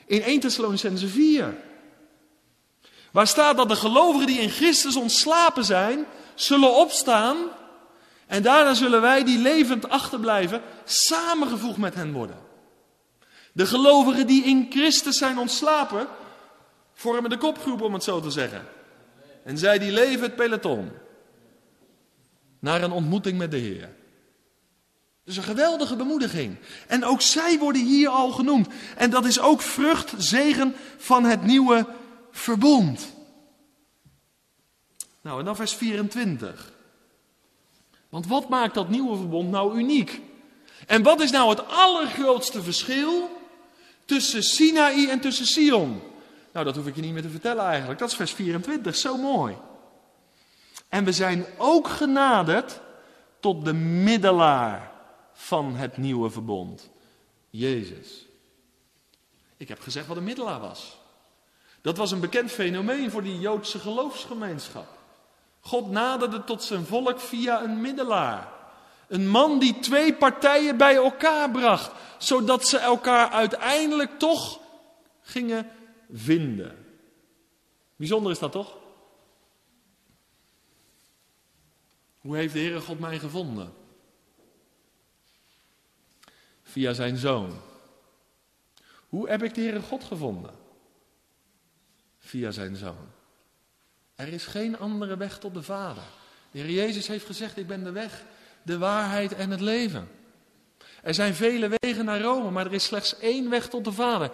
in 0.05 0.21
1 0.21 0.39
Thessalonicense 0.39 1.07
4. 1.07 1.55
Waar 3.11 3.27
staat 3.27 3.57
dat 3.57 3.69
de 3.69 3.75
gelovigen 3.75 4.27
die 4.27 4.39
in 4.39 4.49
Christus 4.49 4.95
ontslapen 4.95 5.65
zijn, 5.65 6.05
zullen 6.35 6.75
opstaan. 6.75 7.37
En 8.27 8.41
daarna 8.41 8.73
zullen 8.73 9.01
wij 9.01 9.23
die 9.23 9.39
levend 9.39 9.89
achterblijven, 9.89 10.61
samengevoegd 10.85 11.77
met 11.77 11.95
hen 11.95 12.11
worden. 12.11 12.37
De 13.51 13.65
gelovigen 13.65 14.27
die 14.27 14.43
in 14.43 14.67
Christus 14.69 15.17
zijn 15.17 15.37
ontslapen, 15.37 16.07
vormen 16.93 17.29
de 17.29 17.37
kopgroep 17.37 17.81
om 17.81 17.93
het 17.93 18.03
zo 18.03 18.19
te 18.19 18.31
zeggen. 18.31 18.67
En 19.43 19.57
zij 19.57 19.79
die 19.79 19.91
leven 19.91 20.21
het 20.21 20.35
peloton. 20.35 20.91
Naar 22.59 22.83
een 22.83 22.91
ontmoeting 22.91 23.37
met 23.37 23.51
de 23.51 23.57
Heer. 23.57 23.97
Dus 25.29 25.37
een 25.37 25.43
geweldige 25.43 25.95
bemoediging. 25.95 26.57
En 26.87 27.05
ook 27.05 27.21
zij 27.21 27.59
worden 27.59 27.85
hier 27.85 28.09
al 28.09 28.31
genoemd. 28.31 28.67
En 28.97 29.09
dat 29.09 29.25
is 29.25 29.39
ook 29.39 29.61
vrucht, 29.61 30.13
zegen 30.17 30.75
van 30.97 31.23
het 31.23 31.43
nieuwe 31.43 31.87
verbond. 32.31 33.13
Nou, 35.21 35.39
en 35.39 35.45
dan 35.45 35.55
vers 35.55 35.73
24. 35.73 36.71
Want 38.09 38.27
wat 38.27 38.49
maakt 38.49 38.73
dat 38.73 38.89
nieuwe 38.89 39.17
verbond 39.17 39.51
nou 39.51 39.77
uniek? 39.77 40.21
En 40.87 41.03
wat 41.03 41.21
is 41.21 41.31
nou 41.31 41.49
het 41.49 41.67
allergrootste 41.67 42.63
verschil 42.63 43.41
tussen 44.05 44.43
Sinaï 44.43 45.09
en 45.09 45.19
tussen 45.19 45.45
Sion? 45.45 46.01
Nou, 46.53 46.65
dat 46.65 46.75
hoef 46.75 46.87
ik 46.87 46.95
je 46.95 47.01
niet 47.01 47.13
meer 47.13 47.21
te 47.21 47.29
vertellen 47.29 47.65
eigenlijk. 47.65 47.99
Dat 47.99 48.09
is 48.09 48.15
vers 48.15 48.31
24, 48.31 48.95
zo 48.95 49.17
mooi. 49.17 49.55
En 50.87 51.03
we 51.03 51.11
zijn 51.11 51.45
ook 51.57 51.87
genaderd 51.87 52.79
tot 53.39 53.65
de 53.65 53.73
middelaar 53.73 54.88
van 55.39 55.75
het 55.75 55.97
nieuwe 55.97 56.29
verbond. 56.29 56.89
Jezus. 57.49 58.25
Ik 59.57 59.67
heb 59.67 59.79
gezegd 59.79 60.07
wat 60.07 60.17
een 60.17 60.23
middelaar 60.23 60.59
was. 60.59 60.97
Dat 61.81 61.97
was 61.97 62.11
een 62.11 62.19
bekend 62.19 62.51
fenomeen 62.51 63.11
voor 63.11 63.23
die 63.23 63.39
Joodse 63.39 63.79
geloofsgemeenschap. 63.79 64.87
God 65.59 65.89
naderde 65.89 66.43
tot 66.43 66.63
zijn 66.63 66.85
volk 66.85 67.19
via 67.19 67.63
een 67.63 67.81
middelaar. 67.81 68.47
Een 69.07 69.27
man 69.27 69.59
die 69.59 69.79
twee 69.79 70.13
partijen 70.13 70.77
bij 70.77 70.95
elkaar 70.95 71.51
bracht, 71.51 71.91
zodat 72.17 72.67
ze 72.67 72.77
elkaar 72.77 73.29
uiteindelijk 73.29 74.19
toch 74.19 74.59
gingen 75.21 75.71
vinden. 76.11 76.85
Bijzonder 77.95 78.31
is 78.31 78.39
dat 78.39 78.51
toch? 78.51 78.77
Hoe 82.19 82.35
heeft 82.35 82.53
de 82.53 82.59
Heere 82.59 82.81
God 82.81 82.99
mij 82.99 83.19
gevonden? 83.19 83.73
Via 86.71 86.93
zijn 86.93 87.17
zoon. 87.17 87.61
Hoe 89.09 89.29
heb 89.29 89.43
ik 89.43 89.53
de 89.53 89.61
Heere 89.61 89.81
God 89.81 90.03
gevonden? 90.03 90.53
Via 92.17 92.51
zijn 92.51 92.75
zoon. 92.75 93.07
Er 94.15 94.27
is 94.27 94.45
geen 94.45 94.77
andere 94.77 95.17
weg 95.17 95.39
tot 95.39 95.53
de 95.53 95.63
Vader. 95.63 96.03
De 96.51 96.59
Heer 96.59 96.69
Jezus 96.69 97.07
heeft 97.07 97.25
gezegd: 97.25 97.57
Ik 97.57 97.67
ben 97.67 97.83
de 97.83 97.91
weg, 97.91 98.23
de 98.63 98.77
waarheid 98.77 99.33
en 99.33 99.49
het 99.49 99.61
leven. 99.61 100.07
Er 101.01 101.13
zijn 101.13 101.35
vele 101.35 101.69
wegen 101.79 102.05
naar 102.05 102.21
Rome, 102.21 102.51
maar 102.51 102.65
er 102.65 102.73
is 102.73 102.83
slechts 102.83 103.19
één 103.19 103.49
weg 103.49 103.69
tot 103.69 103.83
de 103.83 103.91
Vader. 103.91 104.31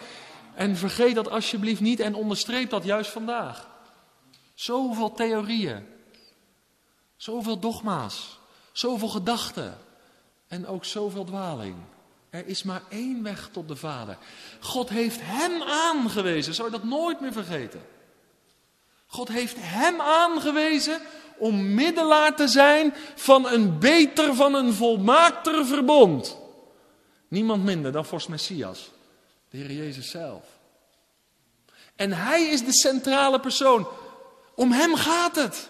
En 0.56 0.76
vergeet 0.76 1.15
dat 1.15 1.30
alsjeblieft 1.30 1.82
niet 1.82 2.00
en 2.00 2.15
onderstreep 2.15 2.69
dat 2.69 2.84
juist 2.84 3.12
vandaag. 3.12 3.69
Zoveel 4.54 5.12
theorieën, 5.12 5.88
zoveel 7.15 7.60
dogma's, 7.60 8.39
zoveel 8.71 9.10
gedachten 9.10 9.78
en 10.48 10.67
ook 10.67 10.86
zoveel 10.86 11.24
dwaling. 11.24 11.76
Er 12.36 12.48
is 12.48 12.63
maar 12.63 12.82
één 12.89 13.24
weg 13.24 13.50
tot 13.52 13.67
de 13.67 13.76
Vader. 13.76 14.17
God 14.60 14.89
heeft 14.89 15.19
hem 15.21 15.62
aangewezen, 15.62 16.54
zou 16.54 16.67
je 16.67 16.74
dat 16.78 16.84
nooit 16.84 17.19
meer 17.19 17.32
vergeten. 17.32 17.82
God 19.08 19.28
heeft 19.28 19.56
hem 19.60 20.02
aangewezen 20.02 21.02
om 21.38 21.74
middelaar 21.74 22.36
te 22.36 22.48
zijn 22.48 22.93
van 23.15 23.48
een 23.48 23.80
beter, 23.80 24.36
van 24.36 24.54
een 24.54 24.74
volmaakter 24.74 25.65
verbond. 25.65 26.38
Niemand 27.28 27.63
minder 27.63 27.91
dan 27.91 28.06
Vorst 28.06 28.28
Messias, 28.28 28.91
de 29.50 29.58
Heer 29.58 29.71
Jezus 29.71 30.10
zelf. 30.10 30.43
En 31.95 32.12
hij 32.12 32.43
is 32.43 32.65
de 32.65 32.74
centrale 32.74 33.39
persoon. 33.39 33.88
Om 34.56 34.71
hem 34.71 34.95
gaat 34.95 35.36
het. 35.36 35.69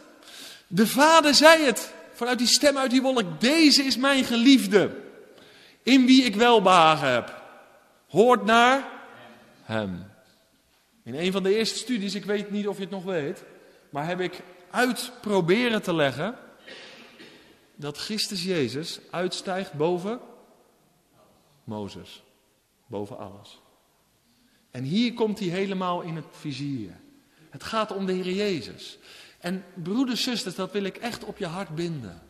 De 0.68 0.88
Vader 0.88 1.34
zei 1.34 1.64
het 1.64 1.94
vanuit 2.14 2.38
die 2.38 2.48
stem 2.48 2.78
uit 2.78 2.92
die 2.92 3.02
wolk: 3.02 3.42
Deze 3.42 3.84
is 3.84 3.98
mijn 3.98 4.24
geliefde 4.24 5.04
in 5.86 6.06
wie 6.06 6.24
ik 6.24 6.36
welbehagen 6.36 7.14
heb. 7.14 7.42
Hoort 8.08 8.46
naar 8.46 8.90
hem. 9.64 10.12
In 11.04 11.16
een 11.16 11.32
van 11.32 11.44
de 11.44 11.56
eerste 11.56 11.78
studies, 11.78 12.16
ik 12.16 12.26
weet 12.26 12.52
niet 12.52 12.68
of 12.68 12.76
je 12.76 12.82
het 12.82 12.92
nog 12.92 13.04
weet, 13.04 13.44
maar 13.90 14.08
heb 14.08 14.20
ik 14.20 14.42
uit 14.70 15.12
proberen 15.22 15.82
te 15.82 15.94
leggen 15.94 16.36
dat 17.76 17.98
Christus 17.98 18.44
Jezus 18.44 19.00
uitstijgt 19.12 19.74
boven 19.74 20.20
Mozes, 21.64 22.24
boven 22.88 23.18
alles. 23.18 23.62
En 24.72 24.84
hier 24.84 25.14
komt 25.14 25.40
hij 25.40 25.48
helemaal 25.48 26.02
in 26.02 26.16
het 26.16 26.26
vizier. 26.32 26.92
Het 27.50 27.64
gaat 27.64 27.92
om 27.92 28.06
de 28.06 28.14
Heer 28.14 28.34
Jezus. 28.34 28.98
En 29.40 29.64
broeders, 29.74 30.24
zusters, 30.24 30.56
dat 30.56 30.72
wil 30.72 30.84
ik 30.84 30.98
echt 30.98 31.24
op 31.24 31.38
je 31.38 31.46
hart 31.46 31.76
binden. 31.76 32.22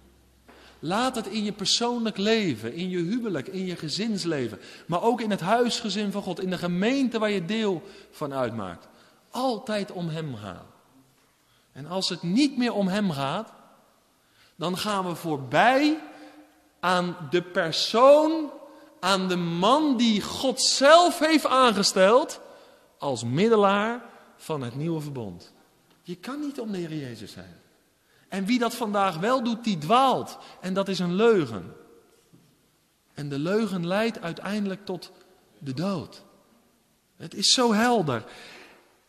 Laat 0.80 1.16
het 1.16 1.28
in 1.28 1.44
je 1.44 1.52
persoonlijk 1.52 2.18
leven, 2.18 2.74
in 2.74 2.90
je 2.90 2.98
huwelijk, 2.98 3.48
in 3.48 3.66
je 3.66 3.76
gezinsleven, 3.76 4.60
maar 4.86 5.02
ook 5.02 5.22
in 5.22 5.30
het 5.30 5.42
huisgezin 5.42 6.12
van 6.12 6.22
God, 6.22 6.42
in 6.42 6.50
de 6.50 6.58
gemeente 6.58 7.20
waar 7.20 7.32
je 7.32 7.46
deel 7.46 7.82
van 8.12 8.34
uitmaakt. 8.34 8.88
Altijd 9.30 9.92
om 9.92 10.10
Hem 10.10 10.36
gaan. 10.36 10.66
En 11.72 11.86
als 11.86 12.10
het 12.10 12.24
niet 12.24 12.58
meer 12.58 12.74
om 12.74 12.88
Hem 12.88 13.12
gaat, 13.12 13.54
dan 14.56 14.78
gaan 14.78 15.08
we 15.08 15.16
voorbij 15.16 15.98
aan 16.80 17.18
de 17.30 17.42
persoon, 17.42 18.52
aan 19.00 19.28
de 19.28 19.36
man 19.36 19.98
die 19.98 20.22
God 20.22 20.62
zelf 20.62 21.20
heeft 21.20 21.46
aangesteld 21.46 22.42
als 22.98 23.24
middelaar 23.24 24.04
van 24.38 24.62
het 24.62 24.76
nieuwe 24.76 25.02
verbond. 25.02 25.54
Je 26.02 26.16
kan 26.16 26.40
niet 26.40 26.60
om 26.60 26.72
de 26.72 26.78
Heer 26.78 26.94
Jezus 26.94 27.32
zijn. 27.32 27.60
En 28.36 28.46
wie 28.46 28.60
dat 28.60 28.76
vandaag 28.76 29.18
wel 29.18 29.44
doet, 29.44 29.64
die 29.64 29.78
dwaalt. 29.78 30.38
En 30.62 30.74
dat 30.74 30.88
is 30.88 31.00
een 31.00 31.14
leugen. 31.14 31.74
En 33.14 33.30
de 33.30 33.40
leugen 33.40 33.88
leidt 33.88 34.22
uiteindelijk 34.22 34.86
tot 34.86 35.12
de 35.60 35.74
dood. 35.74 36.24
Het 37.18 37.34
is 37.34 37.54
zo 37.54 37.74
helder. 37.74 38.24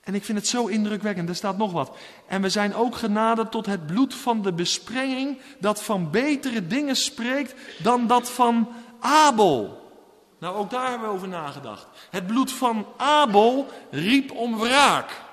En 0.01 0.15
ik 0.15 0.25
vind 0.25 0.39
het 0.39 0.47
zo 0.47 0.67
indrukwekkend. 0.67 1.29
Er 1.29 1.35
staat 1.35 1.57
nog 1.57 1.73
wat. 1.73 1.97
En 2.27 2.43
we 2.43 2.49
zijn 2.49 2.75
ook 2.75 2.97
genaderd 2.97 3.51
tot 3.51 3.67
het 3.67 3.87
bloed 3.87 4.15
van 4.15 4.43
de 4.43 4.53
besprenging, 4.53 5.39
dat 5.61 5.83
van 5.83 6.11
betere 6.11 6.67
dingen 6.67 6.97
spreekt 6.97 7.55
dan 7.83 8.07
dat 8.07 8.31
van 8.31 8.69
Abel. 9.01 9.91
Nou, 10.39 10.57
ook 10.57 10.71
daar 10.71 10.91
hebben 10.91 11.09
we 11.09 11.15
over 11.15 11.29
nagedacht. 11.29 11.87
Het 12.11 12.27
bloed 12.27 12.53
van 12.53 12.87
Abel 12.97 13.67
riep 13.91 14.31
om 14.31 14.59
wraak. 14.59 15.25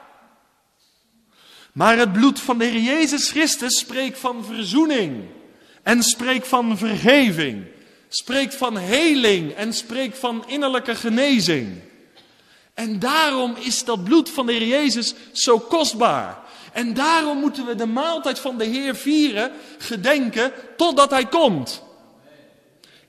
Maar 1.73 1.97
het 1.97 2.13
bloed 2.13 2.39
van 2.39 2.57
de 2.57 2.65
Heer 2.65 2.81
Jezus 2.81 3.29
Christus 3.29 3.77
spreekt 3.79 4.19
van 4.19 4.45
verzoening 4.45 5.23
en 5.83 6.03
spreekt 6.03 6.47
van 6.47 6.77
vergeving, 6.77 7.65
spreekt 8.09 8.55
van 8.55 8.77
heling 8.77 9.53
en 9.53 9.73
spreekt 9.73 10.17
van 10.19 10.43
innerlijke 10.47 10.95
genezing. 10.95 11.81
En 12.73 12.99
daarom 12.99 13.55
is 13.59 13.83
dat 13.83 14.03
bloed 14.03 14.29
van 14.29 14.45
de 14.45 14.53
Heer 14.53 14.67
Jezus 14.67 15.13
zo 15.31 15.59
kostbaar. 15.59 16.37
En 16.73 16.93
daarom 16.93 17.37
moeten 17.37 17.65
we 17.65 17.75
de 17.75 17.85
maaltijd 17.85 18.39
van 18.39 18.57
de 18.57 18.65
Heer 18.65 18.95
vieren, 18.95 19.51
gedenken, 19.77 20.51
totdat 20.77 21.09
Hij 21.09 21.25
komt. 21.25 21.83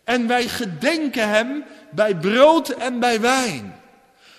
En 0.05 0.27
wij 0.27 0.49
gedenken 0.49 1.29
Hem 1.29 1.65
bij 1.91 2.17
brood 2.17 2.69
en 2.69 2.99
bij 3.01 3.21
wijn. 3.21 3.81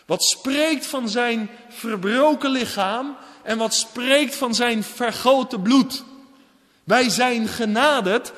Wat 0.05 0.23
spreekt 0.23 0.85
van 0.85 1.09
Zijn 1.09 1.49
verbroken 1.69 2.49
lichaam 2.49 3.17
en 3.45 3.57
wat 3.57 3.73
spreekt 3.73 4.35
van 4.35 4.55
Zijn 4.55 4.83
vergoten 4.83 5.61
bloed. 5.61 6.03
Wij 6.83 7.09
zijn 7.09 7.47
genaderd 7.47 8.33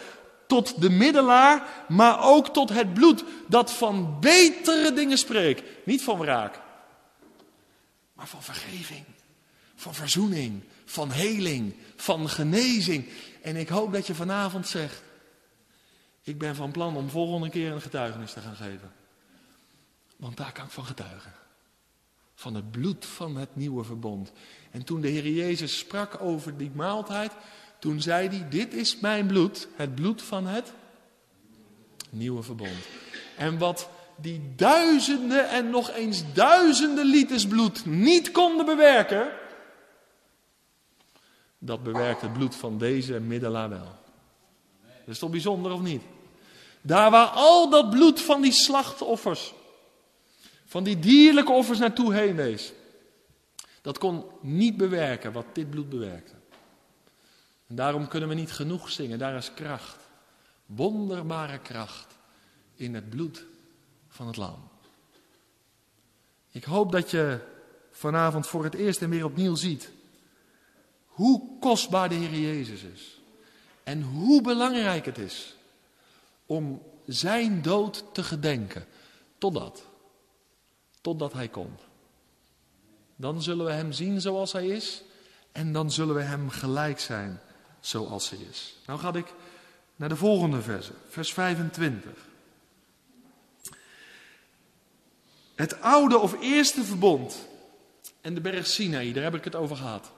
tot 0.48 0.82
de 0.82 0.89
middelaar, 0.89 1.86
maar 1.88 2.24
ook 2.24 2.54
tot 2.54 2.70
het 2.70 2.93
bloed 2.93 3.24
dat 3.48 3.72
van 3.72 4.20
betere 4.20 4.93
dingen 4.93 5.17
spreekt. 5.17 5.86
Niet 5.86 6.04
van 6.04 6.17
wraak, 6.17 6.60
maar 8.13 8.28
van 8.28 8.43
vergeving, 8.43 9.04
van 9.76 9.93
verzoening, 9.93 10.63
van 10.86 11.12
heling, 11.12 11.76
van 11.96 12.30
genezing. 12.30 13.10
En 13.41 13.56
ik 13.56 13.70
hoop 13.70 13.93
dat 13.93 14.08
je 14.08 14.15
vanavond 14.15 14.67
zegt, 14.67 15.04
ik 16.22 16.38
ben 16.38 16.56
van 16.56 16.72
plan 16.72 16.96
om 16.96 17.10
volgende 17.10 17.50
keer 17.50 17.72
een 17.72 17.82
getuigenis 17.82 18.34
te 18.34 18.41
gaan 18.41 18.56
geven. 18.56 18.91
Want 20.15 20.38
daar 20.38 20.52
kan 20.52 20.65
ik 20.65 20.72
van 20.72 20.86
getuigen. 20.86 21.34
Van 22.36 22.56
het 22.56 22.72
bloed 22.72 23.06
van 23.06 23.36
het 23.36 23.56
nieuwe 23.56 23.84
verbond. 23.84 24.32
En 24.71 24.84
toen 24.84 25.01
de 25.01 25.08
Heer 25.08 25.27
Jezus 25.27 25.77
sprak 25.77 26.21
over 26.21 26.58
die 26.58 26.71
maaltijd, 26.73 27.32
toen 27.80 28.01
zei 28.01 28.27
hij, 28.27 28.47
dit 28.49 28.73
is 28.73 28.99
mijn 28.99 29.27
bloed, 29.27 29.67
het 29.75 29.95
bloed 29.95 30.21
van 30.21 30.47
het 30.47 30.73
nieuwe 32.10 32.43
verbond. 32.43 32.77
En 33.38 33.58
wat 33.58 33.89
die 34.15 34.41
duizenden 34.56 35.49
en 35.49 35.69
nog 35.69 35.91
eens 35.91 36.23
duizenden 36.34 37.06
liters 37.06 37.47
bloed 37.47 37.86
niet 37.86 38.32
konden 38.32 38.65
bewerken, 38.65 39.30
dat 41.58 41.84
bewerkt 41.84 42.21
het 42.21 42.34
bloed 42.34 42.56
van 42.56 42.77
deze 42.77 43.19
middelaar 43.19 43.69
wel. 43.69 43.95
Dat 44.82 45.15
is 45.15 45.19
toch 45.19 45.30
bijzonder 45.30 45.71
of 45.71 45.82
niet? 45.82 46.01
Daar 46.82 47.12
waar 47.12 47.27
al 47.27 47.69
dat 47.69 47.89
bloed 47.89 48.21
van 48.21 48.41
die 48.41 48.51
slachtoffers, 48.51 49.53
van 50.65 50.84
die 50.84 50.99
dierlijke 50.99 51.51
offers 51.51 51.80
naartoe 51.80 52.13
heen 52.13 52.36
wees, 52.36 52.71
dat 53.88 53.97
kon 53.97 54.26
niet 54.41 54.78
bewerken 54.78 55.32
wat 55.32 55.45
dit 55.54 55.69
bloed 55.69 55.89
bewerkte. 55.89 56.34
En 57.67 57.76
daarom 57.76 58.08
kunnen 58.08 58.30
we 58.30 58.36
niet 58.36 58.52
genoeg 58.52 58.91
zingen. 58.91 59.19
Daar 59.19 59.36
is 59.36 59.54
kracht. 59.54 59.97
Wonderbare 60.65 61.60
kracht 61.60 62.17
in 62.76 62.95
het 62.95 63.10
bloed 63.10 63.45
van 64.08 64.28
het 64.28 64.38
lam. 64.38 64.69
Ik 66.52 66.63
hoop 66.63 66.91
dat 66.91 67.12
je 67.12 67.39
vanavond 67.91 68.47
voor 68.47 68.63
het 68.63 68.73
eerst 68.73 69.02
en 69.02 69.10
weer 69.10 69.26
opnieuw 69.26 69.56
ziet 69.56 69.91
hoe 71.06 71.60
kostbaar 71.60 72.10
de 72.10 72.15
Heer 72.15 72.39
Jezus 72.39 72.84
is. 72.84 73.19
En 73.84 74.02
hoe 74.02 74.41
belangrijk 74.41 75.06
het 75.06 75.17
is 75.17 75.56
om 76.45 76.82
zijn 77.06 77.62
dood 77.62 78.04
te 78.13 78.23
gedenken. 78.23 78.86
Totdat. 79.38 79.86
Totdat 81.02 81.34
hij 81.34 81.47
komt. 81.47 81.87
Dan 83.19 83.41
zullen 83.41 83.65
we 83.65 83.71
hem 83.71 83.91
zien 83.91 84.21
zoals 84.21 84.51
hij 84.51 84.67
is. 84.67 85.03
En 85.51 85.73
dan 85.73 85.91
zullen 85.91 86.15
we 86.15 86.21
hem 86.21 86.49
gelijk 86.49 86.99
zijn 86.99 87.39
zoals 87.80 88.30
hij 88.30 88.39
is. 88.49 88.77
Nou 88.86 88.99
ga 88.99 89.13
ik 89.13 89.34
naar 89.95 90.10
de 90.10 90.15
volgende 90.15 90.62
verse, 90.62 90.91
vers 91.08 91.34
25. 91.34 92.12
Het 95.56 95.82
oude 95.82 96.17
of 96.17 96.41
eerste 96.41 96.84
verbond 96.84 97.47
en 98.21 98.34
de 98.34 98.41
berg 98.41 98.67
Sinaï, 98.67 99.13
daar 99.13 99.23
heb 99.23 99.36
ik 99.36 99.43
het 99.43 99.56
over 99.56 99.75
gehad. 99.75 100.12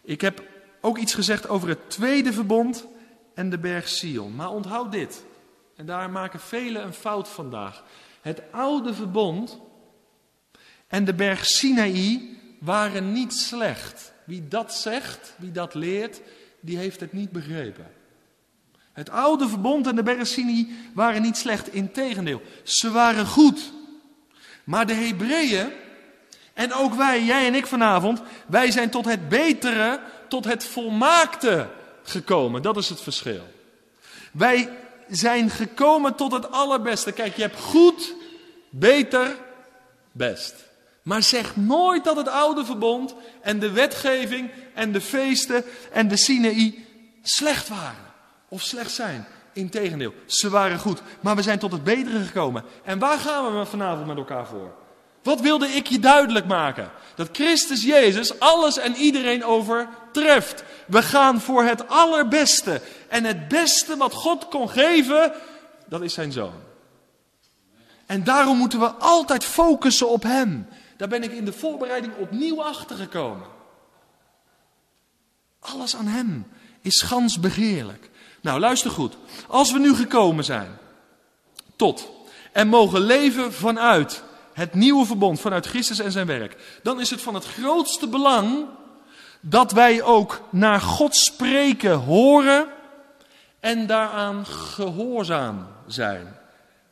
Ik 0.00 0.20
heb 0.20 0.42
ook 0.80 0.98
iets 0.98 1.14
gezegd 1.14 1.48
over 1.48 1.68
het 1.68 1.90
tweede 1.90 2.32
verbond 2.32 2.86
en 3.34 3.50
de 3.50 3.58
berg 3.58 3.88
Sion. 3.88 4.34
Maar 4.34 4.50
onthoud 4.50 4.92
dit, 4.92 5.24
en 5.76 5.86
daar 5.86 6.10
maken 6.10 6.40
velen 6.40 6.82
een 6.82 6.92
fout 6.92 7.28
vandaag. 7.28 7.84
Het 8.20 8.42
oude 8.50 8.94
verbond 8.94 9.58
en 10.88 11.04
de 11.04 11.14
berg 11.14 11.46
Sinaï 11.46 12.36
waren 12.60 13.12
niet 13.12 13.34
slecht. 13.34 14.12
Wie 14.24 14.48
dat 14.48 14.74
zegt, 14.74 15.34
wie 15.36 15.52
dat 15.52 15.74
leert, 15.74 16.20
die 16.60 16.76
heeft 16.76 17.00
het 17.00 17.12
niet 17.12 17.30
begrepen. 17.30 17.86
Het 18.92 19.10
oude 19.10 19.48
verbond 19.48 19.86
en 19.86 19.96
de 19.96 20.02
berg 20.02 20.36
waren 20.94 21.22
niet 21.22 21.36
slecht, 21.36 21.72
integendeel. 21.72 22.42
Ze 22.62 22.90
waren 22.90 23.26
goed. 23.26 23.72
Maar 24.64 24.86
de 24.86 24.94
Hebreeën, 24.94 25.72
en 26.54 26.72
ook 26.72 26.94
wij, 26.94 27.24
jij 27.24 27.46
en 27.46 27.54
ik 27.54 27.66
vanavond, 27.66 28.20
wij 28.46 28.70
zijn 28.70 28.90
tot 28.90 29.04
het 29.04 29.28
betere, 29.28 30.00
tot 30.28 30.44
het 30.44 30.64
volmaakte 30.64 31.68
gekomen. 32.02 32.62
Dat 32.62 32.76
is 32.76 32.88
het 32.88 33.00
verschil. 33.00 33.46
Wij 34.32 34.68
zijn 35.08 35.50
gekomen 35.50 36.14
tot 36.14 36.32
het 36.32 36.50
allerbeste. 36.50 37.12
Kijk, 37.12 37.36
je 37.36 37.42
hebt 37.42 37.60
goed, 37.60 38.14
beter, 38.70 39.36
best. 40.12 40.67
Maar 41.08 41.22
zeg 41.22 41.56
nooit 41.56 42.04
dat 42.04 42.16
het 42.16 42.28
oude 42.28 42.64
verbond 42.64 43.14
en 43.42 43.58
de 43.58 43.70
wetgeving 43.70 44.50
en 44.74 44.92
de 44.92 45.00
feesten 45.00 45.64
en 45.92 46.08
de 46.08 46.16
Sinaï 46.16 46.86
slecht 47.22 47.68
waren 47.68 48.12
of 48.48 48.62
slecht 48.62 48.90
zijn. 48.90 49.26
Integendeel, 49.52 50.14
ze 50.26 50.50
waren 50.50 50.78
goed, 50.78 51.02
maar 51.20 51.36
we 51.36 51.42
zijn 51.42 51.58
tot 51.58 51.72
het 51.72 51.84
betere 51.84 52.24
gekomen. 52.24 52.64
En 52.84 52.98
waar 52.98 53.18
gaan 53.18 53.58
we 53.58 53.64
vanavond 53.64 54.06
met 54.06 54.16
elkaar 54.16 54.46
voor? 54.46 54.74
Wat 55.22 55.40
wilde 55.40 55.66
ik 55.66 55.86
je 55.86 55.98
duidelijk 55.98 56.46
maken? 56.46 56.90
Dat 57.14 57.28
Christus 57.32 57.82
Jezus 57.82 58.40
alles 58.40 58.78
en 58.78 58.94
iedereen 58.94 59.44
overtreft. 59.44 60.64
We 60.86 61.02
gaan 61.02 61.40
voor 61.40 61.62
het 61.62 61.88
allerbeste. 61.88 62.80
En 63.08 63.24
het 63.24 63.48
beste 63.48 63.96
wat 63.96 64.12
God 64.12 64.48
kon 64.48 64.70
geven, 64.70 65.32
dat 65.86 66.02
is 66.02 66.14
zijn 66.14 66.32
zoon. 66.32 66.66
En 68.06 68.24
daarom 68.24 68.56
moeten 68.58 68.78
we 68.78 68.90
altijd 68.90 69.44
focussen 69.44 70.08
op 70.08 70.22
Hem. 70.22 70.68
Daar 70.98 71.08
ben 71.08 71.22
ik 71.22 71.32
in 71.32 71.44
de 71.44 71.52
voorbereiding 71.52 72.16
opnieuw 72.16 72.62
achter 72.62 72.96
gekomen. 72.96 73.46
Alles 75.60 75.96
aan 75.96 76.06
Hem 76.06 76.46
is 76.80 77.02
gans 77.02 77.40
begeerlijk. 77.40 78.10
Nou, 78.40 78.60
luister 78.60 78.90
goed. 78.90 79.16
Als 79.46 79.72
we 79.72 79.78
nu 79.78 79.94
gekomen 79.94 80.44
zijn 80.44 80.78
tot 81.76 82.10
en 82.52 82.68
mogen 82.68 83.00
leven 83.00 83.52
vanuit 83.52 84.22
het 84.52 84.74
nieuwe 84.74 85.06
verbond, 85.06 85.40
vanuit 85.40 85.66
Christus 85.66 85.98
en 85.98 86.12
zijn 86.12 86.26
werk, 86.26 86.80
dan 86.82 87.00
is 87.00 87.10
het 87.10 87.20
van 87.20 87.34
het 87.34 87.44
grootste 87.44 88.08
belang 88.08 88.66
dat 89.40 89.72
wij 89.72 90.02
ook 90.02 90.40
naar 90.50 90.80
God 90.80 91.16
spreken 91.16 91.94
horen 91.94 92.68
en 93.60 93.86
daaraan 93.86 94.46
gehoorzaam 94.46 95.66
zijn. 95.86 96.36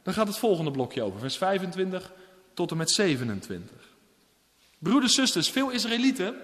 Dan 0.02 0.14
gaat 0.14 0.26
het 0.26 0.38
volgende 0.38 0.70
blokje 0.70 1.02
over, 1.02 1.20
vers 1.20 1.36
25 1.36 2.12
tot 2.54 2.70
en 2.70 2.76
met 2.76 2.90
27. 2.90 3.85
Broeders, 4.88 5.14
zusters, 5.14 5.50
veel 5.50 5.70
Israëlieten 5.70 6.36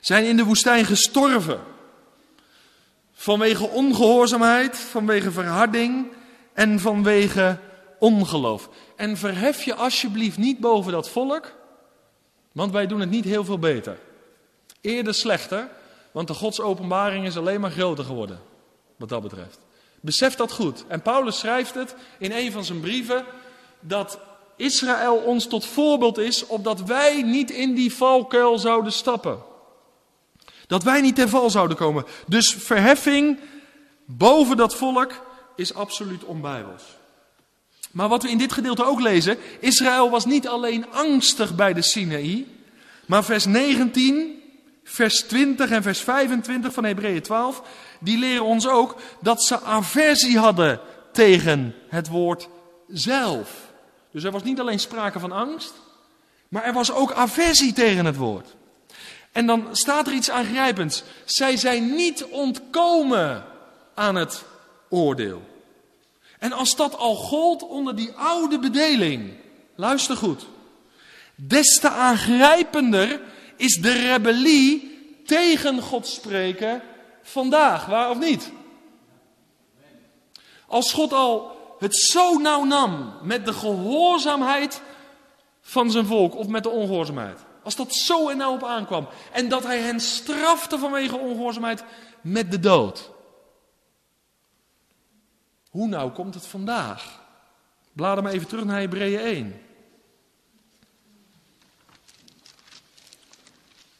zijn 0.00 0.24
in 0.24 0.36
de 0.36 0.44
woestijn 0.44 0.84
gestorven. 0.84 1.60
Vanwege 3.12 3.68
ongehoorzaamheid, 3.68 4.78
vanwege 4.78 5.30
verharding 5.30 6.06
en 6.52 6.80
vanwege 6.80 7.58
ongeloof. 7.98 8.68
En 8.96 9.16
verhef 9.16 9.62
je 9.62 9.74
alsjeblieft 9.74 10.38
niet 10.38 10.58
boven 10.60 10.92
dat 10.92 11.08
volk, 11.08 11.52
want 12.52 12.72
wij 12.72 12.86
doen 12.86 13.00
het 13.00 13.10
niet 13.10 13.24
heel 13.24 13.44
veel 13.44 13.58
beter. 13.58 13.98
Eerder 14.80 15.14
slechter, 15.14 15.68
want 16.10 16.28
de 16.28 16.34
godsopenbaring 16.34 17.26
is 17.26 17.36
alleen 17.36 17.60
maar 17.60 17.70
groter 17.70 18.04
geworden, 18.04 18.40
wat 18.96 19.08
dat 19.08 19.22
betreft. 19.22 19.58
Besef 20.00 20.34
dat 20.34 20.52
goed. 20.52 20.84
En 20.88 21.02
Paulus 21.02 21.38
schrijft 21.38 21.74
het 21.74 21.94
in 22.18 22.32
een 22.32 22.52
van 22.52 22.64
zijn 22.64 22.80
brieven, 22.80 23.24
dat 23.80 24.18
Israël 24.56 25.16
ons 25.16 25.46
tot 25.46 25.66
voorbeeld 25.66 26.18
is, 26.18 26.46
opdat 26.46 26.82
wij 26.82 27.22
niet 27.22 27.50
in 27.50 27.74
die 27.74 27.94
valkuil 27.94 28.58
zouden 28.58 28.92
stappen. 28.92 29.38
Dat 30.66 30.82
wij 30.82 31.00
niet 31.00 31.14
ten 31.14 31.28
val 31.28 31.50
zouden 31.50 31.76
komen. 31.76 32.04
Dus 32.26 32.54
verheffing 32.54 33.38
boven 34.04 34.56
dat 34.56 34.74
volk 34.74 35.12
is 35.56 35.74
absoluut 35.74 36.24
onbijbels. 36.24 36.82
Maar 37.90 38.08
wat 38.08 38.22
we 38.22 38.30
in 38.30 38.38
dit 38.38 38.52
gedeelte 38.52 38.84
ook 38.84 39.00
lezen, 39.00 39.38
Israël 39.60 40.10
was 40.10 40.24
niet 40.24 40.48
alleen 40.48 40.92
angstig 40.92 41.54
bij 41.54 41.72
de 41.72 41.82
Sinaï, 41.82 42.46
maar 43.06 43.24
vers 43.24 43.44
19, 43.44 44.42
vers 44.84 45.20
20 45.20 45.70
en 45.70 45.82
vers 45.82 46.00
25 46.00 46.72
van 46.72 46.84
Hebreeën 46.84 47.22
12, 47.22 47.62
die 48.00 48.18
leren 48.18 48.44
ons 48.44 48.68
ook 48.68 48.96
dat 49.20 49.42
ze 49.42 49.60
aversie 49.60 50.38
hadden 50.38 50.80
tegen 51.12 51.74
het 51.88 52.08
woord 52.08 52.48
zelf. 52.88 53.65
Dus 54.16 54.24
er 54.24 54.30
was 54.30 54.42
niet 54.42 54.60
alleen 54.60 54.80
sprake 54.80 55.18
van 55.18 55.32
angst, 55.32 55.72
maar 56.48 56.64
er 56.64 56.72
was 56.72 56.92
ook 56.92 57.12
aversie 57.12 57.72
tegen 57.72 58.04
het 58.04 58.16
woord. 58.16 58.54
En 59.32 59.46
dan 59.46 59.68
staat 59.72 60.06
er 60.06 60.12
iets 60.12 60.30
aangrijpends. 60.30 61.02
Zij 61.24 61.56
zijn 61.56 61.94
niet 61.94 62.24
ontkomen 62.24 63.44
aan 63.94 64.14
het 64.14 64.44
oordeel. 64.88 65.42
En 66.38 66.52
als 66.52 66.76
dat 66.76 66.96
al 66.96 67.14
gold 67.14 67.62
onder 67.62 67.96
die 67.96 68.12
oude 68.12 68.58
bedeling, 68.58 69.32
luister 69.74 70.16
goed. 70.16 70.46
Des 71.34 71.78
te 71.80 71.90
aangrijpender 71.90 73.20
is 73.56 73.74
de 73.74 73.92
rebellie 73.92 74.98
tegen 75.26 75.82
God 75.82 76.06
spreken 76.06 76.82
vandaag, 77.22 77.86
waar 77.86 78.10
of 78.10 78.18
niet? 78.18 78.50
Als 80.66 80.92
God 80.92 81.12
al 81.12 81.55
het 81.78 81.96
zo 81.96 82.38
nauw 82.38 82.64
nam 82.64 83.14
met 83.22 83.44
de 83.44 83.52
gehoorzaamheid 83.52 84.82
van 85.60 85.90
zijn 85.90 86.06
volk 86.06 86.34
of 86.34 86.46
met 86.46 86.62
de 86.62 86.68
ongehoorzaamheid. 86.68 87.44
Als 87.62 87.76
dat 87.76 87.94
zo 87.94 88.28
en 88.28 88.36
nauw 88.36 88.52
op 88.52 88.64
aankwam. 88.64 89.08
En 89.32 89.48
dat 89.48 89.62
hij 89.62 89.80
hen 89.80 90.00
strafte 90.00 90.78
vanwege 90.78 91.16
ongehoorzaamheid 91.16 91.84
met 92.20 92.50
de 92.50 92.60
dood. 92.60 93.10
Hoe 95.70 95.88
nou 95.88 96.10
komt 96.10 96.34
het 96.34 96.46
vandaag? 96.46 97.20
Blader 97.92 98.22
maar 98.22 98.32
even 98.32 98.48
terug 98.48 98.64
naar 98.64 98.80
Hebreeën 98.80 99.20
1. 99.20 99.60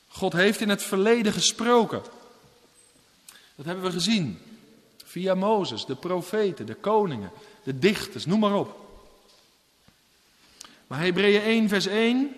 God 0.09 0.33
heeft 0.33 0.61
in 0.61 0.68
het 0.68 0.83
verleden 0.83 1.33
gesproken. 1.33 2.03
Dat 3.55 3.66
hebben 3.66 3.85
we 3.85 3.91
gezien. 3.91 4.39
Via 5.05 5.35
Mozes, 5.35 5.87
de 5.87 5.97
profeten, 5.97 6.66
de 6.66 6.74
koningen, 6.74 7.31
de 7.66 7.78
dichters, 7.78 8.26
noem 8.26 8.40
maar 8.40 8.54
op. 8.54 8.80
Maar 10.86 11.00
Hebreeën 11.00 11.42
1, 11.42 11.68
vers 11.68 11.86
1 11.86 12.36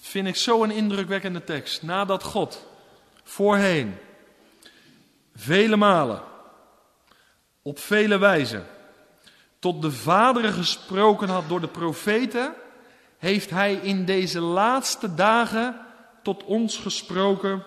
vind 0.00 0.26
ik 0.26 0.36
zo 0.36 0.62
een 0.62 0.70
indrukwekkende 0.70 1.44
tekst. 1.44 1.82
Nadat 1.82 2.22
God 2.22 2.66
voorheen 3.22 3.94
vele 5.34 5.76
malen 5.76 6.22
op 7.62 7.78
vele 7.78 8.18
wijzen 8.18 8.66
tot 9.58 9.82
de 9.82 9.92
vaderen 9.92 10.52
gesproken 10.52 11.28
had 11.28 11.48
door 11.48 11.60
de 11.60 11.68
profeten, 11.68 12.54
heeft 13.18 13.50
hij 13.50 13.74
in 13.74 14.04
deze 14.04 14.40
laatste 14.40 15.14
dagen 15.14 15.86
tot 16.22 16.44
ons 16.44 16.76
gesproken 16.76 17.64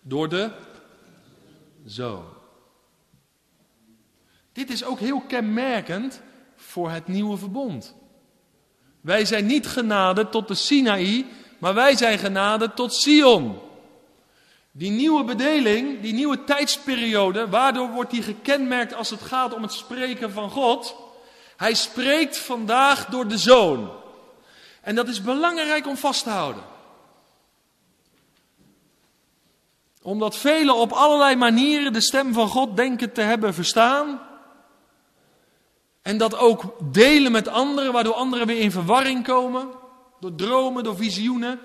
door 0.00 0.28
de 0.28 0.50
zoon. 1.84 2.37
Dit 4.58 4.70
is 4.70 4.84
ook 4.84 5.00
heel 5.00 5.20
kenmerkend 5.20 6.20
voor 6.56 6.90
het 6.90 7.08
nieuwe 7.08 7.36
verbond. 7.36 7.94
Wij 9.00 9.24
zijn 9.24 9.46
niet 9.46 9.66
genade 9.66 10.28
tot 10.28 10.48
de 10.48 10.54
Sinaï, 10.54 11.26
maar 11.58 11.74
wij 11.74 11.96
zijn 11.96 12.18
genade 12.18 12.74
tot 12.74 12.94
Sion. 12.94 13.58
Die 14.72 14.90
nieuwe 14.90 15.24
bedeling, 15.24 16.00
die 16.00 16.12
nieuwe 16.12 16.44
tijdsperiode, 16.44 17.48
waardoor 17.48 17.90
wordt 17.90 18.10
die 18.10 18.22
gekenmerkt 18.22 18.94
als 18.94 19.10
het 19.10 19.20
gaat 19.20 19.54
om 19.54 19.62
het 19.62 19.72
spreken 19.72 20.32
van 20.32 20.50
God? 20.50 20.96
Hij 21.56 21.74
spreekt 21.74 22.38
vandaag 22.38 23.06
door 23.06 23.28
de 23.28 23.38
Zoon. 23.38 23.90
En 24.80 24.94
dat 24.94 25.08
is 25.08 25.22
belangrijk 25.22 25.86
om 25.86 25.96
vast 25.96 26.22
te 26.22 26.30
houden. 26.30 26.62
Omdat 30.02 30.36
velen 30.36 30.74
op 30.74 30.92
allerlei 30.92 31.36
manieren 31.36 31.92
de 31.92 32.00
stem 32.00 32.32
van 32.32 32.48
God 32.48 32.76
denken 32.76 33.12
te 33.12 33.20
hebben 33.20 33.54
verstaan. 33.54 34.26
En 36.08 36.18
dat 36.18 36.38
ook 36.38 36.62
delen 36.92 37.32
met 37.32 37.48
anderen, 37.48 37.92
waardoor 37.92 38.14
anderen 38.14 38.46
weer 38.46 38.60
in 38.60 38.70
verwarring 38.70 39.24
komen. 39.24 39.68
Door 40.20 40.34
dromen, 40.34 40.84
door 40.84 40.96
visioenen. 40.96 41.60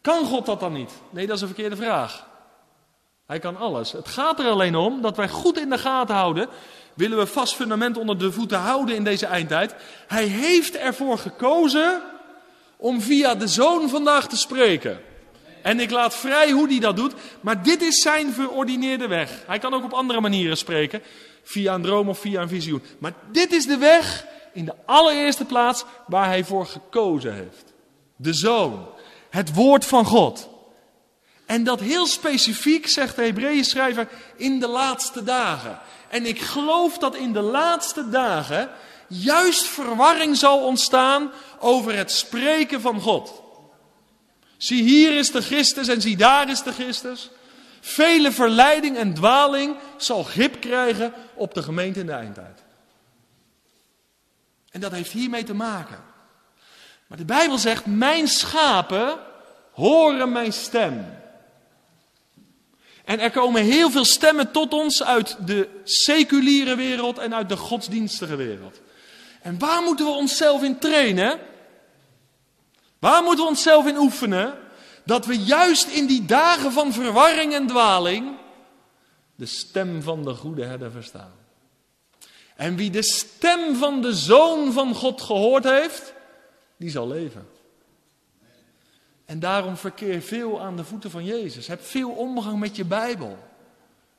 Kan 0.00 0.24
God 0.24 0.46
dat 0.46 0.60
dan 0.60 0.72
niet? 0.72 0.90
Nee, 1.10 1.26
dat 1.26 1.36
is 1.36 1.42
een 1.42 1.48
verkeerde 1.48 1.76
vraag. 1.76 2.26
Hij 3.26 3.38
kan 3.38 3.56
alles. 3.56 3.92
Het 3.92 4.08
gaat 4.08 4.40
er 4.40 4.46
alleen 4.46 4.76
om 4.76 5.02
dat 5.02 5.16
wij 5.16 5.28
goed 5.28 5.58
in 5.58 5.70
de 5.70 5.78
gaten 5.78 6.14
houden. 6.14 6.48
Willen 6.94 7.18
we 7.18 7.26
vast 7.26 7.54
fundament 7.54 7.98
onder 7.98 8.18
de 8.18 8.32
voeten 8.32 8.58
houden 8.58 8.94
in 8.94 9.04
deze 9.04 9.26
eindtijd. 9.26 9.74
Hij 10.06 10.24
heeft 10.24 10.76
ervoor 10.76 11.18
gekozen 11.18 12.02
om 12.76 13.00
via 13.00 13.34
de 13.34 13.48
zoon 13.48 13.88
vandaag 13.88 14.28
te 14.28 14.36
spreken. 14.36 15.00
En 15.64 15.80
ik 15.80 15.90
laat 15.90 16.16
vrij 16.16 16.50
hoe 16.50 16.68
hij 16.68 16.78
dat 16.78 16.96
doet. 16.96 17.14
Maar 17.40 17.62
dit 17.62 17.82
is 17.82 18.02
zijn 18.02 18.32
verordineerde 18.32 19.06
weg. 19.06 19.30
Hij 19.46 19.58
kan 19.58 19.74
ook 19.74 19.84
op 19.84 19.92
andere 19.92 20.20
manieren 20.20 20.56
spreken. 20.56 21.02
Via 21.42 21.74
een 21.74 21.82
droom 21.82 22.08
of 22.08 22.18
via 22.18 22.40
een 22.40 22.48
visioen. 22.48 22.82
Maar 22.98 23.12
dit 23.30 23.52
is 23.52 23.66
de 23.66 23.76
weg 23.76 24.26
in 24.52 24.64
de 24.64 24.74
allereerste 24.86 25.44
plaats 25.44 25.84
waar 26.06 26.26
hij 26.26 26.44
voor 26.44 26.66
gekozen 26.66 27.34
heeft. 27.34 27.72
De 28.16 28.32
zoon. 28.32 28.86
Het 29.30 29.54
woord 29.54 29.84
van 29.84 30.04
God. 30.04 30.48
En 31.46 31.64
dat 31.64 31.80
heel 31.80 32.06
specifiek, 32.06 32.88
zegt 32.88 33.16
de 33.16 33.22
Hebreeën 33.22 33.64
schrijver, 33.64 34.08
in 34.36 34.60
de 34.60 34.68
laatste 34.68 35.22
dagen. 35.22 35.78
En 36.08 36.26
ik 36.26 36.40
geloof 36.40 36.98
dat 36.98 37.16
in 37.16 37.32
de 37.32 37.40
laatste 37.40 38.08
dagen 38.08 38.70
juist 39.08 39.64
verwarring 39.66 40.36
zal 40.36 40.58
ontstaan 40.66 41.30
over 41.58 41.96
het 41.96 42.10
spreken 42.10 42.80
van 42.80 43.00
God. 43.00 43.42
Zie 44.56 44.82
hier 44.82 45.16
is 45.18 45.30
de 45.30 45.42
Christus 45.42 45.88
en 45.88 46.00
zie 46.00 46.16
daar 46.16 46.50
is 46.50 46.62
de 46.62 46.72
Christus. 46.72 47.30
Vele 47.80 48.32
verleiding 48.32 48.96
en 48.96 49.14
dwaling 49.14 49.76
zal 49.96 50.22
grip 50.22 50.60
krijgen 50.60 51.12
op 51.34 51.54
de 51.54 51.62
gemeente 51.62 52.00
in 52.00 52.06
de 52.06 52.12
eindtijd. 52.12 52.62
En 54.70 54.80
dat 54.80 54.92
heeft 54.92 55.12
hiermee 55.12 55.44
te 55.44 55.54
maken. 55.54 56.04
Maar 57.06 57.18
de 57.18 57.24
Bijbel 57.24 57.58
zegt, 57.58 57.86
mijn 57.86 58.28
schapen 58.28 59.18
horen 59.72 60.32
mijn 60.32 60.52
stem. 60.52 61.22
En 63.04 63.20
er 63.20 63.30
komen 63.30 63.62
heel 63.62 63.90
veel 63.90 64.04
stemmen 64.04 64.50
tot 64.50 64.72
ons 64.72 65.02
uit 65.02 65.36
de 65.46 65.68
seculiere 65.84 66.76
wereld 66.76 67.18
en 67.18 67.34
uit 67.34 67.48
de 67.48 67.56
godsdienstige 67.56 68.36
wereld. 68.36 68.80
En 69.42 69.58
waar 69.58 69.82
moeten 69.82 70.06
we 70.06 70.12
onszelf 70.12 70.62
in 70.62 70.78
trainen? 70.78 71.38
Waar 73.04 73.22
moeten 73.22 73.44
we 73.44 73.50
onszelf 73.50 73.86
in 73.86 73.96
oefenen? 73.96 74.54
Dat 75.04 75.26
we 75.26 75.38
juist 75.38 75.86
in 75.86 76.06
die 76.06 76.24
dagen 76.24 76.72
van 76.72 76.92
verwarring 76.92 77.54
en 77.54 77.66
dwaling 77.66 78.36
de 79.34 79.46
stem 79.46 80.02
van 80.02 80.24
de 80.24 80.34
goede 80.34 80.64
herder 80.64 80.90
verstaan. 80.90 81.32
En 82.56 82.76
wie 82.76 82.90
de 82.90 83.02
stem 83.02 83.74
van 83.74 84.02
de 84.02 84.14
Zoon 84.14 84.72
van 84.72 84.94
God 84.94 85.22
gehoord 85.22 85.64
heeft, 85.64 86.14
die 86.76 86.90
zal 86.90 87.08
leven. 87.08 87.48
En 89.24 89.38
daarom 89.38 89.76
verkeer 89.76 90.22
veel 90.22 90.60
aan 90.60 90.76
de 90.76 90.84
voeten 90.84 91.10
van 91.10 91.24
Jezus. 91.24 91.66
Heb 91.66 91.84
veel 91.84 92.10
omgang 92.10 92.58
met 92.58 92.76
je 92.76 92.84
Bijbel. 92.84 93.38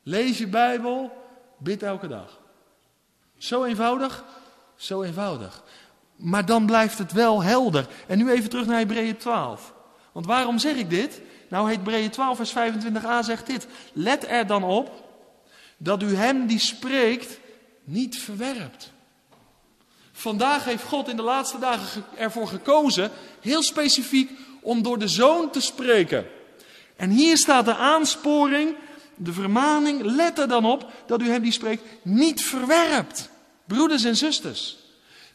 Lees 0.04 0.38
je 0.38 0.48
Bijbel, 0.48 1.12
bid 1.58 1.84
elke 1.84 2.08
dag. 2.08 2.40
Zo 3.38 3.64
eenvoudig, 3.64 4.24
zo 4.76 5.02
eenvoudig. 5.02 5.64
Maar 6.16 6.46
dan 6.46 6.66
blijft 6.66 6.98
het 6.98 7.12
wel 7.12 7.44
helder. 7.44 7.88
En 8.08 8.18
nu 8.18 8.32
even 8.32 8.50
terug 8.50 8.66
naar 8.66 8.78
Hebreeën 8.78 9.18
12. 9.18 9.74
Want 10.12 10.26
waarom 10.26 10.60
zeg 10.60 10.76
ik 10.76 10.90
dit? 10.90 11.22
Nou, 11.50 11.72
Hebreeën 11.72 12.10
12, 12.10 12.38
vers 12.38 12.54
25a 12.54 13.20
zegt 13.20 13.48
dit. 13.48 13.68
Let 13.94 14.28
er 14.28 14.48
dan 14.48 14.64
op 14.64 15.04
dat 15.78 16.04
u 16.04 16.16
hem 16.16 16.48
die 16.48 16.60
spreekt 16.60 17.40
niet 17.84 18.20
verwerpt. 18.20 18.94
Vandaag 20.12 20.66
heeft 20.66 20.84
God 20.84 21.10
in 21.10 21.16
de 21.16 21.22
laatste 21.22 21.60
dagen 21.60 22.04
ervoor 22.18 22.48
gekozen, 22.48 23.12
heel 23.42 23.64
specifiek, 23.64 24.32
om 24.62 24.82
door 24.82 25.00
de 25.00 25.08
zoon 25.08 25.50
te 25.50 25.62
spreken. 25.62 26.26
En 26.96 27.10
hier 27.10 27.38
staat 27.38 27.66
de 27.66 27.76
aansporing, 27.76 28.76
de 29.16 29.34
vermaning, 29.34 30.02
let 30.02 30.40
er 30.40 30.48
dan 30.48 30.66
op 30.66 30.92
dat 31.06 31.22
u 31.22 31.30
hem 31.30 31.42
die 31.42 31.52
spreekt 31.52 31.84
niet 32.02 32.42
verwerpt. 32.42 33.30
Broeders 33.68 34.04
en 34.04 34.16
zusters, 34.16 34.78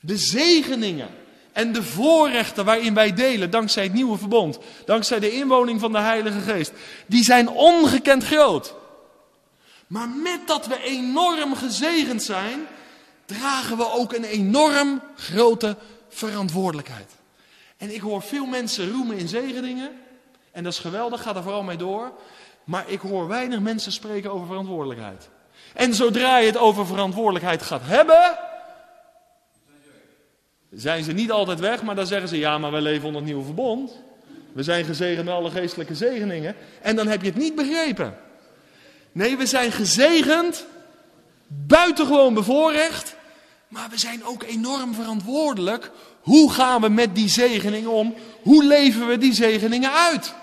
de 0.00 0.16
zegeningen 0.16 1.08
en 1.52 1.72
de 1.72 1.82
voorrechten 1.82 2.64
waarin 2.64 2.94
wij 2.94 3.12
delen, 3.14 3.50
dankzij 3.50 3.82
het 3.82 3.92
nieuwe 3.92 4.18
verbond, 4.18 4.58
dankzij 4.84 5.18
de 5.18 5.32
inwoning 5.32 5.80
van 5.80 5.92
de 5.92 5.98
Heilige 5.98 6.40
Geest, 6.40 6.72
die 7.06 7.24
zijn 7.24 7.48
ongekend 7.48 8.24
groot. 8.24 8.74
Maar 9.86 10.08
met 10.08 10.40
dat 10.46 10.66
we 10.66 10.82
enorm 10.82 11.54
gezegend 11.54 12.22
zijn, 12.22 12.66
dragen 13.24 13.76
we 13.76 13.92
ook 13.92 14.12
een 14.12 14.24
enorm 14.24 15.02
grote 15.16 15.76
verantwoordelijkheid. 16.08 17.12
En 17.76 17.94
ik 17.94 18.00
hoor 18.00 18.22
veel 18.22 18.46
mensen 18.46 18.90
roemen 18.90 19.18
in 19.18 19.28
zegeningen. 19.28 19.90
En 20.52 20.64
dat 20.64 20.72
is 20.72 20.78
geweldig, 20.78 21.22
ga 21.22 21.36
er 21.36 21.42
vooral 21.42 21.62
mee 21.62 21.76
door. 21.76 22.12
Maar 22.64 22.84
ik 22.86 23.00
hoor 23.00 23.28
weinig 23.28 23.60
mensen 23.60 23.92
spreken 23.92 24.32
over 24.32 24.46
verantwoordelijkheid. 24.46 25.28
En 25.74 25.94
zodra 25.94 26.38
je 26.38 26.46
het 26.46 26.56
over 26.56 26.86
verantwoordelijkheid 26.86 27.62
gaat 27.62 27.82
hebben, 27.84 28.38
zijn 30.70 31.04
ze 31.04 31.12
niet 31.12 31.30
altijd 31.30 31.60
weg, 31.60 31.82
maar 31.82 31.94
dan 31.94 32.06
zeggen 32.06 32.28
ze 32.28 32.38
ja, 32.38 32.58
maar 32.58 32.70
wij 32.70 32.80
leven 32.80 33.06
onder 33.06 33.20
het 33.20 33.30
nieuwe 33.30 33.44
verbond. 33.44 33.92
We 34.52 34.62
zijn 34.62 34.84
gezegend 34.84 35.24
met 35.24 35.34
alle 35.34 35.50
geestelijke 35.50 35.94
zegeningen. 35.94 36.54
En 36.82 36.96
dan 36.96 37.06
heb 37.06 37.22
je 37.22 37.28
het 37.28 37.38
niet 37.38 37.54
begrepen. 37.54 38.16
Nee, 39.12 39.36
we 39.36 39.46
zijn 39.46 39.72
gezegend, 39.72 40.66
buitengewoon 41.46 42.34
bevoorrecht, 42.34 43.16
maar 43.68 43.88
we 43.90 43.98
zijn 43.98 44.24
ook 44.24 44.42
enorm 44.42 44.94
verantwoordelijk. 44.94 45.90
Hoe 46.20 46.52
gaan 46.52 46.80
we 46.80 46.88
met 46.88 47.14
die 47.14 47.28
zegeningen 47.28 47.90
om? 47.90 48.14
Hoe 48.42 48.64
leven 48.64 49.06
we 49.06 49.18
die 49.18 49.34
zegeningen 49.34 49.92
uit? 49.92 50.34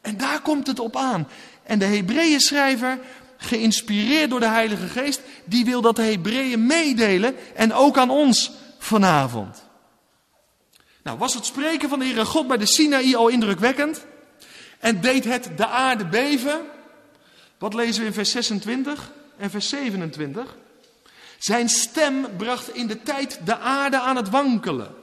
En 0.00 0.16
daar 0.16 0.40
komt 0.40 0.66
het 0.66 0.78
op 0.78 0.96
aan. 0.96 1.28
En 1.62 1.78
de 1.78 1.84
Hebreeën 1.84 2.40
schrijver, 2.40 2.98
geïnspireerd 3.36 4.30
door 4.30 4.40
de 4.40 4.48
Heilige 4.48 4.86
Geest, 4.86 5.20
die 5.44 5.64
wil 5.64 5.80
dat 5.80 5.96
de 5.96 6.02
Hebreeën 6.02 6.66
meedelen 6.66 7.34
en 7.54 7.72
ook 7.72 7.98
aan 7.98 8.10
ons 8.10 8.52
vanavond. 8.84 9.68
Nou, 11.02 11.18
was 11.18 11.34
het 11.34 11.46
spreken 11.46 11.88
van 11.88 11.98
de 11.98 12.04
Heere 12.04 12.24
God 12.24 12.46
bij 12.46 12.56
de 12.56 12.66
Sinaï 12.66 13.16
al 13.16 13.28
indrukwekkend? 13.28 14.06
En 14.78 15.00
deed 15.00 15.24
het 15.24 15.50
de 15.56 15.66
aarde 15.66 16.06
beven? 16.06 16.60
Wat 17.58 17.74
lezen 17.74 18.00
we 18.00 18.06
in 18.06 18.14
vers 18.14 18.30
26 18.30 19.10
en 19.36 19.50
vers 19.50 19.68
27? 19.68 20.56
Zijn 21.38 21.68
stem 21.68 22.36
bracht 22.36 22.74
in 22.74 22.86
de 22.86 23.02
tijd 23.02 23.40
de 23.44 23.58
aarde 23.58 24.00
aan 24.00 24.16
het 24.16 24.30
wankelen. 24.30 24.94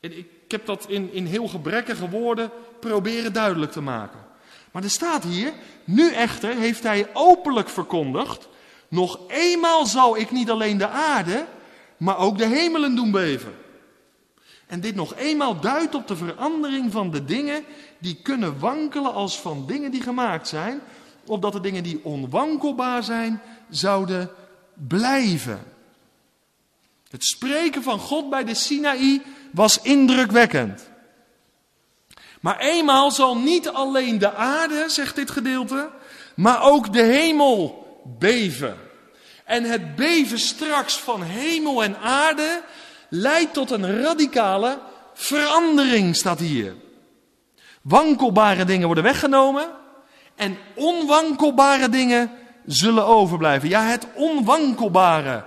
En 0.00 0.18
ik 0.18 0.28
heb 0.48 0.66
dat 0.66 0.84
in, 0.88 1.12
in 1.12 1.26
heel 1.26 1.48
gebrekkige 1.48 2.08
woorden 2.08 2.50
proberen 2.80 3.32
duidelijk 3.32 3.72
te 3.72 3.80
maken. 3.80 4.20
Maar 4.72 4.82
er 4.82 4.90
staat 4.90 5.24
hier, 5.24 5.52
nu 5.84 6.12
echter 6.12 6.56
heeft 6.56 6.82
hij 6.82 7.08
openlijk 7.12 7.68
verkondigd, 7.68 8.48
nog 8.88 9.18
eenmaal 9.28 9.86
zal 9.86 10.16
ik 10.16 10.30
niet 10.30 10.50
alleen 10.50 10.78
de 10.78 10.88
aarde, 10.88 11.46
maar 12.04 12.18
ook 12.18 12.38
de 12.38 12.46
hemelen 12.46 12.94
doen 12.94 13.10
beven. 13.10 13.54
En 14.66 14.80
dit 14.80 14.94
nog 14.94 15.14
eenmaal 15.14 15.60
duidt 15.60 15.94
op 15.94 16.08
de 16.08 16.16
verandering 16.16 16.92
van 16.92 17.10
de 17.10 17.24
dingen 17.24 17.64
die 17.98 18.20
kunnen 18.22 18.58
wankelen 18.58 19.12
als 19.12 19.40
van 19.40 19.66
dingen 19.66 19.90
die 19.90 20.02
gemaakt 20.02 20.48
zijn, 20.48 20.80
opdat 21.26 21.52
de 21.52 21.60
dingen 21.60 21.82
die 21.82 22.04
onwankelbaar 22.04 23.02
zijn, 23.02 23.40
zouden 23.68 24.30
blijven. 24.88 25.62
Het 27.10 27.24
spreken 27.24 27.82
van 27.82 27.98
God 27.98 28.30
bij 28.30 28.44
de 28.44 28.54
Sinaï 28.54 29.22
was 29.52 29.80
indrukwekkend. 29.80 30.90
Maar 32.40 32.58
eenmaal 32.58 33.10
zal 33.10 33.36
niet 33.36 33.68
alleen 33.68 34.18
de 34.18 34.34
aarde, 34.34 34.84
zegt 34.88 35.16
dit 35.16 35.30
gedeelte, 35.30 35.90
maar 36.36 36.62
ook 36.62 36.92
de 36.92 37.02
hemel 37.02 37.86
beven. 38.18 38.83
En 39.44 39.64
het 39.64 39.96
beven 39.96 40.38
straks 40.38 40.96
van 40.98 41.22
hemel 41.22 41.82
en 41.82 41.98
aarde 41.98 42.62
leidt 43.08 43.52
tot 43.52 43.70
een 43.70 44.02
radicale 44.02 44.78
verandering, 45.14 46.16
staat 46.16 46.38
hier. 46.38 46.74
Wankelbare 47.82 48.64
dingen 48.64 48.86
worden 48.86 49.04
weggenomen 49.04 49.70
en 50.34 50.58
onwankelbare 50.74 51.88
dingen 51.88 52.30
zullen 52.66 53.06
overblijven. 53.06 53.68
Ja, 53.68 53.82
het 53.82 54.06
onwankelbare 54.14 55.44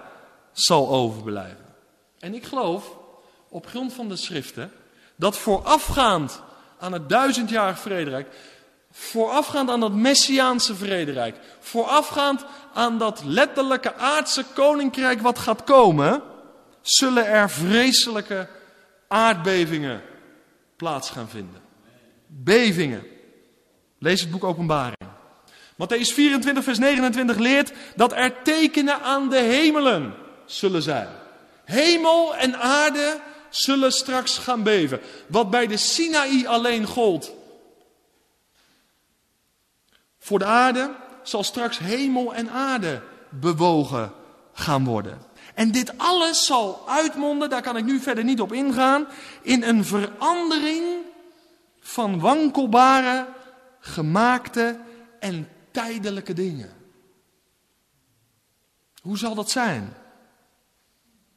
zal 0.51 0.89
overblijven. 0.89 1.65
En 2.19 2.33
ik 2.33 2.45
geloof, 2.45 2.85
op 3.49 3.67
grond 3.67 3.93
van 3.93 4.07
de 4.07 4.15
schriften, 4.15 4.71
dat 5.15 5.37
voorafgaand 5.37 6.41
aan 6.79 6.93
het 6.93 7.09
duizendjarig 7.09 7.79
vrederijk, 7.79 8.27
voorafgaand 8.99 9.69
aan 9.69 9.79
dat 9.79 9.93
messiaanse 9.93 10.75
vrederijk, 10.75 11.35
voorafgaand 11.59 12.45
aan 12.73 12.97
dat 12.97 13.21
letterlijke 13.23 13.95
aardse 13.95 14.43
koninkrijk 14.53 15.21
wat 15.21 15.39
gaat 15.39 15.63
komen, 15.63 16.21
zullen 16.81 17.25
er 17.25 17.49
vreselijke 17.49 18.47
aardbevingen 19.07 20.01
plaats 20.75 21.09
gaan 21.09 21.29
vinden. 21.29 21.61
Bevingen. 22.27 23.03
Lees 23.99 24.21
het 24.21 24.31
boek 24.31 24.43
Openbaring. 24.43 24.97
Matthäus 25.73 26.13
24, 26.13 26.63
vers 26.63 26.77
29 26.77 27.37
leert 27.37 27.71
dat 27.95 28.13
er 28.13 28.41
tekenen 28.43 29.01
aan 29.01 29.29
de 29.29 29.39
hemelen 29.39 30.13
zullen 30.45 30.81
zijn. 30.81 31.07
Hemel 31.65 32.35
en 32.35 32.59
aarde 32.59 33.19
zullen 33.49 33.91
straks 33.91 34.37
gaan 34.37 34.63
beven. 34.63 34.99
Wat 35.27 35.49
bij 35.49 35.67
de 35.67 35.77
Sinaï 35.77 36.47
alleen 36.47 36.85
gold. 36.85 37.36
Voor 40.27 40.39
de 40.39 40.45
aarde 40.45 40.91
zal 41.23 41.43
straks 41.43 41.77
hemel 41.77 42.33
en 42.33 42.49
aarde 42.49 43.01
bewogen 43.29 44.11
gaan 44.53 44.85
worden. 44.85 45.21
En 45.53 45.71
dit 45.71 45.97
alles 45.97 46.45
zal 46.45 46.83
uitmonden, 46.87 47.49
daar 47.49 47.61
kan 47.61 47.77
ik 47.77 47.85
nu 47.85 47.99
verder 47.99 48.23
niet 48.23 48.41
op 48.41 48.53
ingaan, 48.53 49.07
in 49.41 49.63
een 49.63 49.85
verandering 49.85 50.83
van 51.79 52.19
wankelbare, 52.19 53.27
gemaakte 53.79 54.79
en 55.19 55.49
tijdelijke 55.71 56.33
dingen. 56.33 56.73
Hoe 59.01 59.17
zal 59.17 59.35
dat 59.35 59.49
zijn? 59.49 59.93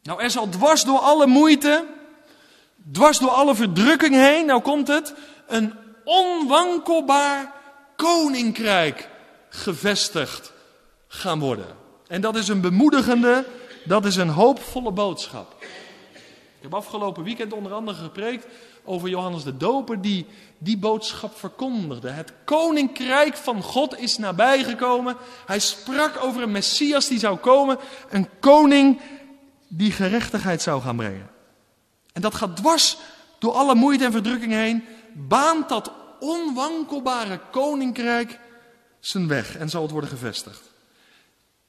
Nou, 0.02 0.22
er 0.22 0.30
zal 0.30 0.48
dwars 0.48 0.84
door 0.84 0.98
alle 0.98 1.26
moeite, 1.26 1.86
dwars 2.92 3.18
door 3.18 3.30
alle 3.30 3.54
verdrukking 3.54 4.14
heen, 4.14 4.46
nou 4.46 4.60
komt 4.60 4.88
het, 4.88 5.14
een 5.46 5.74
onwankelbaar 6.04 7.58
koninkrijk 8.00 9.08
gevestigd 9.48 10.52
gaan 11.08 11.38
worden. 11.38 11.66
En 12.06 12.20
dat 12.20 12.36
is 12.36 12.48
een 12.48 12.60
bemoedigende, 12.60 13.46
dat 13.84 14.04
is 14.04 14.16
een 14.16 14.28
hoopvolle 14.28 14.90
boodschap. 14.90 15.56
Ik 16.12 16.66
heb 16.66 16.74
afgelopen 16.74 17.24
weekend 17.24 17.52
onder 17.52 17.72
andere 17.72 18.02
gepreekt 18.02 18.46
over 18.84 19.08
Johannes 19.08 19.42
de 19.42 19.56
Doper, 19.56 20.00
die 20.00 20.26
die 20.58 20.78
boodschap 20.78 21.38
verkondigde. 21.38 22.10
Het 22.10 22.32
koninkrijk 22.44 23.36
van 23.36 23.62
God 23.62 23.98
is 23.98 24.18
nabijgekomen. 24.18 25.16
Hij 25.46 25.58
sprak 25.58 26.24
over 26.24 26.42
een 26.42 26.50
Messias 26.50 27.08
die 27.08 27.18
zou 27.18 27.36
komen, 27.36 27.78
een 28.10 28.28
koning 28.40 29.00
die 29.68 29.92
gerechtigheid 29.92 30.62
zou 30.62 30.82
gaan 30.82 30.96
brengen. 30.96 31.30
En 32.12 32.22
dat 32.22 32.34
gaat 32.34 32.56
dwars 32.56 32.96
door 33.38 33.52
alle 33.52 33.74
moeite 33.74 34.04
en 34.04 34.12
verdrukking 34.12 34.52
heen, 34.52 34.84
baant 35.14 35.68
dat 35.68 35.92
onwankelbare 36.20 37.40
koninkrijk 37.50 38.38
zijn 39.00 39.28
weg 39.28 39.56
en 39.56 39.68
zal 39.68 39.82
het 39.82 39.90
worden 39.90 40.10
gevestigd. 40.10 40.62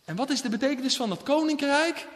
En 0.05 0.15
wat 0.15 0.29
is 0.29 0.41
de 0.41 0.49
betekenis 0.49 0.95
van 0.95 1.09
dat 1.09 1.23
koninkrijk? 1.23 2.07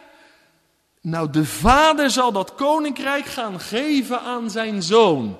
Nou, 1.00 1.30
de 1.30 1.44
vader 1.44 2.10
zal 2.10 2.32
dat 2.32 2.54
koninkrijk 2.54 3.24
gaan 3.24 3.60
geven 3.60 4.20
aan 4.20 4.50
zijn 4.50 4.82
zoon, 4.82 5.38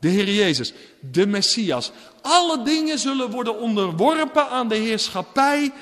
de 0.00 0.08
Heer 0.08 0.32
Jezus, 0.32 0.72
de 1.00 1.26
Messias. 1.26 1.90
Alle 2.22 2.62
dingen 2.62 2.98
zullen 2.98 3.30
worden 3.30 3.58
onderworpen 3.58 4.48
aan 4.48 4.68
de 4.68 4.74
heerschappij 4.74 5.72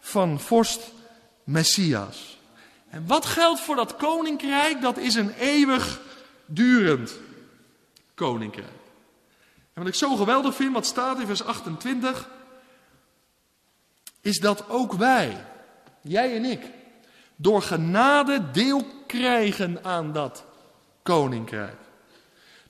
van 0.00 0.40
vorst 0.40 0.80
Messias. 1.44 2.38
En 2.88 3.06
wat 3.06 3.26
geldt 3.26 3.60
voor 3.60 3.76
dat 3.76 3.96
koninkrijk? 3.96 4.80
Dat 4.80 4.98
is 4.98 5.14
een 5.14 5.30
eeuwig 5.30 6.00
durend 6.46 7.12
koninkrijk. 8.14 8.79
En 9.72 9.82
wat 9.82 9.86
ik 9.86 9.94
zo 9.94 10.16
geweldig 10.16 10.54
vind, 10.54 10.72
wat 10.72 10.86
staat 10.86 11.20
in 11.20 11.26
vers 11.26 11.44
28, 11.44 12.28
is 14.20 14.40
dat 14.40 14.68
ook 14.68 14.92
wij, 14.92 15.44
jij 16.00 16.36
en 16.36 16.44
ik, 16.44 16.62
door 17.36 17.62
genade 17.62 18.50
deel 18.50 18.84
krijgen 19.06 19.84
aan 19.84 20.12
dat 20.12 20.44
koninkrijk. 21.02 21.76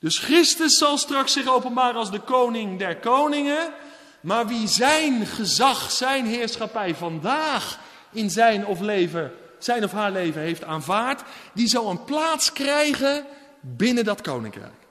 Dus 0.01 0.19
Christus 0.19 0.79
zal 0.79 0.99
straks 0.99 1.33
zich 1.33 1.49
openbaren 1.49 1.95
als 1.95 2.11
de 2.11 2.21
koning 2.21 2.79
der 2.79 2.97
koningen, 2.97 3.73
maar 4.21 4.47
wie 4.47 4.69
zijn 4.69 5.27
gezag, 5.27 5.91
zijn 5.91 6.27
heerschappij 6.27 6.95
vandaag 6.95 7.79
in 8.13 8.31
zijn 8.31 8.67
of, 8.67 8.81
leven, 8.81 9.33
zijn 9.59 9.85
of 9.85 9.93
haar 9.93 10.11
leven 10.11 10.41
heeft 10.41 10.65
aanvaard, 10.65 11.23
die 11.55 11.69
zal 11.69 11.91
een 11.91 12.05
plaats 12.05 12.53
krijgen 12.53 13.27
binnen 13.61 14.05
dat 14.05 14.21
koninkrijk. 14.21 14.87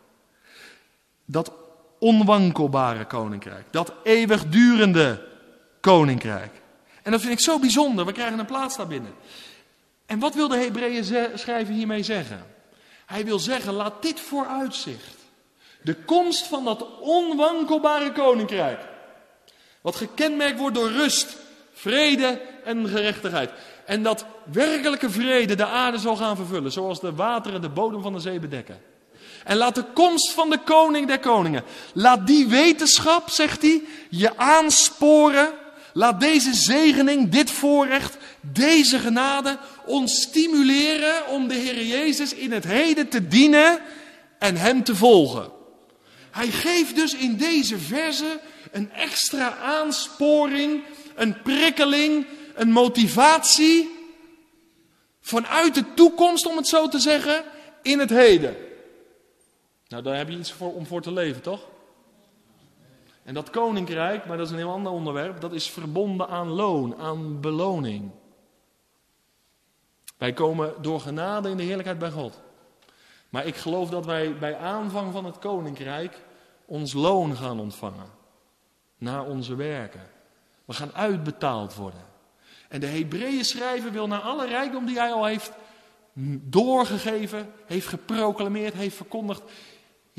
Dat 1.25 1.51
onwankelbare 1.99 3.05
koninkrijk, 3.05 3.65
dat 3.71 3.93
eeuwigdurende 4.03 5.27
koninkrijk. 5.79 6.61
En 7.03 7.11
dat 7.11 7.21
vind 7.21 7.33
ik 7.33 7.39
zo 7.39 7.59
bijzonder, 7.59 8.05
we 8.05 8.11
krijgen 8.11 8.39
een 8.39 8.45
plaats 8.45 8.77
daarbinnen. 8.77 9.13
En 10.05 10.19
wat 10.19 10.35
wil 10.35 10.47
de 10.47 10.57
Hebreeën 10.57 11.05
schrijver 11.35 11.73
hiermee 11.73 12.03
zeggen? 12.03 12.45
Hij 13.05 13.25
wil 13.25 13.39
zeggen, 13.39 13.73
laat 13.73 14.01
dit 14.01 14.19
vooruitzicht. 14.19 15.17
De 15.81 15.95
komst 15.95 16.47
van 16.47 16.65
dat 16.65 16.99
onwankelbare 16.99 18.11
koninkrijk. 18.11 18.79
Wat 19.81 19.95
gekenmerkt 19.95 20.59
wordt 20.59 20.75
door 20.75 20.91
rust, 20.91 21.37
vrede 21.73 22.41
en 22.63 22.87
gerechtigheid. 22.87 23.51
En 23.85 24.03
dat 24.03 24.25
werkelijke 24.51 25.09
vrede 25.09 25.55
de 25.55 25.65
aarde 25.65 25.97
zal 25.97 26.15
gaan 26.15 26.35
vervullen, 26.35 26.71
zoals 26.71 26.99
de 26.99 27.15
wateren 27.15 27.61
de 27.61 27.69
bodem 27.69 28.01
van 28.01 28.13
de 28.13 28.19
zee 28.19 28.39
bedekken. 28.39 28.81
En 29.49 29.57
laat 29.57 29.75
de 29.75 29.83
komst 29.93 30.31
van 30.31 30.49
de 30.49 30.57
koning 30.57 31.07
der 31.07 31.19
koningen, 31.19 31.63
laat 31.93 32.27
die 32.27 32.47
wetenschap, 32.47 33.29
zegt 33.29 33.61
hij, 33.61 33.83
je 34.09 34.37
aansporen. 34.37 35.49
Laat 35.93 36.19
deze 36.19 36.53
zegening, 36.53 37.29
dit 37.29 37.51
voorrecht, 37.51 38.17
deze 38.41 38.99
genade 38.99 39.57
ons 39.85 40.21
stimuleren 40.21 41.27
om 41.27 41.47
de 41.47 41.53
Heer 41.53 41.85
Jezus 41.85 42.33
in 42.33 42.51
het 42.51 42.63
heden 42.63 43.09
te 43.09 43.27
dienen 43.27 43.79
en 44.39 44.55
Hem 44.55 44.83
te 44.83 44.95
volgen. 44.95 45.51
Hij 46.31 46.47
geeft 46.47 46.95
dus 46.95 47.15
in 47.15 47.37
deze 47.37 47.77
verse 47.77 48.39
een 48.71 48.91
extra 48.91 49.55
aansporing, 49.55 50.83
een 51.15 51.41
prikkeling, 51.41 52.25
een 52.55 52.71
motivatie 52.71 53.89
vanuit 55.21 55.75
de 55.75 55.83
toekomst, 55.93 56.45
om 56.45 56.57
het 56.57 56.67
zo 56.67 56.87
te 56.87 56.99
zeggen, 56.99 57.43
in 57.81 57.99
het 57.99 58.09
heden. 58.09 58.67
Nou, 59.89 60.03
daar 60.03 60.17
heb 60.17 60.29
je 60.29 60.37
iets 60.37 60.51
voor, 60.51 60.73
om 60.73 60.85
voor 60.85 61.01
te 61.01 61.11
leven, 61.11 61.41
toch? 61.41 61.67
En 63.23 63.33
dat 63.33 63.49
koninkrijk, 63.49 64.25
maar 64.25 64.37
dat 64.37 64.45
is 64.45 64.51
een 64.51 64.57
heel 64.57 64.71
ander 64.71 64.91
onderwerp, 64.91 65.41
dat 65.41 65.53
is 65.53 65.69
verbonden 65.69 66.27
aan 66.27 66.47
loon, 66.47 66.95
aan 66.95 67.39
beloning. 67.39 68.11
Wij 70.17 70.33
komen 70.33 70.73
door 70.81 70.99
genade 70.99 71.49
in 71.49 71.57
de 71.57 71.63
heerlijkheid 71.63 71.99
bij 71.99 72.11
God. 72.11 72.41
Maar 73.29 73.45
ik 73.45 73.55
geloof 73.55 73.89
dat 73.89 74.05
wij 74.05 74.37
bij 74.37 74.57
aanvang 74.57 75.11
van 75.11 75.25
het 75.25 75.39
koninkrijk 75.39 76.21
ons 76.65 76.93
loon 76.93 77.35
gaan 77.35 77.59
ontvangen. 77.59 78.09
Naar 78.97 79.25
onze 79.25 79.55
werken. 79.55 80.09
We 80.65 80.73
gaan 80.73 80.93
uitbetaald 80.93 81.75
worden. 81.75 82.05
En 82.67 82.79
de 82.79 82.87
Hebreeën 82.87 83.45
schrijver 83.45 83.91
wil 83.91 84.07
naar 84.07 84.21
alle 84.21 84.47
rijkdom 84.47 84.85
die 84.85 84.99
hij 84.99 85.11
al 85.11 85.25
heeft 85.25 85.51
doorgegeven, 86.41 87.53
heeft 87.65 87.87
geproclameerd, 87.87 88.73
heeft 88.73 88.95
verkondigd, 88.95 89.41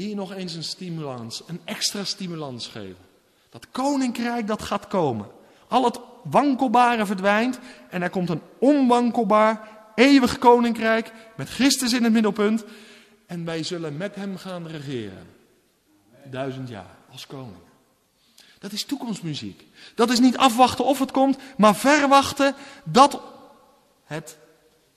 hier 0.00 0.14
nog 0.14 0.34
eens 0.34 0.54
een 0.54 0.64
stimulans, 0.64 1.42
een 1.46 1.60
extra 1.64 2.04
stimulans 2.04 2.66
geven. 2.66 3.08
Dat 3.50 3.66
koninkrijk 3.70 4.46
dat 4.46 4.62
gaat 4.62 4.86
komen. 4.86 5.26
Al 5.68 5.84
het 5.84 6.00
wankelbare 6.22 7.06
verdwijnt 7.06 7.58
en 7.90 8.02
er 8.02 8.10
komt 8.10 8.28
een 8.28 8.42
onwankelbaar, 8.58 9.68
eeuwig 9.94 10.38
koninkrijk 10.38 11.12
met 11.36 11.48
Christus 11.48 11.92
in 11.92 12.04
het 12.04 12.12
middelpunt. 12.12 12.64
En 13.26 13.44
wij 13.44 13.62
zullen 13.62 13.96
met 13.96 14.14
hem 14.14 14.36
gaan 14.36 14.66
regeren. 14.66 15.26
Duizend 16.24 16.68
jaar 16.68 16.96
als 17.12 17.26
koning. 17.26 17.62
Dat 18.58 18.72
is 18.72 18.84
toekomstmuziek. 18.84 19.66
Dat 19.94 20.10
is 20.10 20.20
niet 20.20 20.36
afwachten 20.36 20.84
of 20.84 20.98
het 20.98 21.10
komt, 21.10 21.38
maar 21.56 21.76
verwachten 21.76 22.54
dat 22.84 23.20
het 24.04 24.38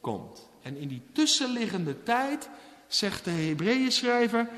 komt. 0.02 0.50
En 0.62 0.78
in 0.78 0.88
die 0.88 1.02
tussenliggende 1.14 2.04
tijd 2.04 2.50
zegt 2.88 3.24
de 3.24 3.32
Hebreeën 3.32 3.92
schrijver 3.92 4.50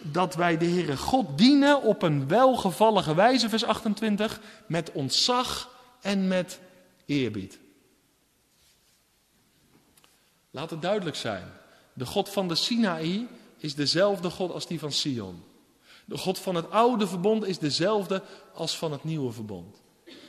dat 0.00 0.34
wij 0.34 0.58
de 0.58 0.66
Heere 0.66 0.96
God 0.96 1.38
dienen 1.38 1.82
op 1.82 2.02
een 2.02 2.28
welgevallige 2.28 3.14
wijze, 3.14 3.48
vers 3.48 3.64
28, 3.64 4.40
met 4.66 4.92
ontzag 4.92 5.70
en 6.00 6.28
met 6.28 6.60
eerbied. 7.06 7.58
Laat 10.50 10.70
het 10.70 10.82
duidelijk 10.82 11.16
zijn. 11.16 11.44
De 11.92 12.06
God 12.06 12.28
van 12.28 12.48
de 12.48 12.54
Sinaï 12.54 13.26
is 13.56 13.74
dezelfde 13.74 14.30
God 14.30 14.52
als 14.52 14.66
die 14.66 14.78
van 14.78 14.92
Sion. 14.92 15.42
De 16.04 16.18
God 16.18 16.38
van 16.38 16.54
het 16.54 16.70
oude 16.70 17.06
verbond 17.06 17.46
is 17.46 17.58
dezelfde 17.58 18.22
als 18.54 18.78
van 18.78 18.92
het 18.92 19.04
nieuwe 19.04 19.32
verbond. 19.32 19.80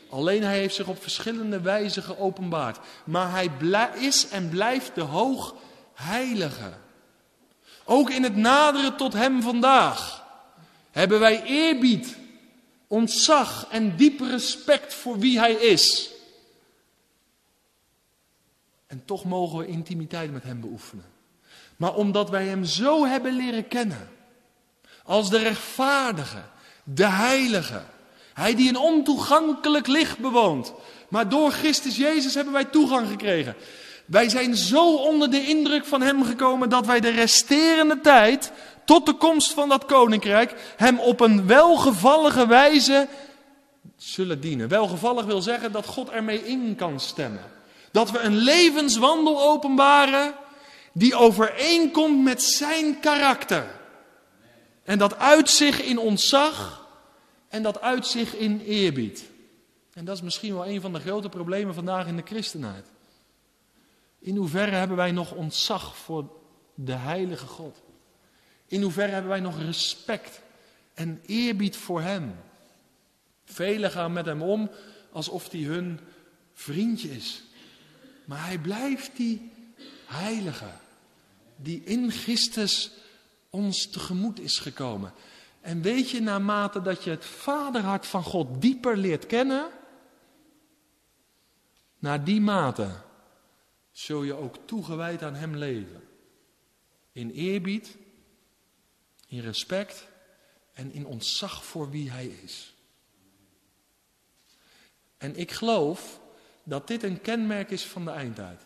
Alleen 0.09 0.43
hij 0.43 0.57
heeft 0.57 0.75
zich 0.75 0.87
op 0.87 1.01
verschillende 1.01 1.61
wijzen 1.61 2.03
geopenbaard. 2.03 2.79
Maar 3.05 3.31
hij 3.31 3.51
is 3.95 4.29
en 4.29 4.49
blijft 4.49 4.95
de 4.95 5.01
hoog 5.01 5.55
heilige. 5.93 6.73
Ook 7.91 8.09
in 8.09 8.23
het 8.23 8.35
naderen 8.35 8.95
tot 8.95 9.13
hem 9.13 9.41
vandaag 9.41 10.25
hebben 10.91 11.19
wij 11.19 11.43
eerbied, 11.43 12.17
ontzag 12.87 13.67
en 13.69 13.95
diep 13.95 14.19
respect 14.19 14.93
voor 14.93 15.19
wie 15.19 15.39
hij 15.39 15.53
is. 15.53 16.09
En 18.87 19.05
toch 19.05 19.23
mogen 19.23 19.57
we 19.57 19.67
intimiteit 19.67 20.31
met 20.31 20.43
hem 20.43 20.59
beoefenen. 20.59 21.05
Maar 21.77 21.95
omdat 21.95 22.29
wij 22.29 22.45
hem 22.45 22.63
zo 22.63 23.05
hebben 23.05 23.35
leren 23.35 23.67
kennen, 23.67 24.09
als 25.03 25.29
de 25.29 25.37
rechtvaardige, 25.37 26.43
de 26.83 27.07
heilige, 27.07 27.83
hij 28.33 28.55
die 28.55 28.69
een 28.69 28.77
ontoegankelijk 28.77 29.87
licht 29.87 30.17
bewoont. 30.17 30.73
Maar 31.07 31.29
door 31.29 31.51
Christus 31.51 31.97
Jezus 31.97 32.33
hebben 32.33 32.53
wij 32.53 32.65
toegang 32.65 33.07
gekregen. 33.07 33.55
Wij 34.09 34.29
zijn 34.29 34.55
zo 34.55 34.95
onder 34.95 35.31
de 35.31 35.47
indruk 35.47 35.85
van 35.85 36.01
Hem 36.01 36.23
gekomen 36.23 36.69
dat 36.69 36.85
wij 36.85 36.99
de 36.99 37.09
resterende 37.09 38.01
tijd, 38.01 38.51
tot 38.85 39.05
de 39.05 39.13
komst 39.13 39.51
van 39.51 39.69
dat 39.69 39.85
koninkrijk, 39.85 40.73
Hem 40.77 40.99
op 40.99 41.19
een 41.19 41.47
welgevallige 41.47 42.47
wijze 42.47 43.07
zullen 43.95 44.41
dienen. 44.41 44.67
Welgevallig 44.67 45.25
wil 45.25 45.41
zeggen 45.41 45.71
dat 45.71 45.85
God 45.85 46.09
ermee 46.09 46.45
in 46.45 46.75
kan 46.75 46.99
stemmen. 46.99 47.43
Dat 47.91 48.11
we 48.11 48.19
een 48.19 48.35
levenswandel 48.35 49.41
openbaren 49.41 50.33
die 50.93 51.15
overeenkomt 51.15 52.23
met 52.23 52.43
Zijn 52.43 52.99
karakter. 52.99 53.65
En 54.83 54.97
dat 54.97 55.17
uit 55.17 55.49
zich 55.49 55.81
in 55.81 55.97
ontzag 55.97 56.87
en 57.49 57.63
dat 57.63 57.81
uit 57.81 58.07
zich 58.07 58.35
in 58.35 58.61
eerbied. 58.65 59.23
En 59.93 60.05
dat 60.05 60.15
is 60.15 60.21
misschien 60.21 60.53
wel 60.53 60.67
een 60.67 60.81
van 60.81 60.93
de 60.93 60.99
grote 60.99 61.29
problemen 61.29 61.73
vandaag 61.73 62.07
in 62.07 62.15
de 62.15 62.23
christenheid. 62.25 62.85
In 64.19 64.35
hoeverre 64.35 64.75
hebben 64.75 64.97
wij 64.97 65.11
nog 65.11 65.31
ontzag 65.31 65.97
voor 65.97 66.29
de 66.75 66.93
heilige 66.93 67.45
God? 67.45 67.81
In 68.65 68.81
hoeverre 68.81 69.11
hebben 69.11 69.31
wij 69.31 69.39
nog 69.39 69.61
respect 69.61 70.41
en 70.93 71.21
eerbied 71.25 71.77
voor 71.77 72.01
Hem? 72.01 72.35
Velen 73.45 73.91
gaan 73.91 74.13
met 74.13 74.25
Hem 74.25 74.41
om 74.41 74.69
alsof 75.11 75.51
Hij 75.51 75.61
hun 75.61 75.99
vriendje 76.53 77.09
is. 77.09 77.43
Maar 78.25 78.45
Hij 78.45 78.57
blijft 78.57 79.15
die 79.15 79.51
heilige, 80.05 80.69
die 81.55 81.83
in 81.83 82.11
Christus 82.11 82.91
ons 83.49 83.89
tegemoet 83.89 84.39
is 84.39 84.59
gekomen. 84.59 85.13
En 85.61 85.81
weet 85.81 86.09
je, 86.09 86.21
naarmate 86.21 86.81
dat 86.81 87.03
je 87.03 87.09
het 87.09 87.25
vaderhart 87.25 88.07
van 88.07 88.23
God 88.23 88.61
dieper 88.61 88.97
leert 88.97 89.25
kennen, 89.25 89.69
naar 91.99 92.23
die 92.23 92.41
mate 92.41 92.89
zul 93.99 94.23
je 94.23 94.33
ook 94.33 94.55
toegewijd 94.65 95.23
aan 95.23 95.35
Hem 95.35 95.55
leven. 95.55 96.03
In 97.11 97.29
eerbied, 97.29 97.97
in 99.27 99.39
respect 99.39 100.07
en 100.73 100.93
in 100.93 101.05
ontzag 101.05 101.65
voor 101.65 101.89
wie 101.89 102.11
Hij 102.11 102.27
is. 102.27 102.73
En 105.17 105.35
ik 105.35 105.51
geloof 105.51 106.19
dat 106.63 106.87
dit 106.87 107.03
een 107.03 107.21
kenmerk 107.21 107.69
is 107.69 107.85
van 107.85 108.05
de 108.05 108.11
eindtijd. 108.11 108.65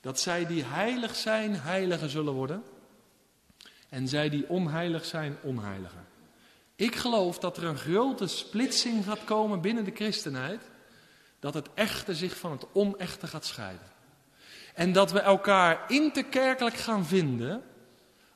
Dat 0.00 0.20
zij 0.20 0.46
die 0.46 0.64
heilig 0.64 1.16
zijn, 1.16 1.54
heiliger 1.54 2.10
zullen 2.10 2.32
worden. 2.32 2.62
En 3.88 4.08
zij 4.08 4.28
die 4.28 4.48
onheilig 4.48 5.04
zijn, 5.04 5.36
onheiliger. 5.42 6.04
Ik 6.76 6.94
geloof 6.94 7.38
dat 7.38 7.56
er 7.56 7.64
een 7.64 7.78
grote 7.78 8.26
splitsing 8.26 9.04
gaat 9.04 9.24
komen 9.24 9.60
binnen 9.60 9.84
de 9.84 9.94
christenheid. 9.94 10.62
Dat 11.38 11.54
het 11.54 11.68
echte 11.74 12.14
zich 12.14 12.36
van 12.36 12.50
het 12.50 12.66
onechte 12.72 13.26
gaat 13.26 13.46
scheiden. 13.46 13.91
En 14.74 14.92
dat 14.92 15.12
we 15.12 15.20
elkaar 15.20 15.84
interkerkelijk 15.88 16.76
gaan 16.76 17.06
vinden 17.06 17.62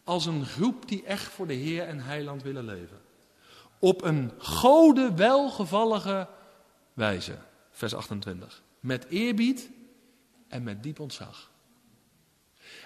als 0.04 0.26
een 0.26 0.46
groep 0.46 0.88
die 0.88 1.04
echt 1.04 1.32
voor 1.32 1.46
de 1.46 1.54
Heer 1.54 1.86
en 1.86 2.00
Heiland 2.00 2.42
willen 2.42 2.64
leven. 2.64 3.00
Op 3.78 4.02
een 4.02 4.32
gode 4.38 5.14
welgevallige 5.14 6.28
wijze. 6.92 7.38
Vers 7.70 7.94
28. 7.94 8.62
Met 8.80 9.06
eerbied 9.08 9.70
en 10.48 10.62
met 10.62 10.82
diep 10.82 11.00
ontzag. 11.00 11.50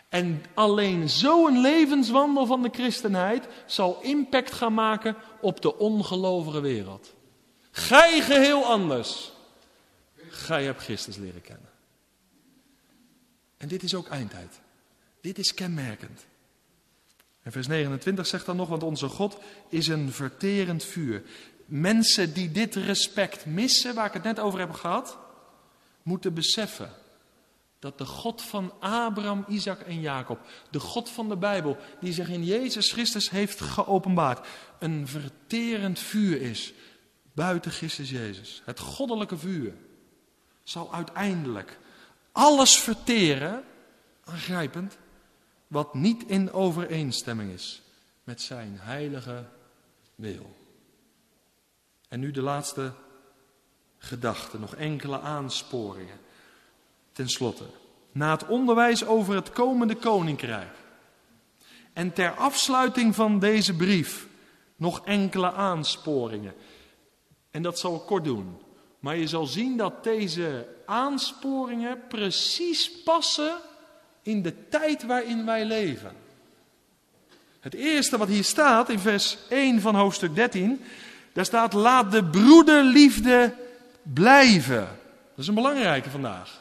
En 0.09 0.43
alleen 0.55 1.09
zo'n 1.09 1.61
levenswandel 1.61 2.47
van 2.47 2.63
de 2.63 2.69
christenheid 2.73 3.49
zal 3.67 3.99
impact 4.03 4.53
gaan 4.53 4.75
maken 4.75 5.17
op 5.41 5.61
de 5.61 5.79
ongelovige 5.79 6.61
wereld. 6.61 7.15
Gij 7.71 8.21
geheel 8.21 8.65
anders. 8.65 9.33
Gij 10.29 10.65
hebt 10.65 10.83
Christus 10.83 11.17
leren 11.17 11.41
kennen. 11.41 11.70
En 13.61 13.69
dit 13.69 13.83
is 13.83 13.95
ook 13.95 14.09
eindtijd. 14.09 14.61
Dit 15.21 15.39
is 15.39 15.55
kenmerkend. 15.55 16.27
En 17.43 17.53
vers 17.53 17.67
29 17.67 18.27
zegt 18.27 18.47
dan 18.47 18.57
nog, 18.57 18.69
want 18.69 18.83
onze 18.83 19.09
God 19.09 19.39
is 19.69 19.89
een 19.89 20.13
verterend 20.13 20.85
vuur. 20.85 21.23
Mensen 21.65 22.35
die 22.35 22.51
dit 22.51 22.75
respect 22.75 23.47
missen, 23.47 23.95
waar 23.95 24.07
ik 24.07 24.13
het 24.13 24.23
net 24.23 24.41
over 24.41 24.59
heb 24.59 24.73
gehad, 24.73 25.19
moeten 26.03 26.35
beseffen 26.35 26.91
dat 27.79 27.99
de 27.99 28.05
God 28.05 28.43
van 28.43 28.73
Abraham, 28.81 29.45
Isaac 29.49 29.81
en 29.81 30.01
Jacob, 30.01 30.41
de 30.71 30.81
God 30.81 31.11
van 31.11 31.29
de 31.29 31.37
Bijbel, 31.37 31.77
die 32.01 32.13
zich 32.13 32.29
in 32.29 32.45
Jezus 32.45 32.93
Christus 32.93 33.31
heeft 33.31 33.61
geopenbaard, 33.61 34.47
een 34.79 35.09
verterend 35.09 35.99
vuur 35.99 36.41
is 36.41 36.73
buiten 37.33 37.71
Christus 37.71 38.11
Jezus. 38.11 38.63
Het 38.65 38.79
goddelijke 38.79 39.39
vuur 39.39 39.75
zal 40.63 40.95
uiteindelijk 40.95 41.79
alles 42.33 42.79
verteren, 42.79 43.65
aangrijpend, 44.25 44.99
wat 45.67 45.95
niet 45.95 46.25
in 46.27 46.53
overeenstemming 46.53 47.53
is 47.53 47.83
met 48.25 48.43
zijn 48.43 48.79
heilige 48.81 49.45
wil. 50.15 50.57
En 52.09 52.21
nu 52.21 52.31
de 52.31 52.43
laatste 52.43 52.93
gedachte, 53.99 54.59
nog 54.59 54.75
enkele 54.75 55.21
aansporingen. 55.21 56.19
Ten 57.13 57.29
slotte, 57.29 57.65
na 58.13 58.31
het 58.31 58.47
onderwijs 58.47 59.07
over 59.07 59.35
het 59.35 59.51
komende 59.51 59.95
koninkrijk 59.95 60.79
en 61.93 62.13
ter 62.13 62.35
afsluiting 62.35 63.15
van 63.15 63.39
deze 63.39 63.77
brief 63.77 64.27
nog 64.77 65.05
enkele 65.05 65.53
aansporingen. 65.53 66.55
En 67.51 67.63
dat 67.63 67.79
zal 67.79 67.95
ik 67.95 68.07
kort 68.07 68.25
doen. 68.25 68.59
Maar 69.01 69.17
je 69.17 69.27
zal 69.27 69.47
zien 69.47 69.77
dat 69.77 70.05
deze 70.05 70.67
aansporingen 70.87 72.01
precies 72.09 73.03
passen 73.03 73.53
in 74.23 74.43
de 74.43 74.69
tijd 74.69 75.03
waarin 75.03 75.45
wij 75.45 75.65
leven. 75.65 76.13
Het 77.61 77.75
eerste 77.75 78.19
wat 78.19 78.29
hier 78.29 78.45
staat 78.45 78.89
in 78.89 78.99
vers 78.99 79.39
1 79.49 79.81
van 79.81 79.95
hoofdstuk 79.95 80.35
13, 80.35 80.81
daar 81.33 81.45
staat 81.45 81.73
laat 81.73 82.13
de 82.13 82.25
broederliefde 82.25 83.55
blijven. 84.03 84.89
Dat 85.31 85.39
is 85.39 85.47
een 85.47 85.55
belangrijke 85.55 86.11
vandaag. 86.11 86.61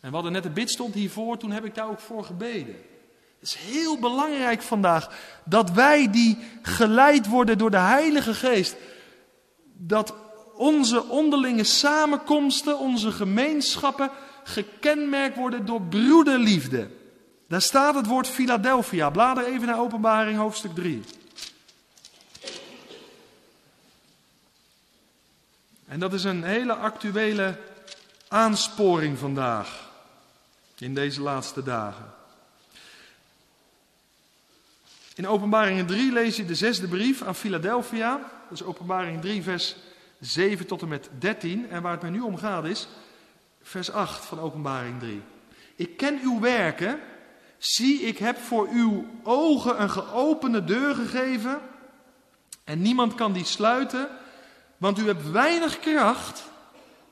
En 0.00 0.08
we 0.08 0.14
hadden 0.14 0.32
net 0.32 0.42
de 0.42 0.50
bidstond 0.50 0.94
hiervoor, 0.94 1.38
toen 1.38 1.50
heb 1.50 1.64
ik 1.64 1.74
daar 1.74 1.88
ook 1.88 2.00
voor 2.00 2.24
gebeden. 2.24 2.76
Het 3.38 3.48
is 3.48 3.54
heel 3.54 3.98
belangrijk 3.98 4.62
vandaag 4.62 5.10
dat 5.44 5.70
wij 5.70 6.10
die 6.10 6.38
geleid 6.62 7.28
worden 7.28 7.58
door 7.58 7.70
de 7.70 7.76
Heilige 7.76 8.34
Geest, 8.34 8.76
dat 9.72 10.14
onze 10.56 11.04
onderlinge 11.04 11.64
samenkomsten, 11.64 12.78
onze 12.78 13.12
gemeenschappen 13.12 14.10
gekenmerkt 14.44 15.36
worden 15.36 15.66
door 15.66 15.82
broederliefde. 15.82 16.88
Daar 17.48 17.62
staat 17.62 17.94
het 17.94 18.06
woord 18.06 18.28
Philadelphia. 18.28 19.10
Blader 19.10 19.46
even 19.46 19.66
naar 19.66 19.80
Openbaring 19.80 20.38
hoofdstuk 20.38 20.74
3. 20.74 21.02
En 25.86 25.98
dat 25.98 26.12
is 26.12 26.24
een 26.24 26.44
hele 26.44 26.74
actuele 26.74 27.58
aansporing 28.28 29.18
vandaag, 29.18 29.90
in 30.78 30.94
deze 30.94 31.20
laatste 31.20 31.62
dagen. 31.62 32.14
In 35.14 35.28
Openbaring 35.28 35.86
3 35.86 36.12
lees 36.12 36.36
je 36.36 36.44
de 36.44 36.54
zesde 36.54 36.88
brief 36.88 37.22
aan 37.22 37.34
Philadelphia. 37.34 38.18
Dat 38.48 38.60
is 38.60 38.62
Openbaring 38.62 39.20
3, 39.20 39.42
vers 39.42 39.76
7 40.20 40.66
tot 40.66 40.82
en 40.82 40.88
met 40.88 41.10
13. 41.18 41.70
En 41.70 41.82
waar 41.82 41.92
het 41.92 42.02
mij 42.02 42.10
nu 42.10 42.20
om 42.20 42.36
gaat 42.36 42.64
is 42.64 42.88
vers 43.62 43.90
8 43.90 44.24
van 44.24 44.40
Openbaring 44.40 44.98
3. 44.98 45.22
Ik 45.74 45.96
ken 45.96 46.20
uw 46.22 46.40
werken. 46.40 47.00
Zie, 47.58 48.00
ik 48.00 48.18
heb 48.18 48.38
voor 48.38 48.68
uw 48.68 49.06
ogen 49.22 49.82
een 49.82 49.90
geopende 49.90 50.64
deur 50.64 50.94
gegeven. 50.94 51.60
En 52.64 52.82
niemand 52.82 53.14
kan 53.14 53.32
die 53.32 53.44
sluiten, 53.44 54.08
want 54.76 54.98
u 54.98 55.06
hebt 55.06 55.30
weinig 55.30 55.78
kracht. 55.78 56.44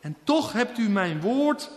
En 0.00 0.16
toch 0.24 0.52
hebt 0.52 0.78
u 0.78 0.88
mijn 0.88 1.20
woord 1.20 1.70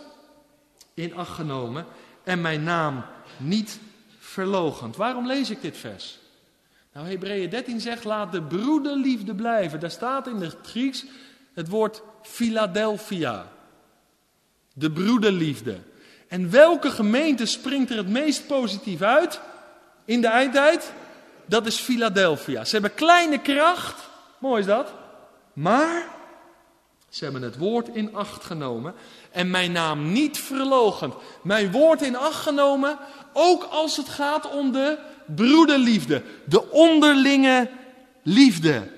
in 0.94 1.14
acht 1.14 1.34
genomen 1.34 1.86
en 2.24 2.40
mijn 2.40 2.62
naam 2.62 3.04
niet 3.36 3.80
verlogend. 4.18 4.96
Waarom 4.96 5.26
lees 5.26 5.50
ik 5.50 5.62
dit 5.62 5.76
vers? 5.76 6.18
Nou, 6.92 7.08
Hebreeën 7.08 7.50
13 7.50 7.80
zegt, 7.80 8.04
laat 8.04 8.32
de 8.32 8.42
broederliefde 8.42 9.34
blijven. 9.34 9.80
Daar 9.80 9.90
staat 9.90 10.26
in 10.26 10.36
het 10.36 10.56
Grieks 10.62 11.04
het 11.54 11.68
woord 11.68 12.02
Philadelphia. 12.22 13.46
De 14.74 14.90
broederliefde. 14.90 15.78
En 16.28 16.50
welke 16.50 16.90
gemeente 16.90 17.46
springt 17.46 17.90
er 17.90 17.96
het 17.96 18.08
meest 18.08 18.46
positief 18.46 19.02
uit 19.02 19.40
in 20.04 20.20
de 20.20 20.26
eindtijd? 20.26 20.92
Dat 21.46 21.66
is 21.66 21.76
Philadelphia. 21.76 22.64
Ze 22.64 22.72
hebben 22.72 22.94
kleine 22.94 23.40
kracht, 23.40 24.08
mooi 24.38 24.60
is 24.60 24.66
dat, 24.66 24.92
maar 25.52 26.06
ze 27.08 27.24
hebben 27.24 27.42
het 27.42 27.58
woord 27.58 27.88
in 27.88 28.14
acht 28.14 28.44
genomen 28.44 28.94
en 29.30 29.50
mijn 29.50 29.72
naam 29.72 30.12
niet 30.12 30.38
verlogend. 30.38 31.14
Mijn 31.42 31.70
woord 31.70 32.02
in 32.02 32.16
acht 32.16 32.42
genomen, 32.42 32.98
ook 33.32 33.62
als 33.62 33.96
het 33.96 34.08
gaat 34.08 34.50
om 34.50 34.72
de 34.72 34.98
broederliefde, 35.34 36.22
de 36.46 36.70
onderlinge 36.70 37.70
liefde. 38.22 38.96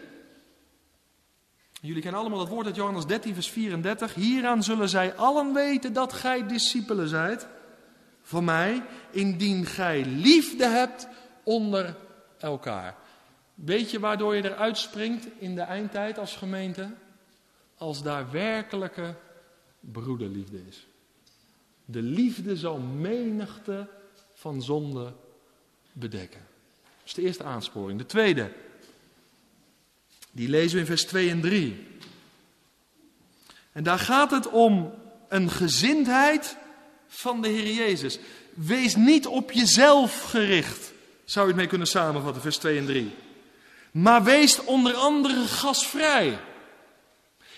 Jullie 1.81 2.03
kennen 2.03 2.21
allemaal 2.21 2.41
het 2.41 2.49
woord 2.49 2.67
uit 2.67 2.77
Johannes 2.77 3.07
13, 3.07 3.35
vers 3.35 3.51
34. 3.51 4.15
Hieraan 4.15 4.63
zullen 4.63 4.89
zij 4.89 5.15
allen 5.15 5.53
weten 5.53 5.93
dat 5.93 6.13
gij 6.13 6.47
discipelen 6.47 7.09
zijt 7.09 7.47
van 8.23 8.45
mij, 8.45 8.83
indien 9.11 9.67
gij 9.67 10.05
liefde 10.05 10.67
hebt 10.67 11.09
onder 11.43 11.97
elkaar. 12.39 12.97
Weet 13.55 13.91
je 13.91 14.01
waardoor 14.01 14.37
je 14.37 14.45
eruit 14.45 14.79
springt 14.79 15.27
in 15.39 15.55
de 15.55 15.61
eindtijd 15.61 16.19
als 16.19 16.37
gemeente? 16.37 16.91
Als 17.77 18.03
daar 18.03 18.31
werkelijke 18.31 19.15
broederliefde 19.81 20.67
is. 20.69 20.87
De 21.85 22.03
liefde 22.03 22.57
zal 22.57 22.79
menigte 22.79 23.89
van 24.35 24.63
zonde 24.63 25.13
bedekken. 26.01 26.41
Dat 26.81 27.07
is 27.07 27.15
de 27.15 27.23
eerste 27.23 27.45
aansporing. 27.45 27.99
De 27.99 28.07
tweede, 28.07 28.53
die 30.31 30.49
lezen 30.49 30.75
we 30.75 30.81
in 30.81 30.87
vers 30.87 31.05
2 31.05 31.31
en 31.31 31.41
3. 31.41 31.87
En 33.73 33.83
daar 33.83 33.99
gaat 33.99 34.31
het 34.31 34.49
om 34.49 34.95
een 35.29 35.51
gezindheid 35.51 36.57
van 37.09 37.43
de 37.43 37.49
Heer 37.49 37.73
Jezus. 37.73 38.19
Wees 38.55 38.97
niet 38.97 39.27
op 39.27 39.53
jezelf 39.53 40.23
gericht, 40.23 40.93
zou 41.25 41.45
je 41.45 41.53
het 41.53 41.61
mee 41.61 41.71
kunnen 41.71 41.87
samenvatten, 41.87 42.43
vers 42.43 42.57
2 42.57 42.79
en 42.79 42.87
3. 42.87 43.15
Maar 43.91 44.25
wees 44.25 44.65
onder 44.65 44.95
andere 44.95 45.47
gasvrij. 45.47 46.39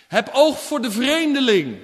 Heb 0.09 0.30
oog 0.32 0.62
voor 0.62 0.80
de 0.80 0.90
vreemdeling. 0.90 1.78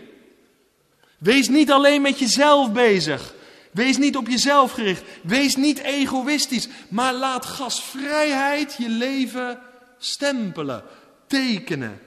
Wees 1.19 1.49
niet 1.49 1.71
alleen 1.71 2.03
met 2.03 2.19
jezelf 2.19 2.73
bezig. 2.73 3.35
Wees 3.79 3.97
niet 3.97 4.17
op 4.17 4.29
jezelf 4.29 4.73
gericht. 4.73 5.03
Wees 5.23 5.57
niet 5.57 5.79
egoïstisch. 5.79 6.69
Maar 6.89 7.15
laat 7.15 7.45
gasvrijheid 7.45 8.77
je 8.79 8.89
leven 8.89 9.59
stempelen, 9.99 10.83
tekenen. 11.27 12.01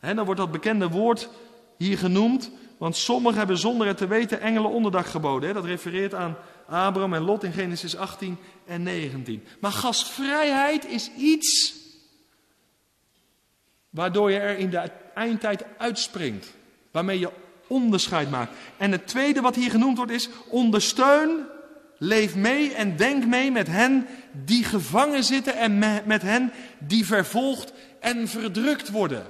En 0.00 0.16
dan 0.16 0.24
wordt 0.24 0.40
dat 0.40 0.50
bekende 0.52 0.88
woord 0.88 1.28
hier 1.76 1.98
genoemd, 1.98 2.50
want 2.78 2.96
sommigen 2.96 3.38
hebben 3.38 3.58
zonder 3.58 3.86
het 3.86 3.96
te 3.96 4.06
weten 4.06 4.40
engelen 4.40 4.70
onderdak 4.70 5.06
geboden. 5.06 5.54
Dat 5.54 5.64
refereert 5.64 6.14
aan 6.14 6.36
Abraham 6.66 7.14
en 7.14 7.22
Lot 7.22 7.44
in 7.44 7.52
Genesis 7.52 7.96
18 7.96 8.38
en 8.66 8.82
19. 8.82 9.44
Maar 9.60 9.72
gastvrijheid 9.72 10.86
is 10.86 11.10
iets 11.16 11.74
waardoor 13.90 14.30
je 14.30 14.38
er 14.38 14.58
in 14.58 14.70
de 14.70 14.90
eindtijd 15.14 15.64
uitspringt. 15.78 16.54
Waarmee 16.90 17.18
je 17.18 17.30
onderscheid 17.70 18.30
maakt. 18.30 18.52
En 18.76 18.92
het 18.92 19.06
tweede 19.06 19.40
wat 19.40 19.54
hier 19.54 19.70
genoemd 19.70 19.96
wordt 19.96 20.12
is 20.12 20.28
ondersteun 20.48 21.46
Leef 22.02 22.34
mee 22.34 22.74
en 22.74 22.96
denk 22.96 23.26
mee 23.26 23.50
met 23.50 23.66
hen 23.66 24.06
die 24.32 24.64
gevangen 24.64 25.24
zitten 25.24 25.56
en 25.56 25.78
met 26.06 26.22
hen 26.22 26.52
die 26.78 27.06
vervolgd 27.06 27.72
en 27.98 28.28
verdrukt 28.28 28.90
worden. 28.90 29.26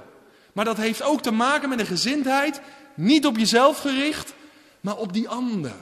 Maar 0.53 0.65
dat 0.65 0.77
heeft 0.77 1.01
ook 1.01 1.21
te 1.21 1.31
maken 1.31 1.69
met 1.69 1.79
een 1.79 1.85
gezindheid, 1.85 2.61
niet 2.93 3.25
op 3.25 3.37
jezelf 3.37 3.77
gericht, 3.77 4.33
maar 4.81 4.97
op 4.97 5.13
die 5.13 5.29
ander. 5.29 5.73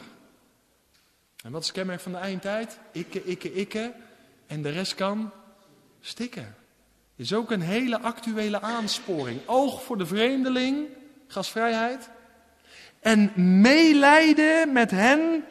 En 1.43 1.51
wat 1.51 1.61
is 1.61 1.67
het 1.67 1.75
kenmerk 1.75 1.99
van 1.99 2.11
de 2.11 2.17
eindtijd? 2.17 2.79
Ikke, 2.91 3.23
ikke, 3.23 3.53
ikke. 3.53 3.93
En 4.47 4.61
de 4.61 4.69
rest 4.69 4.95
kan 4.95 5.31
stikken. 6.01 6.55
Is 7.15 7.33
ook 7.33 7.51
een 7.51 7.61
hele 7.61 7.99
actuele 7.99 8.61
aansporing. 8.61 9.39
Oog 9.45 9.83
voor 9.83 9.97
de 9.97 10.05
vreemdeling, 10.05 10.87
gasvrijheid. 11.27 12.09
En 12.99 13.31
meelijden 13.61 14.71
met 14.71 14.91
hen 14.91 15.43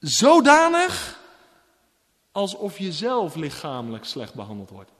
Zodanig 0.00 1.20
alsof 2.32 2.78
je 2.78 2.92
zelf 2.92 3.34
lichamelijk 3.34 4.04
slecht 4.04 4.34
behandeld 4.34 4.70
wordt. 4.70 4.90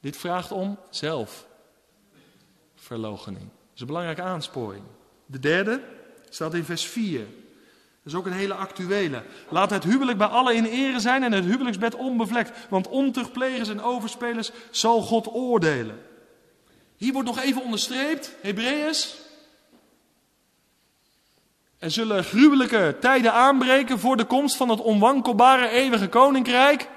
Dit 0.00 0.16
vraagt 0.16 0.52
om 0.52 0.78
zelfverloochening. 0.90 3.44
Dat 3.44 3.74
is 3.74 3.80
een 3.80 3.86
belangrijke 3.86 4.22
aansporing. 4.22 4.84
De 5.26 5.38
derde 5.38 5.80
staat 6.28 6.54
in 6.54 6.64
vers 6.64 6.86
4. 6.86 7.18
Dat 7.18 8.12
is 8.12 8.14
ook 8.14 8.26
een 8.26 8.32
hele 8.32 8.54
actuele. 8.54 9.22
Laat 9.48 9.70
het 9.70 9.84
huwelijk 9.84 10.18
bij 10.18 10.26
allen 10.26 10.56
in 10.56 10.64
ere 10.64 11.00
zijn 11.00 11.22
en 11.22 11.32
het 11.32 11.44
huwelijksbed 11.44 11.94
onbevlekt. 11.94 12.68
Want 12.68 12.88
ontuchtplegers 12.88 13.68
en 13.68 13.82
overspelers 13.82 14.50
zal 14.70 15.02
God 15.02 15.26
oordelen. 15.26 15.98
Hier 16.96 17.12
wordt 17.12 17.28
nog 17.28 17.40
even 17.40 17.62
onderstreept, 17.62 18.34
Hebreeërs, 18.40 19.16
er 21.78 21.90
zullen 21.90 22.24
gruwelijke 22.24 22.96
tijden 23.00 23.32
aanbreken 23.32 23.98
voor 23.98 24.16
de 24.16 24.24
komst 24.24 24.56
van 24.56 24.68
het 24.68 24.80
onwankelbare 24.80 25.68
eeuwige 25.68 26.08
koninkrijk. 26.08 26.88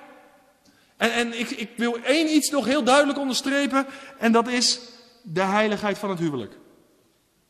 En, 0.97 1.11
en 1.11 1.39
ik, 1.39 1.49
ik 1.49 1.69
wil 1.75 1.97
één 2.03 2.35
iets 2.35 2.49
nog 2.49 2.65
heel 2.65 2.83
duidelijk 2.83 3.19
onderstrepen. 3.19 3.85
En 4.17 4.31
dat 4.31 4.47
is 4.47 4.79
de 5.21 5.41
heiligheid 5.41 5.97
van 5.97 6.09
het 6.09 6.19
huwelijk. 6.19 6.57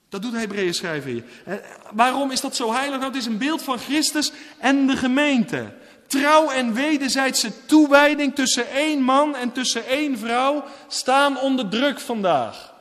Dat 0.10 0.22
doet 0.22 0.32
de 0.32 0.40
Hebreeën 0.40 0.74
schrijven 0.74 1.12
hier. 1.12 1.24
En 1.46 1.62
waarom 1.94 2.32
is 2.32 2.42
dat 2.42 2.56
zo 2.56 2.74
heilig? 2.74 3.00
Nou, 3.00 3.12
het 3.12 3.22
is 3.22 3.26
een 3.26 3.38
beeld 3.38 3.62
van 3.62 3.80
Christus 3.80 4.32
en 4.58 4.88
de 4.88 4.98
gemeente. 4.98 5.74
Trouw 6.08 6.50
en 6.50 6.74
wederzijdse 6.74 7.66
toewijding 7.66 8.36
tussen 8.36 8.70
één 8.70 9.02
man 9.02 9.36
en 9.36 9.52
tussen 9.52 9.86
één 9.86 10.18
vrouw 10.18 10.64
staan 10.88 11.40
onder 11.40 11.70
druk 11.70 12.00
vandaag. 12.00 12.74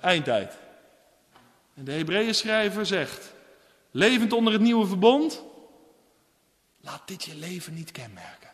Eindtijd. 0.00 0.52
En 1.74 1.84
de 1.84 1.92
Hebreeën 1.92 2.34
schrijver 2.34 2.86
zegt: 2.86 3.34
levend 3.96 4.32
onder 4.32 4.52
het 4.52 4.62
nieuwe 4.62 4.86
verbond, 4.86 5.42
laat 6.80 7.02
dit 7.06 7.24
je 7.24 7.34
leven 7.34 7.74
niet 7.74 7.92
kenmerken. 7.92 8.50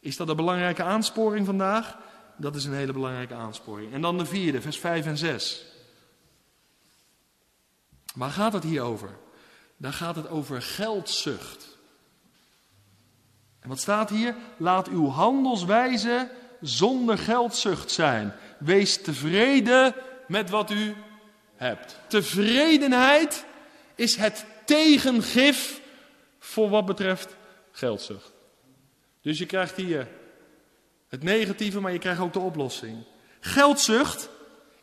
Is 0.00 0.16
dat 0.16 0.28
een 0.28 0.36
belangrijke 0.36 0.82
aansporing 0.82 1.46
vandaag? 1.46 1.98
Dat 2.36 2.56
is 2.56 2.64
een 2.64 2.74
hele 2.74 2.92
belangrijke 2.92 3.34
aansporing. 3.34 3.92
En 3.92 4.00
dan 4.00 4.18
de 4.18 4.26
vierde, 4.26 4.60
vers 4.60 4.78
5 4.78 5.06
en 5.06 5.16
6. 5.16 5.64
Waar 8.14 8.30
gaat 8.30 8.52
het 8.52 8.62
hier 8.62 8.82
over? 8.82 9.18
Daar 9.76 9.92
gaat 9.92 10.16
het 10.16 10.28
over 10.28 10.62
geldzucht. 10.62 11.78
En 13.60 13.68
wat 13.68 13.80
staat 13.80 14.10
hier? 14.10 14.34
Laat 14.56 14.88
uw 14.88 15.08
handelswijze 15.08 16.30
zonder 16.60 17.18
geldzucht 17.18 17.90
zijn. 17.90 18.34
Wees 18.58 19.02
tevreden 19.02 19.94
met 20.26 20.50
wat 20.50 20.70
u 20.70 20.94
hebt. 21.56 21.98
Tevredenheid 22.06 23.46
is 23.98 24.16
het 24.16 24.44
tegengif 24.64 25.80
voor 26.38 26.68
wat 26.68 26.86
betreft 26.86 27.36
geldzucht. 27.70 28.32
Dus 29.22 29.38
je 29.38 29.46
krijgt 29.46 29.76
hier 29.76 30.08
het 31.08 31.22
negatieve, 31.22 31.80
maar 31.80 31.92
je 31.92 31.98
krijgt 31.98 32.20
ook 32.20 32.32
de 32.32 32.38
oplossing. 32.38 33.04
Geldzucht 33.40 34.28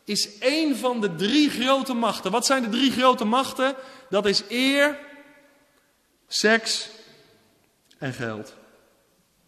is 0.04 0.38
één 0.38 0.76
van 0.76 1.00
de 1.00 1.14
drie 1.14 1.50
grote 1.50 1.94
machten. 1.94 2.30
Wat 2.30 2.46
zijn 2.46 2.62
de 2.62 2.68
drie 2.68 2.90
grote 2.90 3.24
machten? 3.24 3.74
Dat 4.10 4.26
is 4.26 4.42
eer, 4.48 4.98
seks 6.26 6.88
en 7.98 8.12
geld. 8.12 8.54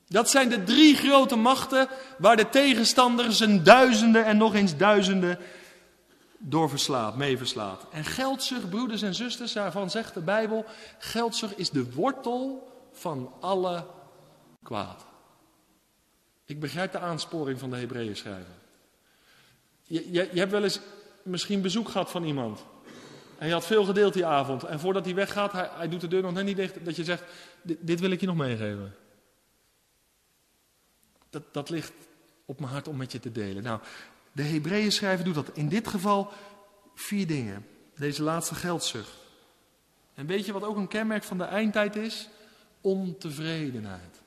Dat 0.06 0.30
zijn 0.30 0.48
de 0.48 0.62
drie 0.62 0.96
grote 0.96 1.36
machten 1.36 1.88
waar 2.18 2.36
de 2.36 2.48
tegenstander 2.48 3.32
zijn 3.32 3.62
duizenden 3.62 4.24
en 4.24 4.36
nog 4.36 4.54
eens 4.54 4.76
duizenden 4.76 5.38
door 6.38 6.68
verslaat, 6.68 7.16
mee 7.16 7.38
verslaat. 7.38 7.86
En 7.90 8.04
geldzucht, 8.04 8.70
broeders 8.70 9.02
en 9.02 9.14
zusters, 9.14 9.52
daarvan 9.52 9.90
zegt 9.90 10.14
de 10.14 10.20
Bijbel, 10.20 10.64
geldzucht 10.98 11.58
is 11.58 11.70
de 11.70 11.92
wortel 11.92 12.72
van 12.92 13.32
alle 13.40 13.86
kwaad. 14.62 15.06
Ik 16.44 16.60
begrijp 16.60 16.92
de 16.92 16.98
aansporing 16.98 17.58
van 17.58 17.70
de 17.70 17.76
Hebreeën 17.76 18.16
schrijver. 18.16 18.54
Je, 19.82 20.12
je, 20.12 20.28
je 20.32 20.38
hebt 20.38 20.52
wel 20.52 20.62
eens 20.62 20.80
misschien 21.22 21.62
bezoek 21.62 21.88
gehad 21.88 22.10
van 22.10 22.24
iemand. 22.24 22.64
En 23.38 23.46
je 23.46 23.52
had 23.52 23.66
veel 23.66 23.84
gedeeld 23.84 24.12
die 24.12 24.26
avond. 24.26 24.64
En 24.64 24.80
voordat 24.80 25.04
hij 25.04 25.14
weggaat, 25.14 25.52
hij, 25.52 25.68
hij 25.72 25.88
doet 25.88 26.00
de 26.00 26.08
deur 26.08 26.22
nog 26.22 26.32
net 26.32 26.44
niet 26.44 26.56
dicht, 26.56 26.84
dat 26.84 26.96
je 26.96 27.04
zegt, 27.04 27.22
dit, 27.62 27.78
dit 27.80 28.00
wil 28.00 28.10
ik 28.10 28.20
je 28.20 28.26
nog 28.26 28.36
meegeven. 28.36 28.94
Dat, 31.30 31.42
dat 31.52 31.70
ligt 31.70 31.92
op 32.44 32.60
mijn 32.60 32.72
hart 32.72 32.88
om 32.88 32.96
met 32.96 33.12
je 33.12 33.20
te 33.20 33.32
delen. 33.32 33.62
Nou, 33.62 33.80
de 34.38 34.44
Hebreeën 34.44 34.92
schrijver 34.92 35.24
doet 35.24 35.34
dat 35.34 35.50
in 35.52 35.68
dit 35.68 35.88
geval 35.88 36.32
vier 36.94 37.26
dingen. 37.26 37.66
Deze 37.96 38.22
laatste 38.22 38.54
geldzucht. 38.54 39.10
En 40.14 40.26
weet 40.26 40.46
je 40.46 40.52
wat 40.52 40.64
ook 40.64 40.76
een 40.76 40.88
kenmerk 40.88 41.22
van 41.22 41.38
de 41.38 41.44
eindtijd 41.44 41.96
is? 41.96 42.28
Ontevredenheid. 42.80 44.22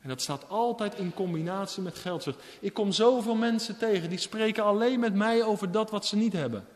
En 0.00 0.08
dat 0.08 0.22
staat 0.22 0.48
altijd 0.48 0.94
in 0.94 1.14
combinatie 1.14 1.82
met 1.82 1.98
geldzucht. 1.98 2.42
Ik 2.60 2.74
kom 2.74 2.92
zoveel 2.92 3.34
mensen 3.34 3.78
tegen 3.78 4.08
die 4.08 4.18
spreken 4.18 4.64
alleen 4.64 5.00
met 5.00 5.14
mij 5.14 5.42
over 5.42 5.70
dat 5.70 5.90
wat 5.90 6.06
ze 6.06 6.16
niet 6.16 6.32
hebben. 6.32 6.66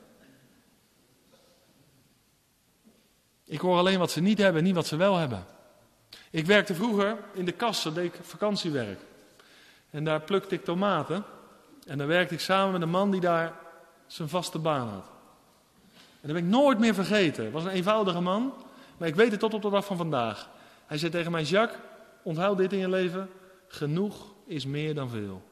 Ik 3.44 3.60
hoor 3.60 3.78
alleen 3.78 3.98
wat 3.98 4.10
ze 4.10 4.20
niet 4.20 4.38
hebben 4.38 4.58
en 4.58 4.66
niet 4.66 4.74
wat 4.74 4.86
ze 4.86 4.96
wel 4.96 5.16
hebben. 5.16 5.46
Ik 6.30 6.46
werkte 6.46 6.74
vroeger 6.74 7.18
in 7.32 7.44
de 7.44 7.52
kassen, 7.52 7.94
deed 7.94 8.14
ik 8.14 8.20
vakantiewerk. 8.22 9.00
En 9.90 10.04
daar 10.04 10.20
plukte 10.20 10.54
ik 10.54 10.64
tomaten. 10.64 11.24
En 11.88 11.98
dan 11.98 12.06
werkte 12.06 12.34
ik 12.34 12.40
samen 12.40 12.72
met 12.72 12.82
een 12.82 12.90
man 12.90 13.10
die 13.10 13.20
daar 13.20 13.52
zijn 14.06 14.28
vaste 14.28 14.58
baan 14.58 14.88
had. 14.88 15.10
En 15.94 16.28
dat 16.28 16.32
ben 16.32 16.44
ik 16.44 16.50
nooit 16.50 16.78
meer 16.78 16.94
vergeten. 16.94 17.44
Het 17.44 17.52
was 17.52 17.64
een 17.64 17.70
eenvoudige 17.70 18.20
man, 18.20 18.52
maar 18.96 19.08
ik 19.08 19.14
weet 19.14 19.30
het 19.30 19.40
tot 19.40 19.54
op 19.54 19.62
de 19.62 19.70
dag 19.70 19.84
van 19.84 19.96
vandaag. 19.96 20.48
Hij 20.86 20.98
zei 20.98 21.10
tegen 21.10 21.32
mij, 21.32 21.42
Jacques, 21.42 21.80
onthoud 22.22 22.56
dit 22.56 22.72
in 22.72 22.78
je 22.78 22.88
leven. 22.88 23.30
Genoeg 23.68 24.34
is 24.46 24.66
meer 24.66 24.94
dan 24.94 25.08
veel. 25.10 25.42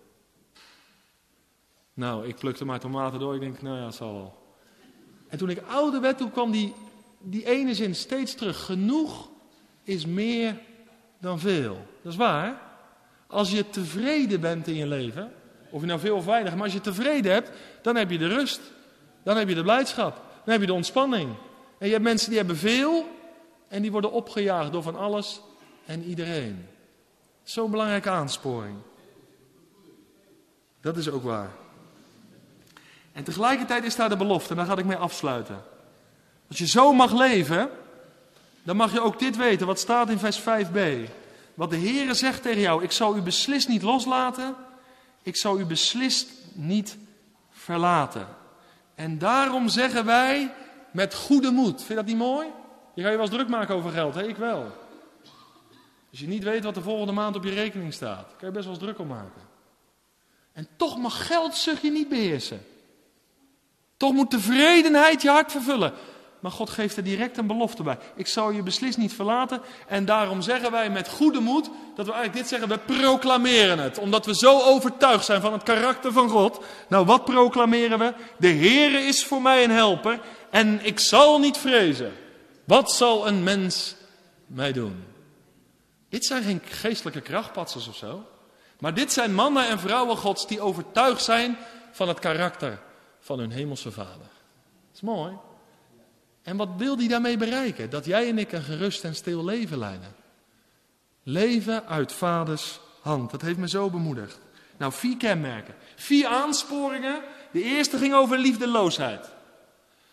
Nou, 1.94 2.26
ik 2.26 2.36
plukte 2.36 2.64
maar 2.64 2.80
tomaten 2.80 3.18
door. 3.18 3.34
Ik 3.34 3.40
denk, 3.40 3.62
nou 3.62 3.78
ja, 3.78 3.84
het 3.84 3.94
zal 3.94 4.12
wel. 4.12 4.54
En 5.28 5.38
toen 5.38 5.50
ik 5.50 5.62
ouder 5.68 6.00
werd, 6.00 6.18
toen 6.18 6.30
kwam 6.30 6.50
die, 6.50 6.74
die 7.18 7.46
ene 7.46 7.74
zin 7.74 7.94
steeds 7.94 8.34
terug. 8.34 8.64
Genoeg 8.64 9.28
is 9.82 10.06
meer 10.06 10.58
dan 11.18 11.38
veel. 11.38 11.86
Dat 12.02 12.12
is 12.12 12.18
waar. 12.18 12.60
Als 13.26 13.50
je 13.50 13.70
tevreden 13.70 14.40
bent 14.40 14.66
in 14.66 14.74
je 14.74 14.86
leven, 14.86 15.32
of 15.70 15.80
je 15.80 15.86
nou 15.86 16.00
veel 16.00 16.16
of 16.16 16.24
weinig, 16.24 16.54
maar 16.54 16.62
als 16.62 16.72
je 16.72 16.80
tevreden 16.80 17.32
hebt, 17.32 17.50
dan 17.82 17.96
heb 17.96 18.10
je 18.10 18.18
de 18.18 18.28
rust. 18.28 18.60
Dan 19.22 19.36
heb 19.36 19.48
je 19.48 19.54
de 19.54 19.62
blijdschap. 19.62 20.14
Dan 20.44 20.52
heb 20.52 20.60
je 20.60 20.66
de 20.66 20.72
ontspanning. 20.72 21.34
En 21.78 21.86
je 21.86 21.92
hebt 21.92 22.04
mensen 22.04 22.28
die 22.28 22.38
hebben 22.38 22.56
veel 22.56 23.06
en 23.68 23.82
die 23.82 23.92
worden 23.92 24.12
opgejaagd 24.12 24.72
door 24.72 24.82
van 24.82 24.96
alles 24.96 25.40
en 25.86 26.02
iedereen. 26.02 26.68
Zo'n 27.42 27.70
belangrijke 27.70 28.10
aansporing. 28.10 28.76
Dat 30.80 30.96
is 30.96 31.10
ook 31.10 31.22
waar. 31.22 31.50
En 33.12 33.24
tegelijkertijd 33.24 33.84
is 33.84 33.96
daar 33.96 34.08
de 34.08 34.16
belofte, 34.16 34.50
en 34.50 34.56
daar 34.56 34.66
ga 34.66 34.76
ik 34.76 34.84
mee 34.84 34.96
afsluiten. 34.96 35.62
Als 36.48 36.58
je 36.58 36.66
zo 36.66 36.92
mag 36.92 37.12
leven, 37.12 37.70
dan 38.62 38.76
mag 38.76 38.92
je 38.92 39.00
ook 39.00 39.18
dit 39.18 39.36
weten, 39.36 39.66
wat 39.66 39.78
staat 39.78 40.10
in 40.10 40.18
vers 40.18 40.40
5b. 40.40 41.10
Wat 41.54 41.70
de 41.70 41.78
Heere 41.78 42.14
zegt 42.14 42.42
tegen 42.42 42.60
jou, 42.60 42.82
ik 42.82 42.92
zal 42.92 43.16
u 43.16 43.20
beslist 43.20 43.68
niet 43.68 43.82
loslaten, 43.82 44.54
ik 45.26 45.36
zal 45.36 45.60
u 45.60 45.64
beslist 45.64 46.28
niet 46.52 46.96
verlaten. 47.50 48.28
En 48.94 49.18
daarom 49.18 49.68
zeggen 49.68 50.04
wij 50.04 50.54
met 50.90 51.14
goede 51.14 51.50
moed. 51.50 51.76
Vind 51.76 51.88
je 51.88 51.94
dat 51.94 52.06
niet 52.06 52.16
mooi? 52.16 52.46
Je 52.94 53.02
gaat 53.02 53.10
je 53.10 53.16
wel 53.16 53.26
eens 53.26 53.34
druk 53.34 53.48
maken 53.48 53.74
over 53.74 53.90
geld, 53.90 54.14
hè? 54.14 54.28
Ik 54.28 54.36
wel. 54.36 54.72
Als 56.10 56.20
je 56.20 56.26
niet 56.26 56.44
weet 56.44 56.64
wat 56.64 56.74
de 56.74 56.82
volgende 56.82 57.12
maand 57.12 57.36
op 57.36 57.44
je 57.44 57.50
rekening 57.50 57.92
staat, 57.92 58.26
kan 58.38 58.48
je 58.48 58.54
best 58.54 58.64
wel 58.64 58.74
eens 58.74 58.82
druk 58.82 58.98
om 58.98 59.06
maken. 59.06 59.42
En 60.52 60.68
toch 60.76 60.98
mag 60.98 61.26
geldzucht 61.26 61.82
je 61.82 61.90
niet 61.90 62.08
beheersen. 62.08 62.66
Toch 63.96 64.12
moet 64.12 64.30
tevredenheid 64.30 65.22
je 65.22 65.28
hart 65.28 65.52
vervullen. 65.52 65.92
Maar 66.46 66.54
God 66.54 66.70
geeft 66.70 66.96
er 66.96 67.04
direct 67.04 67.38
een 67.38 67.46
belofte 67.46 67.82
bij. 67.82 67.98
Ik 68.14 68.26
zal 68.26 68.50
je 68.50 68.62
beslist 68.62 68.98
niet 68.98 69.12
verlaten. 69.12 69.60
En 69.86 70.04
daarom 70.04 70.42
zeggen 70.42 70.70
wij 70.70 70.90
met 70.90 71.08
goede 71.08 71.40
moed 71.40 71.70
dat 71.94 72.06
we 72.06 72.12
eigenlijk 72.12 72.32
dit 72.34 72.48
zeggen. 72.48 72.68
We 72.68 72.78
proclameren 72.78 73.78
het. 73.78 73.98
Omdat 73.98 74.26
we 74.26 74.34
zo 74.34 74.60
overtuigd 74.60 75.24
zijn 75.24 75.40
van 75.40 75.52
het 75.52 75.62
karakter 75.62 76.12
van 76.12 76.28
God. 76.28 76.64
Nou, 76.88 77.06
wat 77.06 77.24
proclameren 77.24 77.98
we? 77.98 78.14
De 78.38 78.48
Heere 78.48 78.98
is 78.98 79.24
voor 79.24 79.42
mij 79.42 79.64
een 79.64 79.70
helper. 79.70 80.20
En 80.50 80.84
ik 80.84 80.98
zal 80.98 81.38
niet 81.38 81.58
vrezen. 81.58 82.12
Wat 82.64 82.92
zal 82.92 83.28
een 83.28 83.42
mens 83.42 83.94
mij 84.46 84.72
doen? 84.72 85.04
Dit 86.08 86.24
zijn 86.24 86.42
geen 86.42 86.62
geestelijke 86.64 87.20
krachtpatsers 87.20 87.88
of 87.88 87.96
zo. 87.96 88.24
Maar 88.78 88.94
dit 88.94 89.12
zijn 89.12 89.34
mannen 89.34 89.68
en 89.68 89.78
vrouwen 89.78 90.16
Gods 90.16 90.46
die 90.46 90.60
overtuigd 90.60 91.22
zijn 91.22 91.58
van 91.92 92.08
het 92.08 92.18
karakter 92.18 92.80
van 93.20 93.38
hun 93.38 93.50
hemelse 93.50 93.92
vader. 93.92 94.30
Is 94.94 95.00
mooi. 95.00 95.32
En 96.46 96.56
wat 96.56 96.68
wil 96.76 96.96
hij 96.96 97.08
daarmee 97.08 97.36
bereiken? 97.36 97.90
Dat 97.90 98.04
jij 98.04 98.28
en 98.28 98.38
ik 98.38 98.52
een 98.52 98.62
gerust 98.62 99.04
en 99.04 99.14
stil 99.14 99.44
leven 99.44 99.78
leiden. 99.78 100.14
Leven 101.22 101.86
uit 101.86 102.12
vaders 102.12 102.80
hand. 103.00 103.30
Dat 103.30 103.42
heeft 103.42 103.58
me 103.58 103.68
zo 103.68 103.90
bemoedigd. 103.90 104.38
Nou, 104.76 104.92
vier 104.92 105.16
kenmerken. 105.16 105.74
Vier 105.96 106.26
aansporingen. 106.26 107.20
De 107.52 107.62
eerste 107.62 107.98
ging 107.98 108.14
over 108.14 108.38
liefdeloosheid. 108.38 109.28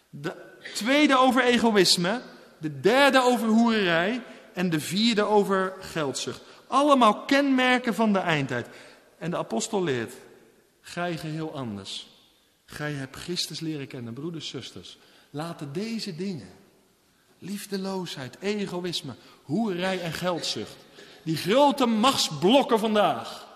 De 0.10 0.36
tweede 0.74 1.18
over 1.18 1.44
egoïsme. 1.44 2.22
De 2.58 2.80
derde 2.80 3.22
over 3.22 3.48
hoererij. 3.48 4.22
En 4.54 4.70
de 4.70 4.80
vierde 4.80 5.24
over 5.24 5.74
geldzucht. 5.80 6.42
Allemaal 6.68 7.26
kenmerken 7.26 7.94
van 7.94 8.14
de 8.14 8.20
eindtijd. 8.20 8.68
En 9.18 9.32
de 9.32 9.38
apostel 9.38 9.84
leert. 9.84 10.14
Gij 10.82 11.18
geheel 11.18 11.56
anders. 11.56 12.08
Gij 12.66 12.92
hebt 12.92 13.16
Christus 13.16 13.60
leren 13.60 13.88
kennen, 13.88 14.14
broeders, 14.14 14.48
zusters. 14.48 14.98
Laten 15.36 15.74
deze 15.74 16.16
dingen, 16.16 16.50
liefdeloosheid, 17.38 18.38
egoïsme, 18.40 19.16
hoerij 19.44 20.02
en 20.02 20.14
geldzucht, 20.14 20.76
die 21.24 21.38
grote 21.38 21.86
machtsblokken 21.86 22.80
vandaag, 22.80 23.48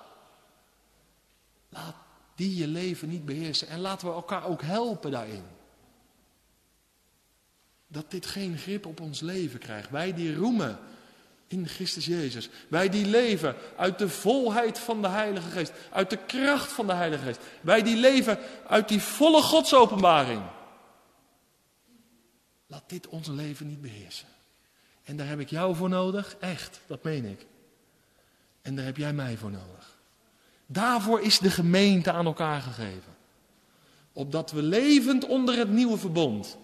laat 1.69 1.95
die 2.36 2.55
je 2.55 2.67
leven 2.67 3.09
niet 3.09 3.25
beheersen. 3.25 3.67
En 3.67 3.80
laten 3.80 4.07
we 4.07 4.13
elkaar 4.13 4.45
ook 4.45 4.61
helpen 4.61 5.11
daarin. 5.11 5.43
Dat 7.88 8.11
dit 8.11 8.25
geen 8.25 8.57
grip 8.57 8.86
op 8.86 8.99
ons 8.99 9.19
leven 9.19 9.59
krijgt. 9.59 9.89
Wij 9.89 10.13
die 10.13 10.36
roemen 10.36 10.80
in 11.47 11.67
Christus 11.67 12.05
Jezus. 12.05 12.49
Wij 12.67 12.89
die 12.89 13.05
leven 13.05 13.55
uit 13.75 13.99
de 13.99 14.09
volheid 14.09 14.80
van 14.80 15.01
de 15.01 15.07
Heilige 15.07 15.49
Geest. 15.49 15.73
Uit 15.91 16.09
de 16.09 16.17
kracht 16.17 16.71
van 16.71 16.88
de 16.88 16.93
Heilige 16.93 17.23
Geest. 17.23 17.39
Wij 17.61 17.84
die 17.84 17.97
leven 17.97 18.39
uit 18.67 18.88
die 18.88 19.01
volle 19.01 19.41
Godsopenbaring. 19.41 20.41
Laat 22.68 22.89
dit 22.89 23.07
ons 23.07 23.28
leven 23.28 23.68
niet 23.68 23.82
beheersen. 23.82 24.28
En 25.03 25.18
daar 25.18 25.28
heb 25.28 25.39
ik 25.39 25.49
jou 25.49 25.76
voor 25.76 25.89
nodig, 25.89 26.36
echt, 26.39 26.82
dat 26.88 27.03
meen 27.03 27.26
ik. 27.26 27.45
En 28.61 28.76
daar 28.76 28.86
heb 28.86 28.97
jij 28.97 29.13
mij 29.13 29.38
voor 29.38 29.51
nodig. 29.51 29.97
Daarvoor 30.65 31.22
is 31.22 31.39
de 31.39 31.51
gemeente 31.51 32.11
aan 32.11 32.26
elkaar 32.26 32.61
gegeven. 32.61 33.15
Opdat 34.13 34.51
we 34.51 34.63
levend 34.63 35.26
onder 35.26 35.57
het 35.57 35.70
nieuwe 35.70 35.97
verbond 35.97 36.57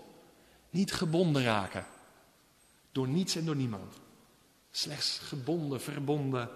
niet 0.70 0.94
gebonden 0.94 1.44
raken. 1.44 1.86
Door 2.92 3.08
niets 3.08 3.36
en 3.36 3.46
door 3.46 3.56
niemand. 3.56 3.94
Slechts 4.72 5.20
gebonden, 5.20 5.82
verbonden 5.82 6.50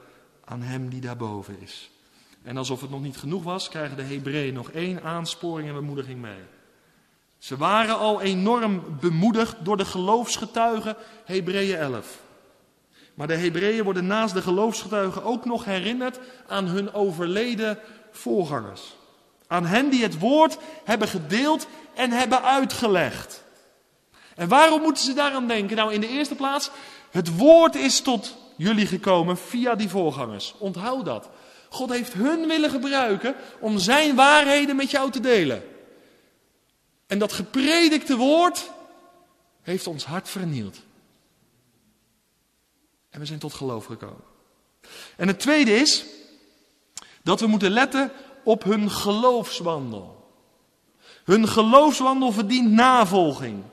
aan 0.46 0.62
Hem 0.62 0.90
die 0.90 1.02
daarboven 1.02 1.62
is. 1.62 1.92
En 2.44 2.58
alsof 2.58 2.82
het 2.82 2.90
nog 2.90 3.02
niet 3.02 3.18
genoeg 3.18 3.44
was, 3.44 3.70
krijgen 3.70 3.98
de 3.98 4.04
Hebreeën 4.04 4.54
nog 4.54 4.72
één 4.72 5.04
aansporing 5.04 5.68
en 5.68 5.74
bemoediging 5.74 6.22
mee. 6.22 6.42
Ze 7.38 7.58
waren 7.58 7.98
al 7.98 8.22
enorm 8.22 8.84
bemoedigd 9.00 9.56
door 9.60 9.78
de 9.78 9.86
geloofsgetuigen, 9.86 10.96
Hebreeën 11.26 11.78
11. 11.78 12.20
Maar 13.14 13.28
de 13.28 13.36
Hebreeën 13.36 13.84
worden 13.84 14.08
naast 14.08 14.34
de 14.34 14.42
geloofsgetuigen 14.42 15.24
ook 15.24 15.46
nog 15.46 15.66
herinnerd 15.66 16.20
aan 16.48 16.66
hun 16.66 16.94
overleden 16.94 17.80
voorgangers. 18.12 18.96
Aan 19.48 19.66
hen 19.66 19.90
die 19.90 20.04
het 20.04 20.20
woord 20.20 20.58
hebben 20.84 21.08
gedeeld 21.08 21.68
en 21.94 22.12
hebben 22.12 22.44
uitgelegd. 22.44 23.44
En 24.36 24.48
waarom 24.48 24.82
moeten 24.82 25.04
ze 25.04 25.14
daaraan 25.14 25.48
denken? 25.48 25.76
Nou, 25.76 25.94
in 25.94 26.02
de 26.02 26.08
eerste 26.08 26.36
plaats, 26.36 26.70
Het 27.12 27.38
woord 27.38 27.76
is 27.76 28.02
tot 28.02 28.36
jullie 28.56 28.86
gekomen 28.86 29.38
via 29.38 29.76
die 29.76 29.90
voorgangers. 29.90 30.54
Onthoud 30.58 31.06
dat. 31.06 31.30
God 31.70 31.90
heeft 31.90 32.14
hun 32.14 32.48
willen 32.48 32.70
gebruiken 32.70 33.36
om 33.60 33.78
zijn 33.78 34.16
waarheden 34.16 34.76
met 34.76 34.92
jou 34.92 35.12
te 35.12 35.20
delen. 35.20 35.64
En 37.08 37.20
dat 37.20 37.34
gepredikte 37.34 38.16
woord 38.16 38.72
heeft 39.62 39.88
ons 39.88 40.06
hart 40.06 40.30
vernield. 40.30 40.78
En 43.10 43.20
we 43.20 43.26
zijn 43.26 43.40
tot 43.40 43.54
geloof 43.54 43.86
gekomen. 43.86 44.24
En 45.16 45.28
het 45.28 45.40
tweede 45.40 45.76
is 45.76 46.06
dat 47.24 47.40
we 47.40 47.48
moeten 47.48 47.72
letten 47.72 48.12
op 48.44 48.64
hun 48.64 48.92
geloofswandel. 48.92 50.32
Hun 51.24 51.48
geloofswandel 51.48 52.32
verdient 52.32 52.72
navolging. 52.72 53.64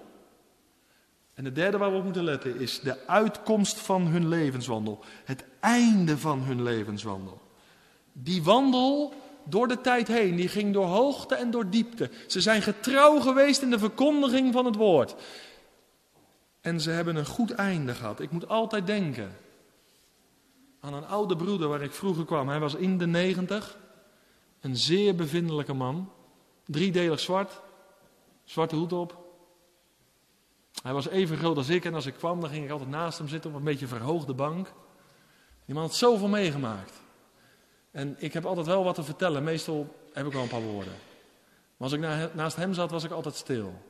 En 1.35 1.45
het 1.45 1.55
derde 1.55 1.79
waar 1.79 1.91
we 1.91 1.97
op 1.97 2.05
moeten 2.05 2.25
letten 2.25 2.61
is 2.61 2.81
de 2.81 3.07
uitkomst 3.07 3.79
van 3.79 4.07
hun 4.07 4.29
levenswandel. 4.29 5.05
Het 5.25 5.45
einde 5.61 6.19
van 6.19 6.41
hun 6.41 6.63
levenswandel. 6.63 7.41
Die 8.13 8.43
wandel 8.43 9.15
door 9.45 9.69
de 9.69 9.81
tijd 9.81 10.09
heen, 10.09 10.37
die 10.37 10.49
ging 10.49 10.73
door 10.73 10.87
hoogte 10.87 11.35
en 11.35 11.51
door 11.51 11.71
diepte. 11.71 12.11
Ze 12.27 12.41
zijn 12.41 12.63
getrouw 12.63 13.21
geweest 13.21 13.63
in 13.63 13.71
de 13.71 13.79
verkondiging 13.79 14.53
van 14.53 14.65
het 14.65 14.77
woord. 14.77 15.15
En 16.61 16.81
ze 16.81 16.91
hebben 16.91 17.17
een 17.17 17.27
goed 17.27 17.51
einde 17.51 17.95
gehad. 17.95 18.21
Ik 18.21 18.31
moet 18.31 18.49
altijd 18.49 18.87
denken 18.87 19.37
aan 20.81 20.95
een 20.95 21.07
oude 21.07 21.37
broeder 21.37 21.69
waar 21.69 21.83
ik 21.83 21.93
vroeger 21.93 22.25
kwam. 22.25 22.49
Hij 22.49 22.61
was 22.61 22.75
in 22.75 22.99
de 22.99 23.07
negentig. 23.07 23.77
Een 24.61 24.77
zeer 24.77 25.15
bevindelijke 25.15 25.73
man. 25.73 26.11
Driedelig 26.67 27.21
zwart. 27.21 27.61
Zwarte 28.45 28.77
hoed 28.77 28.93
op. 28.93 29.25
Hij 30.83 30.93
was 30.93 31.09
even 31.09 31.37
groot 31.37 31.57
als 31.57 31.69
ik 31.69 31.85
en 31.85 31.95
als 31.95 32.07
ik 32.07 32.15
kwam, 32.15 32.41
dan 32.41 32.51
ging 32.51 32.65
ik 32.65 32.71
altijd 32.71 32.91
naast 32.91 33.19
hem 33.19 33.29
zitten 33.29 33.51
op 33.51 33.57
een 33.57 33.65
beetje 33.65 33.87
verhoogde 33.87 34.35
bank. 34.35 34.73
Die 35.65 35.75
man 35.75 35.85
had 35.85 35.95
zoveel 35.95 36.29
meegemaakt. 36.29 37.04
En 37.95 38.15
ik 38.19 38.33
heb 38.33 38.45
altijd 38.45 38.67
wel 38.67 38.85
wat 38.85 38.95
te 38.95 39.05
vertellen. 39.05 39.45
Meestal 39.45 39.95
heb 40.13 40.27
ik 40.27 40.33
wel 40.33 40.43
een 40.43 40.49
paar 40.49 40.63
woorden. 40.63 40.93
Maar 41.77 41.91
als 41.91 41.93
ik 41.93 42.35
naast 42.35 42.57
hem 42.57 42.75
zat, 42.75 42.91
was 42.91 43.05
ik 43.05 43.11
altijd 43.11 43.35
stil. 43.35 43.83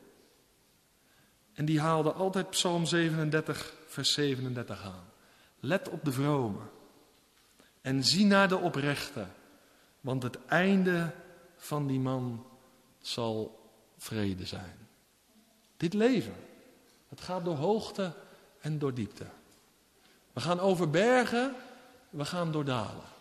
En 1.53 1.65
die 1.65 1.81
haalde 1.81 2.13
altijd 2.13 2.51
Psalm 2.51 2.87
37, 2.87 3.75
vers 3.87 4.13
37 4.13 4.83
aan. 4.83 5.05
Let 5.61 5.89
op 5.89 6.05
de 6.05 6.13
vrome. 6.13 6.61
En 7.81 8.05
zie 8.05 8.27
naar 8.27 8.49
de 8.49 8.57
oprechte. 8.57 9.27
Want 10.01 10.23
het 10.23 10.39
einde 10.47 11.11
van 11.57 11.87
die 11.87 12.01
man 12.01 12.47
zal 13.01 13.61
vrede 13.97 14.47
zijn. 14.47 14.89
Dit 15.77 15.95
leven. 15.95 16.37
Het 17.09 17.21
gaat 17.21 17.45
door 17.45 17.57
hoogte 17.57 18.13
en 18.61 18.79
door 18.79 18.95
diepte. 18.95 19.27
We 20.33 20.41
gaan 20.41 20.61
over 20.61 20.91
bergen, 20.91 21.55
we 22.11 22.25
gaan 22.25 22.53
door 22.53 22.65
dalen. 22.65 23.13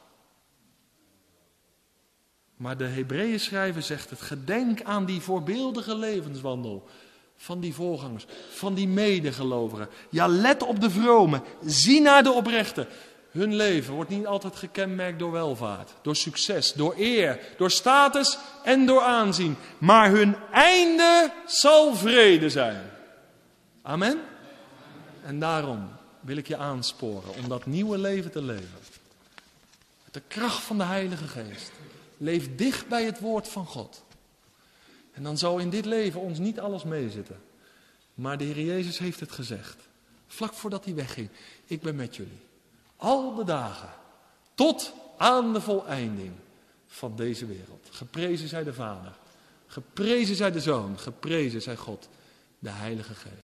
Maar 2.58 2.78
de 2.78 2.88
Hebreeën 2.88 3.40
schrijver 3.40 3.82
zegt 3.82 4.10
het, 4.10 4.22
gedenk 4.22 4.84
aan 4.84 5.06
die 5.06 5.22
voorbeeldige 5.22 5.96
levenswandel 5.96 6.88
van 7.38 7.60
die 7.60 7.74
voorgangers, 7.74 8.26
van 8.50 8.74
die 8.74 8.88
medegelovigen. 8.88 9.90
Ja, 10.10 10.28
let 10.28 10.64
op 10.64 10.82
de 10.82 10.90
vromen, 10.90 11.44
zie 11.66 12.02
naar 12.02 12.24
de 12.24 12.32
oprechten. 12.32 12.88
Hun 13.32 13.56
leven 13.56 13.94
wordt 13.94 14.10
niet 14.10 14.26
altijd 14.26 14.56
gekenmerkt 14.56 15.20
door 15.20 15.32
welvaart, 15.32 15.94
door 16.02 16.16
succes, 16.16 16.74
door 16.74 16.94
eer, 16.98 17.40
door 17.58 17.72
status 17.72 18.38
en 18.64 18.86
door 18.86 19.02
aanzien. 19.02 19.56
Maar 19.78 20.10
hun 20.10 20.36
einde 20.52 21.34
zal 21.46 21.96
vrede 21.96 22.50
zijn. 22.50 22.90
Amen? 23.82 24.20
En 25.24 25.40
daarom 25.40 25.90
wil 26.20 26.38
ik 26.38 26.48
je 26.48 26.58
aansporen 26.58 27.36
om 27.44 27.50
dat 27.50 27.66
nieuwe 27.66 27.98
leven 27.98 28.32
te 28.32 28.42
leven. 28.42 28.80
Met 30.04 30.14
de 30.14 30.22
kracht 30.28 30.64
van 30.64 30.78
de 30.78 30.84
Heilige 30.84 31.28
Geest. 31.28 31.72
Leef 32.18 32.56
dicht 32.56 32.88
bij 32.88 33.04
het 33.04 33.20
woord 33.20 33.48
van 33.48 33.66
God. 33.66 34.04
En 35.12 35.24
dan 35.24 35.38
zal 35.38 35.60
in 35.60 35.70
dit 35.70 35.86
leven 35.86 36.20
ons 36.20 36.40
niet 36.40 36.60
alles 36.60 36.84
meezitten. 36.84 37.42
Maar 38.14 38.38
de 38.38 38.44
Heer 38.44 38.66
Jezus 38.66 38.98
heeft 38.98 39.20
het 39.20 39.32
gezegd. 39.32 39.88
Vlak 40.28 40.54
voordat 40.54 40.86
hij 40.86 40.96
wegging. 40.96 41.30
Ik 41.66 41.82
ben 41.82 41.96
met 41.96 42.16
jullie. 42.16 42.42
Al 42.96 43.36
de 43.36 43.44
dagen. 43.44 43.90
Tot 44.56 44.94
aan 45.18 45.54
de 45.54 45.62
voleinding 45.62 46.32
van 46.88 47.16
deze 47.16 47.46
wereld. 47.46 47.88
Geprezen 47.90 48.48
zij 48.48 48.64
de 48.64 48.74
Vader. 48.74 49.18
Geprezen 49.68 50.36
zij 50.36 50.52
de 50.52 50.60
Zoon. 50.60 51.00
Geprezen 51.00 51.62
zij 51.62 51.76
God. 51.76 52.10
De 52.60 52.70
Heilige 52.70 53.14
Geest. 53.14 53.36